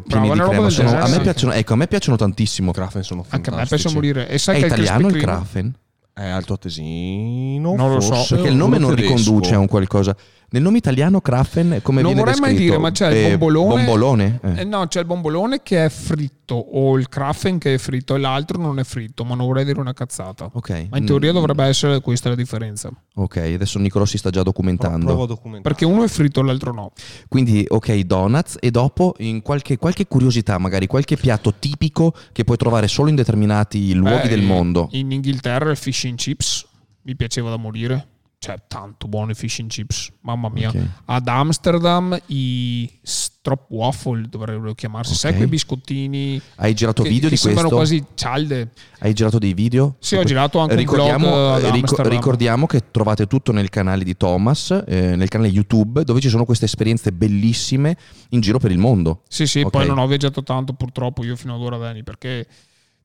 [0.07, 0.71] pieni bravo, di crema.
[0.71, 2.71] Sono- a, me piacciono, ecco, a me piacciono tantissimo.
[2.73, 3.83] Krafen sono anche a me fantastici.
[3.83, 5.75] piace morire e sai È che italiano il Krafen?
[6.13, 7.75] È alto attesino.
[7.75, 9.15] Non lo so, forse, Perché il nome non tedesco.
[9.17, 10.15] riconduce a un qualcosa.
[10.49, 12.71] Nel nome italiano Krafen come non viene vorrei mai descritto?
[12.73, 14.41] dire ma c'è il Eh, bombolone bombolone?
[14.45, 14.61] Eh.
[14.61, 18.19] Eh, no c'è il bombolone che è fritto o il Krafen che è fritto e
[18.19, 20.87] l'altro non è fritto ma non vorrei dire una cazzata Ok.
[20.91, 24.43] ma in teoria Mm, dovrebbe essere questa la differenza Ok, adesso Nicolò si sta già
[24.43, 25.07] documentando.
[25.07, 25.63] Provo a documentare.
[25.63, 26.93] perché uno è fritto e l'altro no
[27.29, 32.57] Quindi, ok, donuts e dopo in qualche, qualche curiosità, magari qualche piatto tipico che puoi
[32.57, 34.89] trovare solo in determinati luoghi Beh, del mondo.
[34.93, 36.65] In Inghilterra il fish and chips
[37.03, 38.07] mi piaceva da morire.
[38.39, 40.69] Cioè, tanto buono i fish and chips, mamma mia.
[40.69, 40.87] Ok.
[41.07, 45.15] Ad Amsterdam i strop waffle dovrebbero chiamarsi.
[45.15, 45.37] Sai Ok.
[45.39, 47.97] quei biscottini Hai girato che, video che di sembrano questo?
[47.97, 48.73] quasi cialde?
[48.99, 49.97] Hai girato dei video?
[50.01, 54.05] Sì, ho girato anche un ricordiamo, ad eh, ric- ricordiamo che trovate tutto nel canale
[54.05, 57.97] di Thomas, eh, nel canale YouTube, dove ci sono queste esperienze bellissime
[58.31, 59.23] in giro per il mondo.
[59.29, 59.71] Sì, sì, Ok.
[59.71, 62.47] poi non ho viaggiato tanto purtroppo io fino ad ora, Dani, perché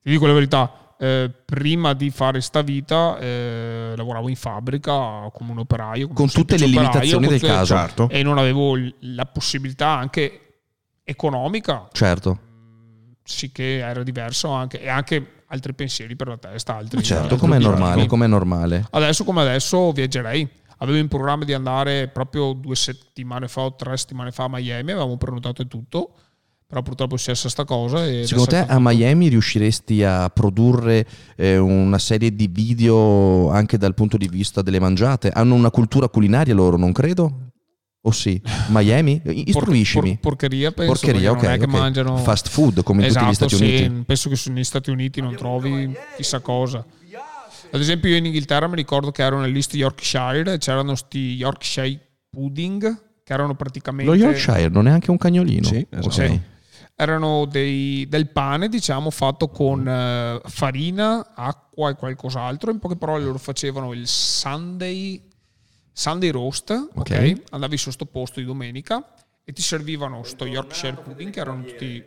[0.02, 0.70] ti dico la verità,
[1.02, 6.06] eh, prima di fare sta vita eh, lavoravo in fabbrica come un operaio.
[6.06, 7.74] come Con un tutte le operaio, limitazioni del caso.
[7.74, 8.08] Certo.
[8.08, 10.60] E non avevo la possibilità anche
[11.02, 12.38] economica, Certo,
[13.24, 16.76] sì che era diverso anche, e anche altri pensieri per la testa.
[16.76, 18.06] Altri, certo, altri com'è obiettivi.
[18.06, 18.86] normale, normale.
[18.90, 20.48] Adesso come adesso viaggerei.
[20.78, 24.92] Avevo in programma di andare proprio due settimane fa o tre settimane fa a Miami,
[24.92, 26.14] avevamo prenotato tutto,
[26.72, 28.06] però purtroppo è successa sta cosa.
[28.06, 33.92] E Secondo te a Miami riusciresti a produrre eh, una serie di video anche dal
[33.92, 35.28] punto di vista delle mangiate?
[35.28, 37.50] Hanno una cultura culinaria loro, non credo?
[38.00, 38.40] O sì?
[38.68, 39.20] Miami?
[39.20, 40.12] Por- Istruiscimi.
[40.12, 41.40] por- porcheria, penso, Porcheria, ok.
[41.40, 41.78] perché non è che ok.
[41.78, 44.04] mangiano Fast food come in esatto, tutti gli Stati sì, Uniti.
[44.06, 46.82] penso che negli Stati Uniti non trovi chissà cosa.
[47.74, 52.00] Ad esempio, io in Inghilterra mi ricordo che ero nell'East Yorkshire e c'erano sti Yorkshire
[52.30, 55.66] pudding che erano praticamente Lo Yorkshire non è anche un cagnolino?
[55.66, 56.06] Sì, esatto.
[56.06, 56.12] Ok.
[56.14, 56.40] Sì.
[56.94, 62.70] Erano dei- del pane, diciamo, fatto con eh, farina, acqua e qualcos'altro.
[62.70, 65.20] In poche parole, loro facevano il Sunday,
[65.92, 66.70] Sunday roast.
[66.70, 66.90] ok?
[66.98, 67.42] Ok.
[67.50, 69.14] Andavi su sto posto di domenica
[69.44, 72.04] e ti servivano sto Yorkshire pudding, che erano tutti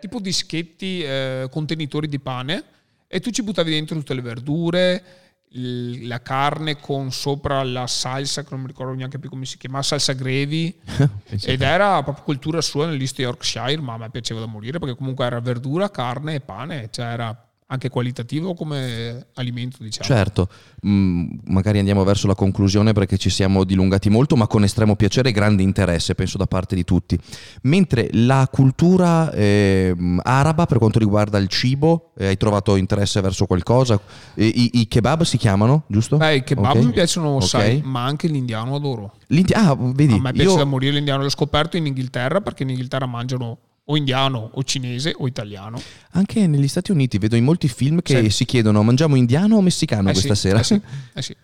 [0.00, 2.64] tipo dischetti, eh, contenitori di pane,
[3.06, 5.04] e tu ci buttavi dentro tutte le verdure.
[5.52, 9.82] La carne con sopra la salsa, che non mi ricordo neanche più come si chiama,
[9.82, 10.78] salsa gravy,
[11.42, 15.24] ed era proprio cultura sua nell'East Yorkshire, ma a me piaceva da morire perché comunque
[15.24, 20.06] era verdura, carne e pane, cioè era anche qualitativo come alimento, diciamo.
[20.06, 20.48] Certo,
[20.86, 25.30] Mm, magari andiamo verso la conclusione perché ci siamo dilungati molto, ma con estremo piacere
[25.30, 27.18] e grande interesse, penso da parte di tutti.
[27.62, 33.46] Mentre la cultura ehm, araba per quanto riguarda il cibo, eh, hai trovato interesse verso
[33.46, 34.00] qualcosa?
[34.34, 36.16] Eh, I, i kebab si chiamano, giusto?
[36.16, 36.84] Beh, i kebab Ok.
[36.84, 37.42] mi piacciono, Ok.
[37.42, 39.14] sai, ma anche l'indiano adoro.
[39.26, 42.62] L'indi- ah, vedi, A me piace da io, morire l'indiano, l'ho scoperto in Inghilterra perché
[42.62, 43.58] in Inghilterra mangiano
[43.90, 45.80] o indiano o cinese o italiano.
[46.12, 48.30] anche negli Stati Uniti vedo in molti film che Sì.
[48.30, 50.60] si chiedono mangiamo indiano o messicano Eh questa sì, sera?
[50.60, 50.80] eh sì,
[51.14, 51.36] eh sì.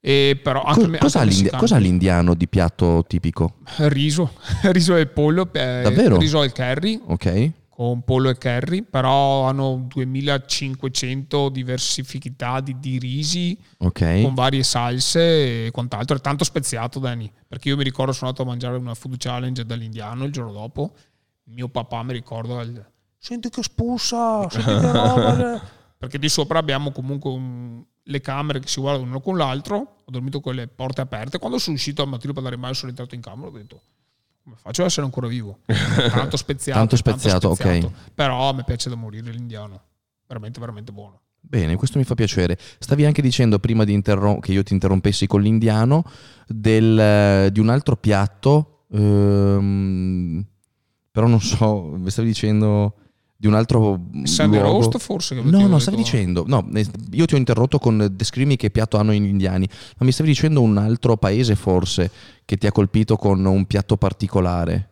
[0.00, 1.62] E però anche, Co- cos'ha, anche l'indi- messicano.
[1.62, 3.56] cos'ha l'indiano di piatto tipico?
[3.78, 4.32] Riso,
[4.72, 6.18] riso e pollo, eh, Davvero?
[6.18, 7.50] riso al curry Ok.
[7.70, 14.22] con pollo e curry, però hanno 2500 diversificità di, di risi Ok.
[14.22, 16.16] con varie salse e quant'altro.
[16.16, 19.64] È tanto speziato, Danny, perché io mi ricordo sono andato a mangiare una food challenge
[19.64, 20.92] dall'indiano il giorno dopo.
[21.44, 22.84] Mio papà mi ricorda il,
[23.18, 25.60] senti che spuzza, senti che roba.
[25.98, 29.76] perché di sopra abbiamo comunque un- le camere che si guardano l'uno con l'altro.
[30.04, 31.38] Ho dormito con le porte aperte.
[31.38, 33.48] Quando sono uscito al mattino per andare in mare, sono entrato in camera.
[33.48, 33.80] Ho detto,
[34.42, 35.60] come faccio ad essere ancora vivo?
[35.66, 36.78] Tanto speziato.
[36.78, 37.90] Tanto speziato, ok.
[38.14, 39.80] Però me piace da morire l'indiano.
[40.26, 41.20] Veramente, veramente buono.
[41.40, 42.58] Bene, questo mi fa piacere.
[42.78, 46.04] Stavi anche dicendo prima di interrom- che io ti interrompessi con l'indiano
[46.46, 50.44] del, di un altro piatto, ehm,
[51.14, 52.94] però non so, mi stavi dicendo
[53.36, 54.80] di un altro Sunday luogo.
[54.80, 55.40] roast forse?
[55.40, 56.68] No, no, stavi dicendo, no,
[57.12, 59.68] io ti ho interrotto con descrivimi che piatto hanno gli indiani,
[59.98, 62.10] ma mi stavi dicendo un altro paese forse
[62.44, 64.88] che ti ha colpito con un piatto particolare.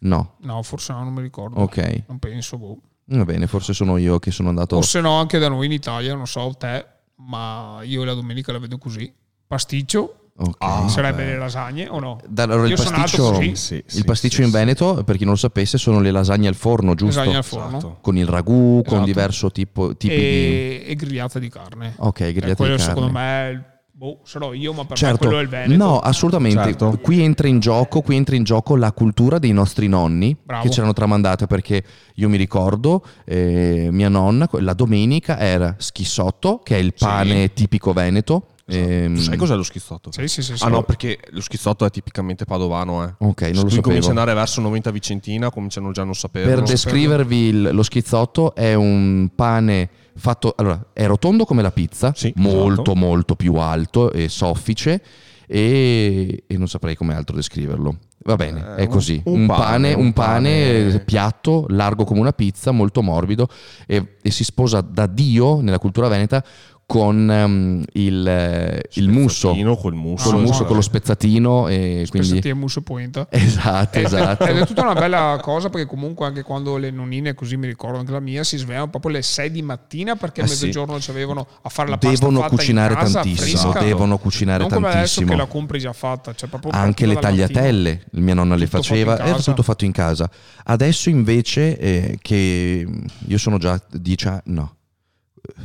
[0.00, 1.60] No, No, forse no, non mi ricordo.
[1.60, 2.78] ok, Non penso, boh.
[3.04, 4.74] va bene, forse sono io che sono andato...
[4.76, 6.84] O se no, anche da noi in Italia, non so te,
[7.16, 9.12] ma io la domenica la vedo così.
[9.46, 10.54] Pasticcio, Ok.
[10.58, 11.30] Ah, Sarebbe beh.
[11.32, 12.20] le lasagne o no?
[12.28, 13.56] Da- allora, il Io sono alto pasticcio, così.
[13.56, 14.52] Sì, il sì, pasticcio sì, in sì.
[14.54, 17.18] Veneto, per chi non lo sapesse, sono le lasagne al forno, giusto?
[17.18, 17.76] Lasagne al forno.
[17.78, 17.98] Esatto.
[18.00, 19.04] Con il ragù, con Esatto.
[19.04, 20.20] diverso tipo, tipi di...
[20.22, 21.94] E, e grigliata di carne.
[21.98, 23.18] Ok, Eh, grigliate quello di secondo carne.
[23.20, 23.64] me è il-
[23.98, 25.84] boh, sarò io, ma per me Certo, quello è il Veneto.
[25.84, 26.62] no, assolutamente.
[26.62, 26.98] Certo.
[27.02, 30.62] Qui entra in gioco, qui entra in gioco la cultura dei nostri nonni Bravo.
[30.62, 31.82] che ce l'hanno tramandata perché
[32.14, 37.04] io mi ricordo eh, mia nonna la domenica era schissotto, che è il Sì.
[37.04, 38.50] pane tipico veneto.
[38.68, 40.10] Ehm, Tu sai cos'è lo schizzotto?
[40.12, 40.56] Sì, sì, sì.
[40.56, 40.64] sì.
[40.64, 43.14] Ah no, perché lo schizzotto è tipicamente padovano, eh.
[43.18, 43.80] Ok, non lo Se tu sapevo.
[43.82, 46.46] cominci ad andare verso 90 Vicentina, cominciano già a non sapere.
[46.46, 51.70] Per Non descrivervi il- lo schizzotto è un pane fatto, allora, è rotondo come la
[51.70, 52.94] pizza, Sì, molto esatto.
[52.96, 55.00] molto più alto e soffice
[55.46, 57.96] e, e non saprei come altro descriverlo.
[58.24, 59.20] Va bene, Eh, è così.
[59.24, 60.50] un Un, pane, pane, un un pane,
[60.90, 63.48] pane- piatto, largo come una pizza, molto morbido
[63.86, 66.44] e, e si sposa da Dio nella cultura veneta
[66.88, 70.30] con ehm, il, eh, il musso, Spezzatino Col musso.
[70.30, 70.66] con, il musso esatto.
[70.68, 72.28] con lo spezzatino e quindi...
[72.28, 73.26] Spezzati e musso pointa.
[73.28, 74.46] Esatto, esatto.
[74.46, 77.98] Ed è tutta una bella cosa perché comunque anche quando le nonnine, così mi ricordo
[77.98, 80.52] anche la mia, si svegliano proprio alle 6 di mattina perché a sì.
[80.52, 83.84] mezzogiorno ci avevano a fare la pasta devono fatta in cucinare casa, tantissimo, fresca.
[83.84, 85.30] devono cucinare non come adesso tantissimo.
[85.30, 89.18] che la compri già fatta, cioè proprio Anche le tagliatelle, mia nonna le Tutto faceva,
[89.18, 90.26] era tutto fatto in casa.
[90.64, 92.86] Adesso invece eh, che
[93.26, 94.76] io sono già 10 anni, no,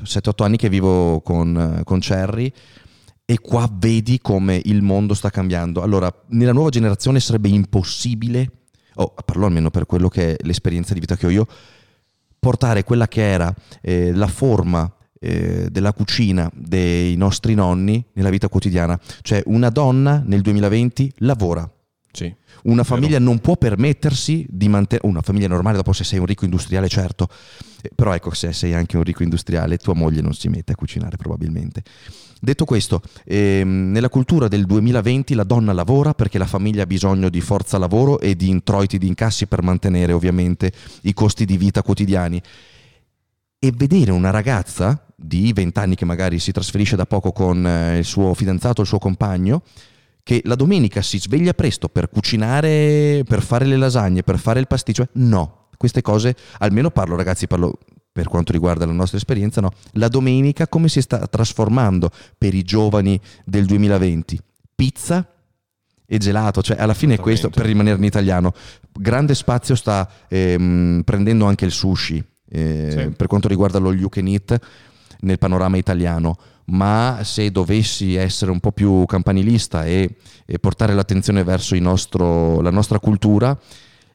[0.03, 2.51] 7-8 anni che vivo con, con Cherry
[3.25, 5.81] e qua vedi come il mondo sta cambiando.
[5.81, 8.49] Allora, nella nuova generazione sarebbe impossibile,
[8.95, 11.47] o parlo almeno per quello che è l'esperienza di vita che ho io,
[12.39, 18.49] portare quella che era eh, la forma eh, della cucina dei nostri nonni nella vita
[18.49, 18.99] quotidiana.
[19.21, 21.69] Cioè una donna nel 2020 lavora,
[22.11, 22.33] Sì.
[22.63, 26.45] Una famiglia non può permettersi di mantenere, una famiglia normale dopo se sei un ricco
[26.45, 27.27] industriale certo,
[27.81, 30.75] Eh, però ecco se sei anche un ricco industriale tua moglie non si mette a
[30.75, 31.83] cucinare probabilmente.
[32.39, 37.29] Detto questo, ehm, nella cultura del 2020 la donna lavora perché la famiglia ha bisogno
[37.29, 40.71] di forza lavoro e di introiti di incassi per mantenere ovviamente
[41.03, 42.41] i costi di vita quotidiani.
[43.59, 47.97] E vedere una ragazza di 20 anni che magari si trasferisce da poco con eh,
[47.97, 49.63] il suo fidanzato, il suo compagno,
[50.23, 54.67] che la domenica si sveglia presto per cucinare, per fare le lasagne, per fare il
[54.67, 55.07] pasticcio.
[55.13, 57.77] No, queste cose, almeno parlo ragazzi, parlo
[58.11, 59.71] per quanto riguarda la nostra esperienza, no.
[59.93, 64.39] La domenica come si sta trasformando per i giovani del 2020?
[64.75, 65.27] Pizza
[66.05, 68.53] e gelato, cioè alla fine questo, per rimanere in italiano,
[68.91, 73.09] grande spazio sta ehm, prendendo anche il sushi, eh, Sì.
[73.17, 74.57] per quanto riguarda lo you can eat
[75.21, 80.15] nel panorama italiano ma se dovessi essere un po' più campanilista e,
[80.45, 83.57] e portare l'attenzione verso il nostro- la nostra cultura,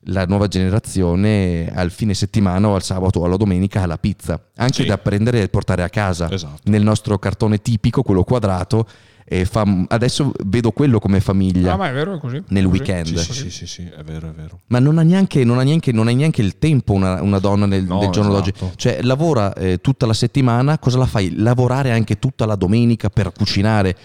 [0.02, 4.40] la nuova generazione al fine settimana o al sabato o alla domenica ha la pizza,
[4.56, 4.86] anche Sì.
[4.86, 6.30] da prendere e portare a casa.
[6.30, 6.62] Esatto.
[6.64, 8.86] Nel nostro cartone tipico, quello quadrato,
[9.30, 12.42] e fa- adesso vedo quello come famiglia Ah, ma è vero, è così.
[12.48, 12.78] nel Così.
[12.78, 13.06] weekend.
[13.18, 14.60] Sì, sì, sì, sì, sì, è vero, è vero.
[14.68, 17.66] Ma non ha neanche, non ha neanche, non hai neanche il tempo una, una donna
[17.66, 18.58] nel, No, del giorno esatto.
[18.64, 18.76] d'oggi.
[18.76, 21.34] Cioè, lavora eh, tutta la settimana, cosa la fai?
[21.36, 23.96] Lavorare anche tutta la domenica per cucinare.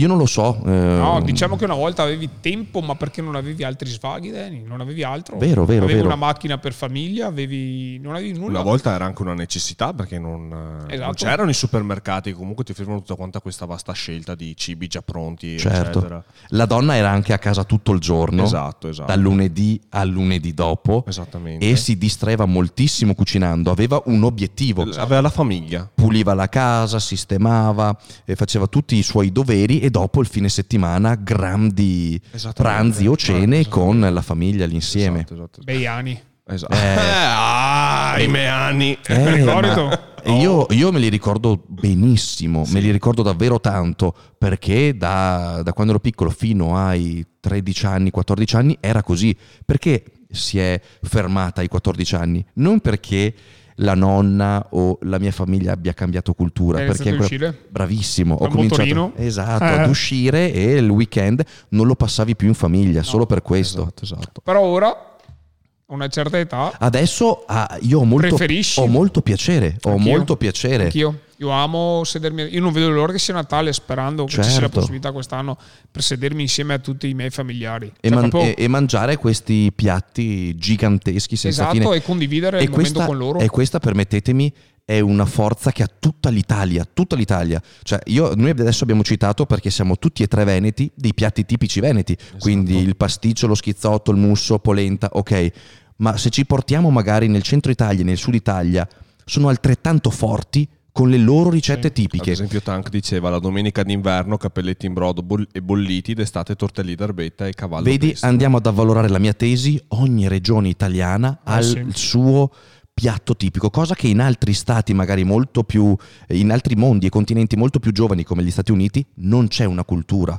[0.00, 0.56] Io non lo so.
[0.64, 4.62] eh, No, diciamo che una volta avevi tempo, ma perché non avevi altri svaghi, Dani?
[4.64, 5.36] Non avevi altro?
[5.36, 6.06] Vero, vero, Avevi vero.
[6.06, 7.98] una macchina per famiglia, avevi...
[7.98, 8.60] non avevi nulla.
[8.60, 10.50] Una volta era anche una necessità perché non,
[10.88, 11.04] eh, Esatto.
[11.04, 15.02] non c'erano i supermercati, comunque ti offrivano tutta quanta questa vasta scelta di cibi già
[15.02, 15.98] pronti, Certo.
[15.98, 16.24] eccetera.
[16.48, 19.08] La donna era anche a casa tutto il giorno, Esatto, esatto.
[19.10, 21.68] dal lunedì al lunedì dopo, Esattamente.
[21.68, 23.70] e si distraeva moltissimo cucinando.
[23.70, 24.82] Aveva un obiettivo.
[24.82, 25.88] Aveva la famiglia.
[25.94, 31.16] puliva la casa, sistemava, e faceva tutti i suoi doveri e dopo il fine settimana
[31.16, 32.20] grandi
[32.54, 35.18] pranzi o cene Ah, con la famiglia all'insieme.
[35.20, 35.62] Esatto, esatto.
[35.64, 36.18] Bei anni.
[36.46, 36.72] Esatto.
[36.72, 36.96] Eh.
[36.98, 38.96] ah, i miei anni.
[39.06, 39.86] Eh, ricordo?
[39.86, 45.62] ma- e io, io me li ricordo benissimo, me li ricordo davvero tanto, perché da,
[45.64, 49.34] da quando ero piccolo fino ai 13 anni, 14 anni era così.
[49.64, 52.44] Perché si è fermata ai 14 anni?
[52.54, 53.34] Non perché
[53.82, 57.58] la nonna o la mia famiglia abbia cambiato cultura, Hai perché ancora- uscire?
[57.68, 59.12] bravissimo, ho cominciato motorino?
[59.16, 59.78] esatto, Eh.
[59.80, 63.82] ad uscire e il weekend non lo passavi più in famiglia, solo per questo.
[63.82, 64.40] Esatto, esatto.
[64.44, 68.36] Però ora, a una certa età, Adesso ah, io ho molto,
[68.76, 70.10] ho molto piacere, ho Anch'io.
[70.10, 70.84] molto piacere.
[70.84, 74.52] anch'io, io amo sedermi, io non vedo l'ora che sia Natale sperando che ci sia
[74.52, 74.74] la Certo.
[74.80, 75.56] possibilità quest'anno
[75.90, 77.90] per sedermi insieme a tutti i miei familiari.
[77.98, 81.96] E, Cioè, man- proprio- e- mangiare questi piatti giganteschi senza esatto, fine.
[81.96, 83.38] e condividere E il questa, con loro.
[83.38, 84.52] e questa, permettetemi,
[84.84, 87.62] è una forza che ha tutta l'Italia, tutta l'Italia.
[87.84, 91.80] Cioè, io, noi adesso abbiamo citato, perché siamo tutti e tre veneti, dei piatti tipici
[91.80, 92.14] veneti.
[92.38, 95.50] Quindi il pasticcio, lo schizzotto, il musso, polenta, ok.
[95.96, 98.86] Ma se ci portiamo magari nel centro Italia e nel sud Italia,
[99.24, 100.68] sono altrettanto forti
[101.00, 101.94] con le loro ricette Sì.
[101.94, 102.30] tipiche.
[102.30, 106.94] Ad esempio Tank diceva la domenica d'inverno capelletti in brodo boll- e bolliti, d'estate tortelli
[106.94, 108.26] d'arbetta e cavallo Vedi, pesto.
[108.26, 111.78] andiamo ad avvalorare la mia tesi, ogni regione italiana ha Ah, il sì.
[111.78, 112.50] il suo
[112.92, 115.96] piatto tipico, cosa che in altri stati magari molto più,
[116.28, 119.84] in altri mondi e continenti molto più giovani come gli Stati Uniti non c'è una
[119.84, 120.38] cultura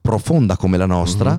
[0.00, 1.30] profonda come la nostra.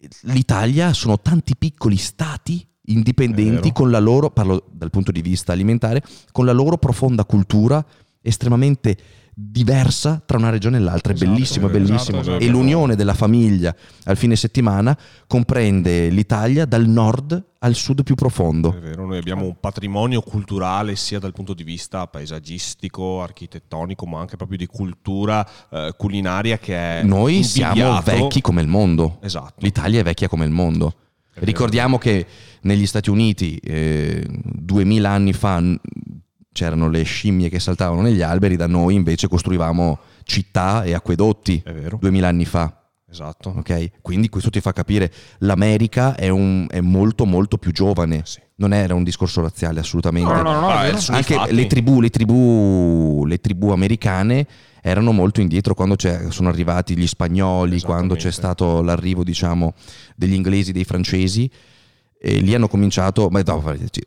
[0.00, 0.32] Mhm.
[0.32, 6.02] L'Italia sono tanti piccoli stati indipendenti con la loro, parlo dal punto di vista alimentare,
[6.32, 7.84] con la loro profonda cultura
[8.20, 8.96] estremamente
[9.40, 11.12] diversa tra una regione e l'altra.
[11.12, 12.20] È Esatto, bellissimo, è esatto, bellissimo.
[12.20, 12.38] esatto.
[12.42, 13.74] E l'unione della famiglia
[14.04, 14.98] al fine settimana
[15.28, 18.74] comprende l'Italia dal nord al sud più profondo.
[18.74, 24.18] È vero, noi abbiamo un patrimonio culturale sia dal punto di vista paesaggistico, architettonico, ma
[24.20, 29.18] anche proprio di cultura eh, culinaria che è Noi siamo vecchi come il mondo.
[29.22, 29.54] Esatto.
[29.58, 30.94] L'Italia è vecchia come il mondo.
[31.40, 32.26] Ricordiamo che
[32.62, 35.62] negli Stati Uniti eh, 2000 anni fa
[36.52, 41.72] c'erano le scimmie che saltavano negli alberi, da noi invece costruivamo città e acquedotti È
[41.72, 41.98] vero.
[42.00, 42.72] 2000 anni fa.
[43.10, 43.54] Esatto.
[43.56, 44.02] ok?
[44.02, 48.20] Quindi questo ti fa capire l'America è, un- è molto molto più giovane.
[48.24, 48.38] Sì.
[48.56, 50.30] Non era un discorso razziale assolutamente.
[50.30, 54.46] No, no, no, Ah, Anche le tribù, le, tribù, le tribù americane
[54.88, 59.74] erano molto indietro quando c'è- sono arrivati gli spagnoli, quando c'è stato l'arrivo diciamo,
[60.16, 61.50] degli inglesi, dei francesi.
[62.20, 63.62] E lì hanno cominciato, ma no,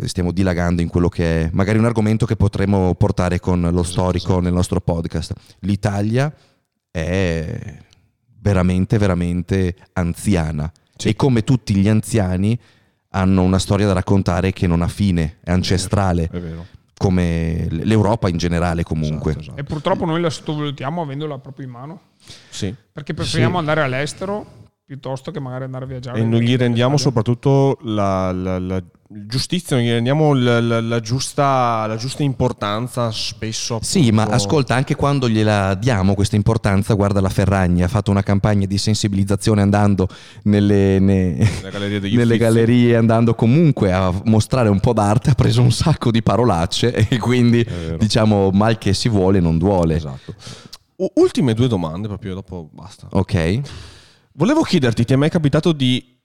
[0.05, 4.39] stiamo dilagando in quello che è magari un argomento che potremmo portare con lo storico
[4.41, 5.33] nel nostro podcast.
[5.59, 6.33] L'Italia
[6.91, 7.77] è
[8.41, 11.07] veramente, veramente anziana Sì.
[11.09, 12.59] e come tutti gli anziani
[13.11, 16.65] hanno una storia da raccontare che non ha fine, è ancestrale È vero.
[17.02, 19.32] Come l'Europa in generale comunque.
[19.32, 19.60] Esatto, esatto.
[19.60, 22.02] E purtroppo noi la sottovalutiamo avendola proprio in mano.
[22.49, 22.73] Sì.
[22.91, 23.60] Perché preferiamo Sì.
[23.60, 24.45] andare all'estero
[24.86, 26.19] piuttosto che magari andare a viaggiare.
[26.19, 26.98] E non gli rendiamo Italia.
[26.98, 28.84] soprattutto la, la- la
[29.27, 33.79] giustizia, non gli rendiamo la, la- la giusta, la giusta importanza spesso.
[33.81, 38.11] Sì, ma appunto- ascolta, anche quando gliela diamo questa importanza, guarda la Ferragni, ha fatto
[38.11, 40.07] una campagna di sensibilizzazione andando
[40.43, 41.49] nelle, ne-
[41.99, 46.21] degli nelle gallerie, andando comunque a mostrare un po' d'arte, ha preso un sacco di
[46.23, 47.65] parolacce e quindi
[47.97, 49.95] diciamo mal che si vuole non duole.
[49.95, 50.33] Esatto.
[50.97, 53.07] U- ultime due domande, proprio dopo basta.
[53.11, 53.59] Ok?
[54.33, 56.19] Volevo chiederti, ti è mai capitato di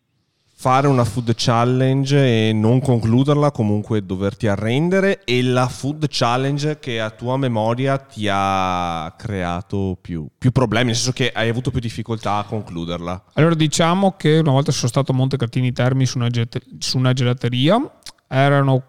[0.58, 5.22] fare una food challenge e non concluderla, comunque doverti arrendere?
[5.24, 10.94] E la food challenge che a tua memoria ti ha creato più, più problemi, nel
[10.96, 13.24] senso che hai avuto più difficoltà a concluderla?
[13.34, 17.12] Allora diciamo che una volta sono stato a Montecatini Termi su una, get- su una
[17.12, 17.78] gelateria,
[18.26, 18.82] erano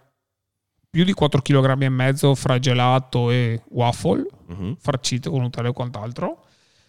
[0.90, 4.78] più di 4 kg e mezzo fra gelato e waffle, Mhm.
[4.80, 6.46] farcite con Nutella e quant'altro.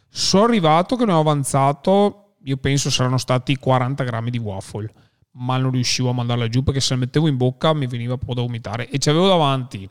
[0.09, 4.91] Sono arrivato che ne ho avanzato, io penso saranno stati 40 grammi di waffle,
[5.33, 8.37] ma non riuscivo a mandarla giù perché se la mettevo in bocca mi veniva proprio
[8.37, 8.89] da vomitare.
[8.89, 9.89] E c'avevo davanti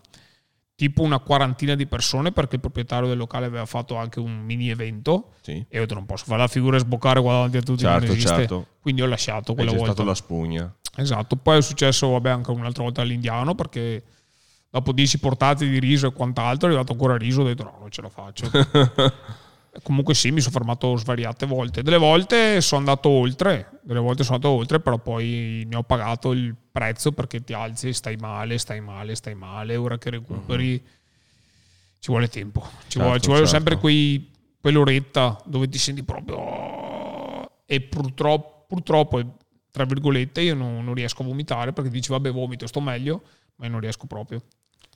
[0.76, 4.70] tipo una quarantina di persone perché il proprietario del locale aveva fatto anche un mini
[4.70, 5.52] evento Sì.
[5.54, 8.16] e io detto non posso fare la figura e sboccare qua davanti a tutti Certo,
[8.18, 8.68] certo.
[8.80, 10.72] quindi ho lasciato quella volta stato la spugna.
[10.96, 14.04] esatto poi è successo vabbè anche un'altra volta all'indiano perché
[14.70, 17.90] dopo 10 portate di riso e quant'altro è arrivato ancora riso ho detto no non
[17.90, 18.48] ce la faccio
[19.84, 21.81] comunque sì mi sono fermato svariate volte.
[21.84, 26.31] Delle volte sono andato oltre delle volte sono andato oltre però poi ne ho pagato
[26.31, 30.84] il prezzo perché ti alzi stai male stai male stai male ora che recuperi
[31.99, 32.61] ci vuole tempo.
[32.61, 33.56] Ci Certo, vuole, ci vuole certo.
[33.56, 34.31] sempre quei,
[34.61, 39.38] quell'oretta dove ti senti proprio e purtroppo, purtroppo
[39.72, 43.22] tra virgolette io non, non riesco a vomitare perché dici vabbè vomito sto meglio
[43.56, 44.41] ma io non riesco proprio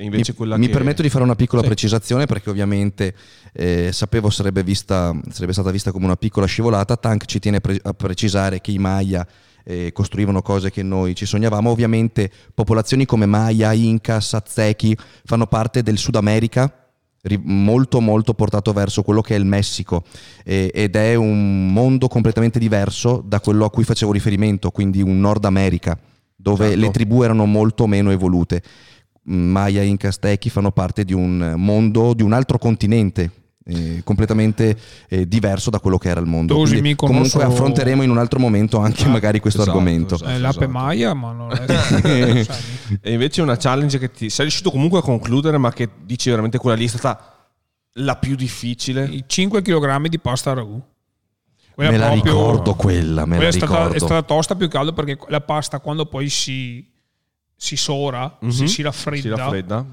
[0.09, 0.69] mi, mi che...
[0.71, 1.67] permetto di fare una piccola Sì.
[1.67, 3.13] precisazione perché ovviamente
[3.53, 6.97] eh, sapevo sarebbe, vista, sarebbe stata vista come una piccola scivolata.
[6.97, 9.25] Tank ci tiene pre- a precisare che i Maya
[9.63, 11.69] eh, costruivano cose che noi ci sognavamo.
[11.69, 16.73] Ovviamente popolazioni come Maya, Incas, Aztechi fanno parte del Sud America
[17.23, 20.03] ri- molto molto portato verso quello che è il Messico
[20.43, 25.19] eh, ed è un mondo completamente diverso da quello a cui facevo riferimento, quindi un
[25.19, 25.97] Nord America
[26.35, 26.79] dove Certo.
[26.79, 28.63] le tribù erano molto meno evolute.
[29.23, 33.31] Maya e Inca Aztechi fanno parte di un mondo, di un altro continente
[33.63, 34.75] eh, completamente
[35.07, 36.59] eh, diverso da quello che era il mondo.
[36.59, 40.15] Quindi, comunque affronteremo in un altro momento anche magari questo esatto, argomento.
[40.15, 40.31] esatto.
[40.31, 42.45] è l'ape Maya ma non è
[43.01, 46.57] E invece una challenge che ti sei riuscito comunque a concludere, ma che dici veramente
[46.57, 47.49] quella lì è stata
[47.95, 49.05] la più difficile.
[49.05, 50.81] i 5 kg di pasta a ragù
[51.73, 53.93] Quella Me la proprio- ricordo quella, me quella la è stata, ricordo.
[53.95, 56.89] è stata tosta più che altro perché la pasta quando poi si,
[57.63, 58.49] si sora, Mhm.
[58.49, 59.85] si, si raffredda, Si raffredda.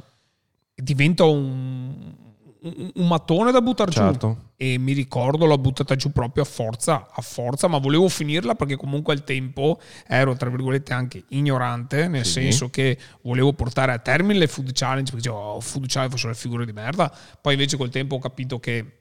[0.75, 2.15] diventa un,
[2.63, 4.29] un, un mattone da buttare Certo.
[4.41, 4.47] giù.
[4.61, 8.75] e mi ricordo l'ho buttata giù proprio a forza, a forza, ma volevo finirla perché
[8.77, 12.33] comunque al tempo ero tra virgolette anche ignorante, nel Sì.
[12.41, 16.29] senso che volevo portare a termine le food challenge, perché dicevo, oh, food challenge faccio
[16.29, 18.98] le figure di merda, poi invece col tempo ho capito che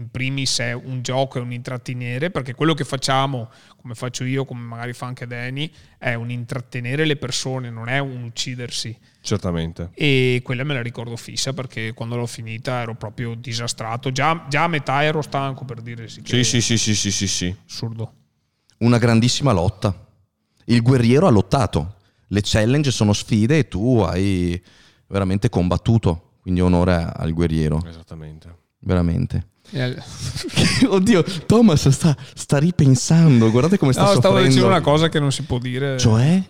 [0.00, 4.44] in primis è un gioco, è un intrattenere, perché quello che facciamo, come faccio io,
[4.44, 8.96] come magari fa anche Danny, è un intrattenere le persone, non è un uccidersi.
[9.20, 9.90] Certamente.
[9.94, 14.10] E quella me la ricordo fissa perché quando l'ho finita ero proprio disastrato.
[14.10, 16.22] Già, già a metà ero stanco per dire sì.
[16.24, 17.56] Sì, sì, sì, sì, sì, sì, sì.
[17.68, 18.14] Assurdo.
[18.78, 19.94] Una grandissima lotta.
[20.64, 21.96] Il guerriero ha lottato.
[22.28, 24.60] Le challenge sono sfide e tu hai
[25.08, 26.36] veramente combattuto.
[26.40, 28.56] Quindi onore al guerriero, Esattamente.
[28.78, 29.48] veramente.
[30.88, 33.50] Oddio, Thomas sta, sta ripensando.
[33.50, 34.48] Guardate come sta No, stavo soffrendo.
[34.48, 35.98] dicendo una cosa che non si può dire.
[35.98, 36.42] Cioè?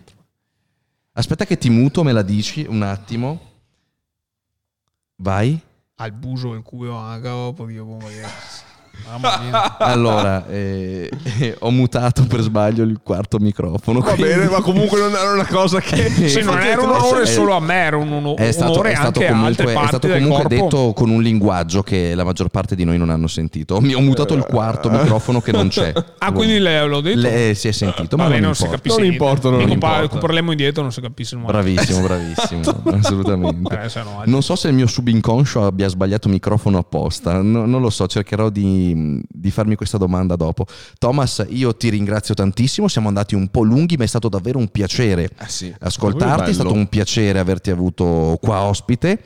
[1.13, 3.49] Aspetta che ti muto, me la dici un attimo.
[5.17, 5.59] Vai.
[5.95, 7.97] Al buso il culo anche, oh, Dio,
[9.09, 9.21] magari.
[9.21, 9.77] Mamma mia.
[9.91, 11.09] Allora, eh,
[11.39, 13.99] eh, ho mutato per sbaglio il quarto microfono.
[13.99, 16.09] Va quindi- bene, ma comunque non era una cosa che...
[16.31, 18.91] Sì, non era un onore È- solo a me, era un, un, È stato, onore
[18.91, 20.63] è stato anche a altre comunque, è parti stato del comunque corpo.
[20.77, 23.79] detto con un linguaggio che la maggior parte di noi non hanno sentito.
[23.81, 25.91] Mi ho mutato il quarto microfono che non c'è.
[26.19, 27.19] Ah, quindi le- l'ho detto?
[27.19, 28.75] Le- si è sentito, ma Vabbè, non, non, si importa.
[28.81, 29.23] capisce Non niente.
[29.25, 29.95] importa, non Dico, importa.
[29.95, 31.35] pa- recupereremo indietro, non si capisce.
[31.37, 32.61] Bravissimo, bravissimo,
[32.93, 33.79] assolutamente.
[33.83, 37.81] Eh, se no, Non so se il mio subinconscio abbia sbagliato microfono apposta, no- non
[37.81, 40.65] lo so, cercherò di, di farmi questa domanda dopo.
[40.97, 44.69] Thomas, io ti ringrazio tantissimo, siamo andati un po' lunghi, ma è stato davvero un
[44.69, 45.73] piacere Eh sì.
[45.79, 49.23] ascoltarti, è stato un piacere averti avuto qua ospite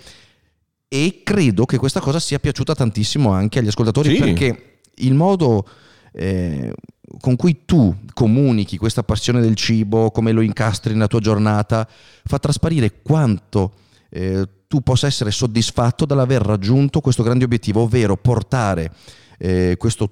[0.88, 4.20] e credo che questa cosa sia piaciuta tantissimo anche agli ascoltatori Sì.
[4.20, 5.68] perché il modo
[6.14, 6.74] eh,
[7.20, 11.88] con cui tu comunichi questa passione del cibo, come lo incastri nella tua giornata,
[12.24, 13.74] fa trasparire quanto
[14.10, 18.92] eh, tu possa essere soddisfatto dall'aver raggiunto questo grande obiettivo, ovvero portare
[19.38, 20.10] eh, questo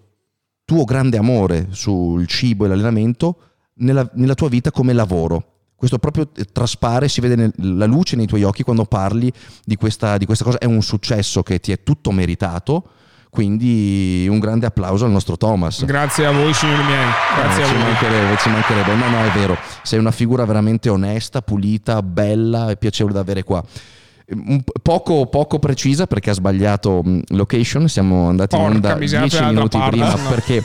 [0.66, 3.38] tuo grande amore sul cibo e l'allenamento
[3.76, 5.48] nella, nella tua vita come lavoro.
[5.76, 9.32] Questo proprio eh, traspare, si vede nel- la luce nei tuoi occhi quando parli
[9.66, 10.58] di questa, di questa cosa.
[10.58, 12.84] È un successo che ti è tutto meritato.
[13.30, 15.84] Quindi un grande applauso al nostro Thomas.
[15.86, 17.08] Grazie a voi, signori miei.
[17.36, 17.82] Grazie Eh, a ci voi.
[17.84, 18.94] mancherebbe, ci mancherebbe.
[18.96, 19.58] No, no, è vero.
[19.82, 23.64] Sei una figura veramente onesta, pulita, bella e piacevole da avere qua.
[24.26, 27.88] P- Poco, poco precisa perché ha sbagliato mh, location.
[27.90, 30.30] Siamo andati in Porca onda miseria, 10 dall'altra minuti parte, prima no.
[30.30, 30.64] perché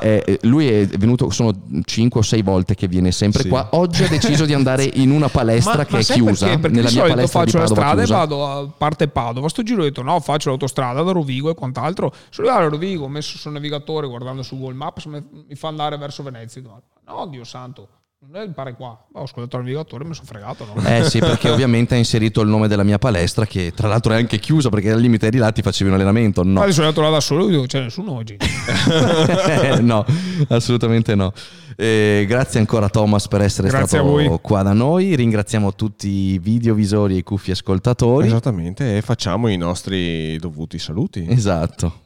[0.02, 1.52] eh, lui è venuto, sono
[1.84, 3.48] 5 o 6 volte che viene sempre Sì.
[3.48, 3.68] qua.
[3.72, 6.46] Oggi ha deciso di andare in una palestra che è sai chiusa.
[6.46, 6.60] Perché?
[6.60, 8.14] Perché nella di mia solito palestra di faccio la Padova strada chiusa.
[8.14, 9.48] e vado a parte Padova.
[9.48, 12.12] Sto giro ho detto no, faccio l'autostrada da Rovigo e quant'altro.
[12.30, 15.22] Sono arrivato a Rovigo, ho messo sul navigatore guardando su Google Maps, mi
[15.54, 16.62] fa andare verso Venezia.
[16.62, 17.88] No, Dio santo,
[18.22, 19.06] non è il pare qua.
[19.14, 20.66] Ho ascoltato il navigatore e mi sono fregato.
[20.66, 20.86] No?
[20.86, 24.16] Eh sì, perché ovviamente ha inserito il nome della mia palestra, che tra l'altro è
[24.16, 26.42] anche chiusa perché al limite di là ti facevi un allenamento.
[26.44, 28.36] No, Poi sono andato là da solo e dico c'è nessuno oggi.
[29.80, 30.04] no,
[30.48, 31.32] assolutamente no.
[31.76, 34.38] Eh, grazie ancora Thomas per essere Grazie a stato voi.
[34.42, 35.16] qua da noi.
[35.16, 38.26] Ringraziamo tutti i videovisori e i cuffi ascoltatori.
[38.26, 41.24] Esattamente, e facciamo i nostri dovuti saluti.
[41.26, 42.00] Esatto.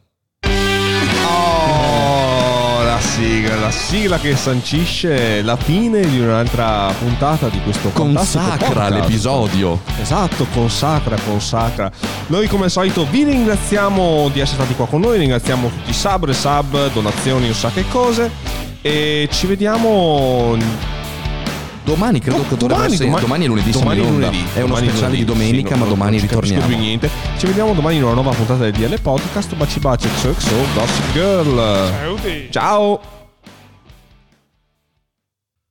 [0.47, 1.64] Oh,
[2.95, 9.81] la sigla, la sigla che sancisce la fine di un'altra puntata di questo Consacra l'episodio.
[9.99, 11.91] Esatto, consacra, consacra.
[12.27, 15.93] Noi come al solito vi ringraziamo di essere stati qua con noi, ringraziamo tutti i
[15.93, 18.31] sub, sub, donazioni, non sa che cose
[18.81, 20.55] e ci vediamo
[21.85, 23.09] Domani credo che dovrebbe essere.
[23.09, 23.71] Domani, è lunedì.
[23.71, 24.25] siamo domani in onda.
[24.27, 24.43] lunedì.
[24.53, 26.65] È uno Domani speciale di lunedì, domenica, sì, ma non- domani non ritorniamo.
[26.65, 27.09] più niente.
[27.37, 29.55] Ci vediamo domani in una nuova puntata del DL Podcast.
[29.55, 31.89] Baci baci, XOXO, Gossip Girl.
[31.99, 32.47] Saluti.
[32.49, 32.99] Ciao!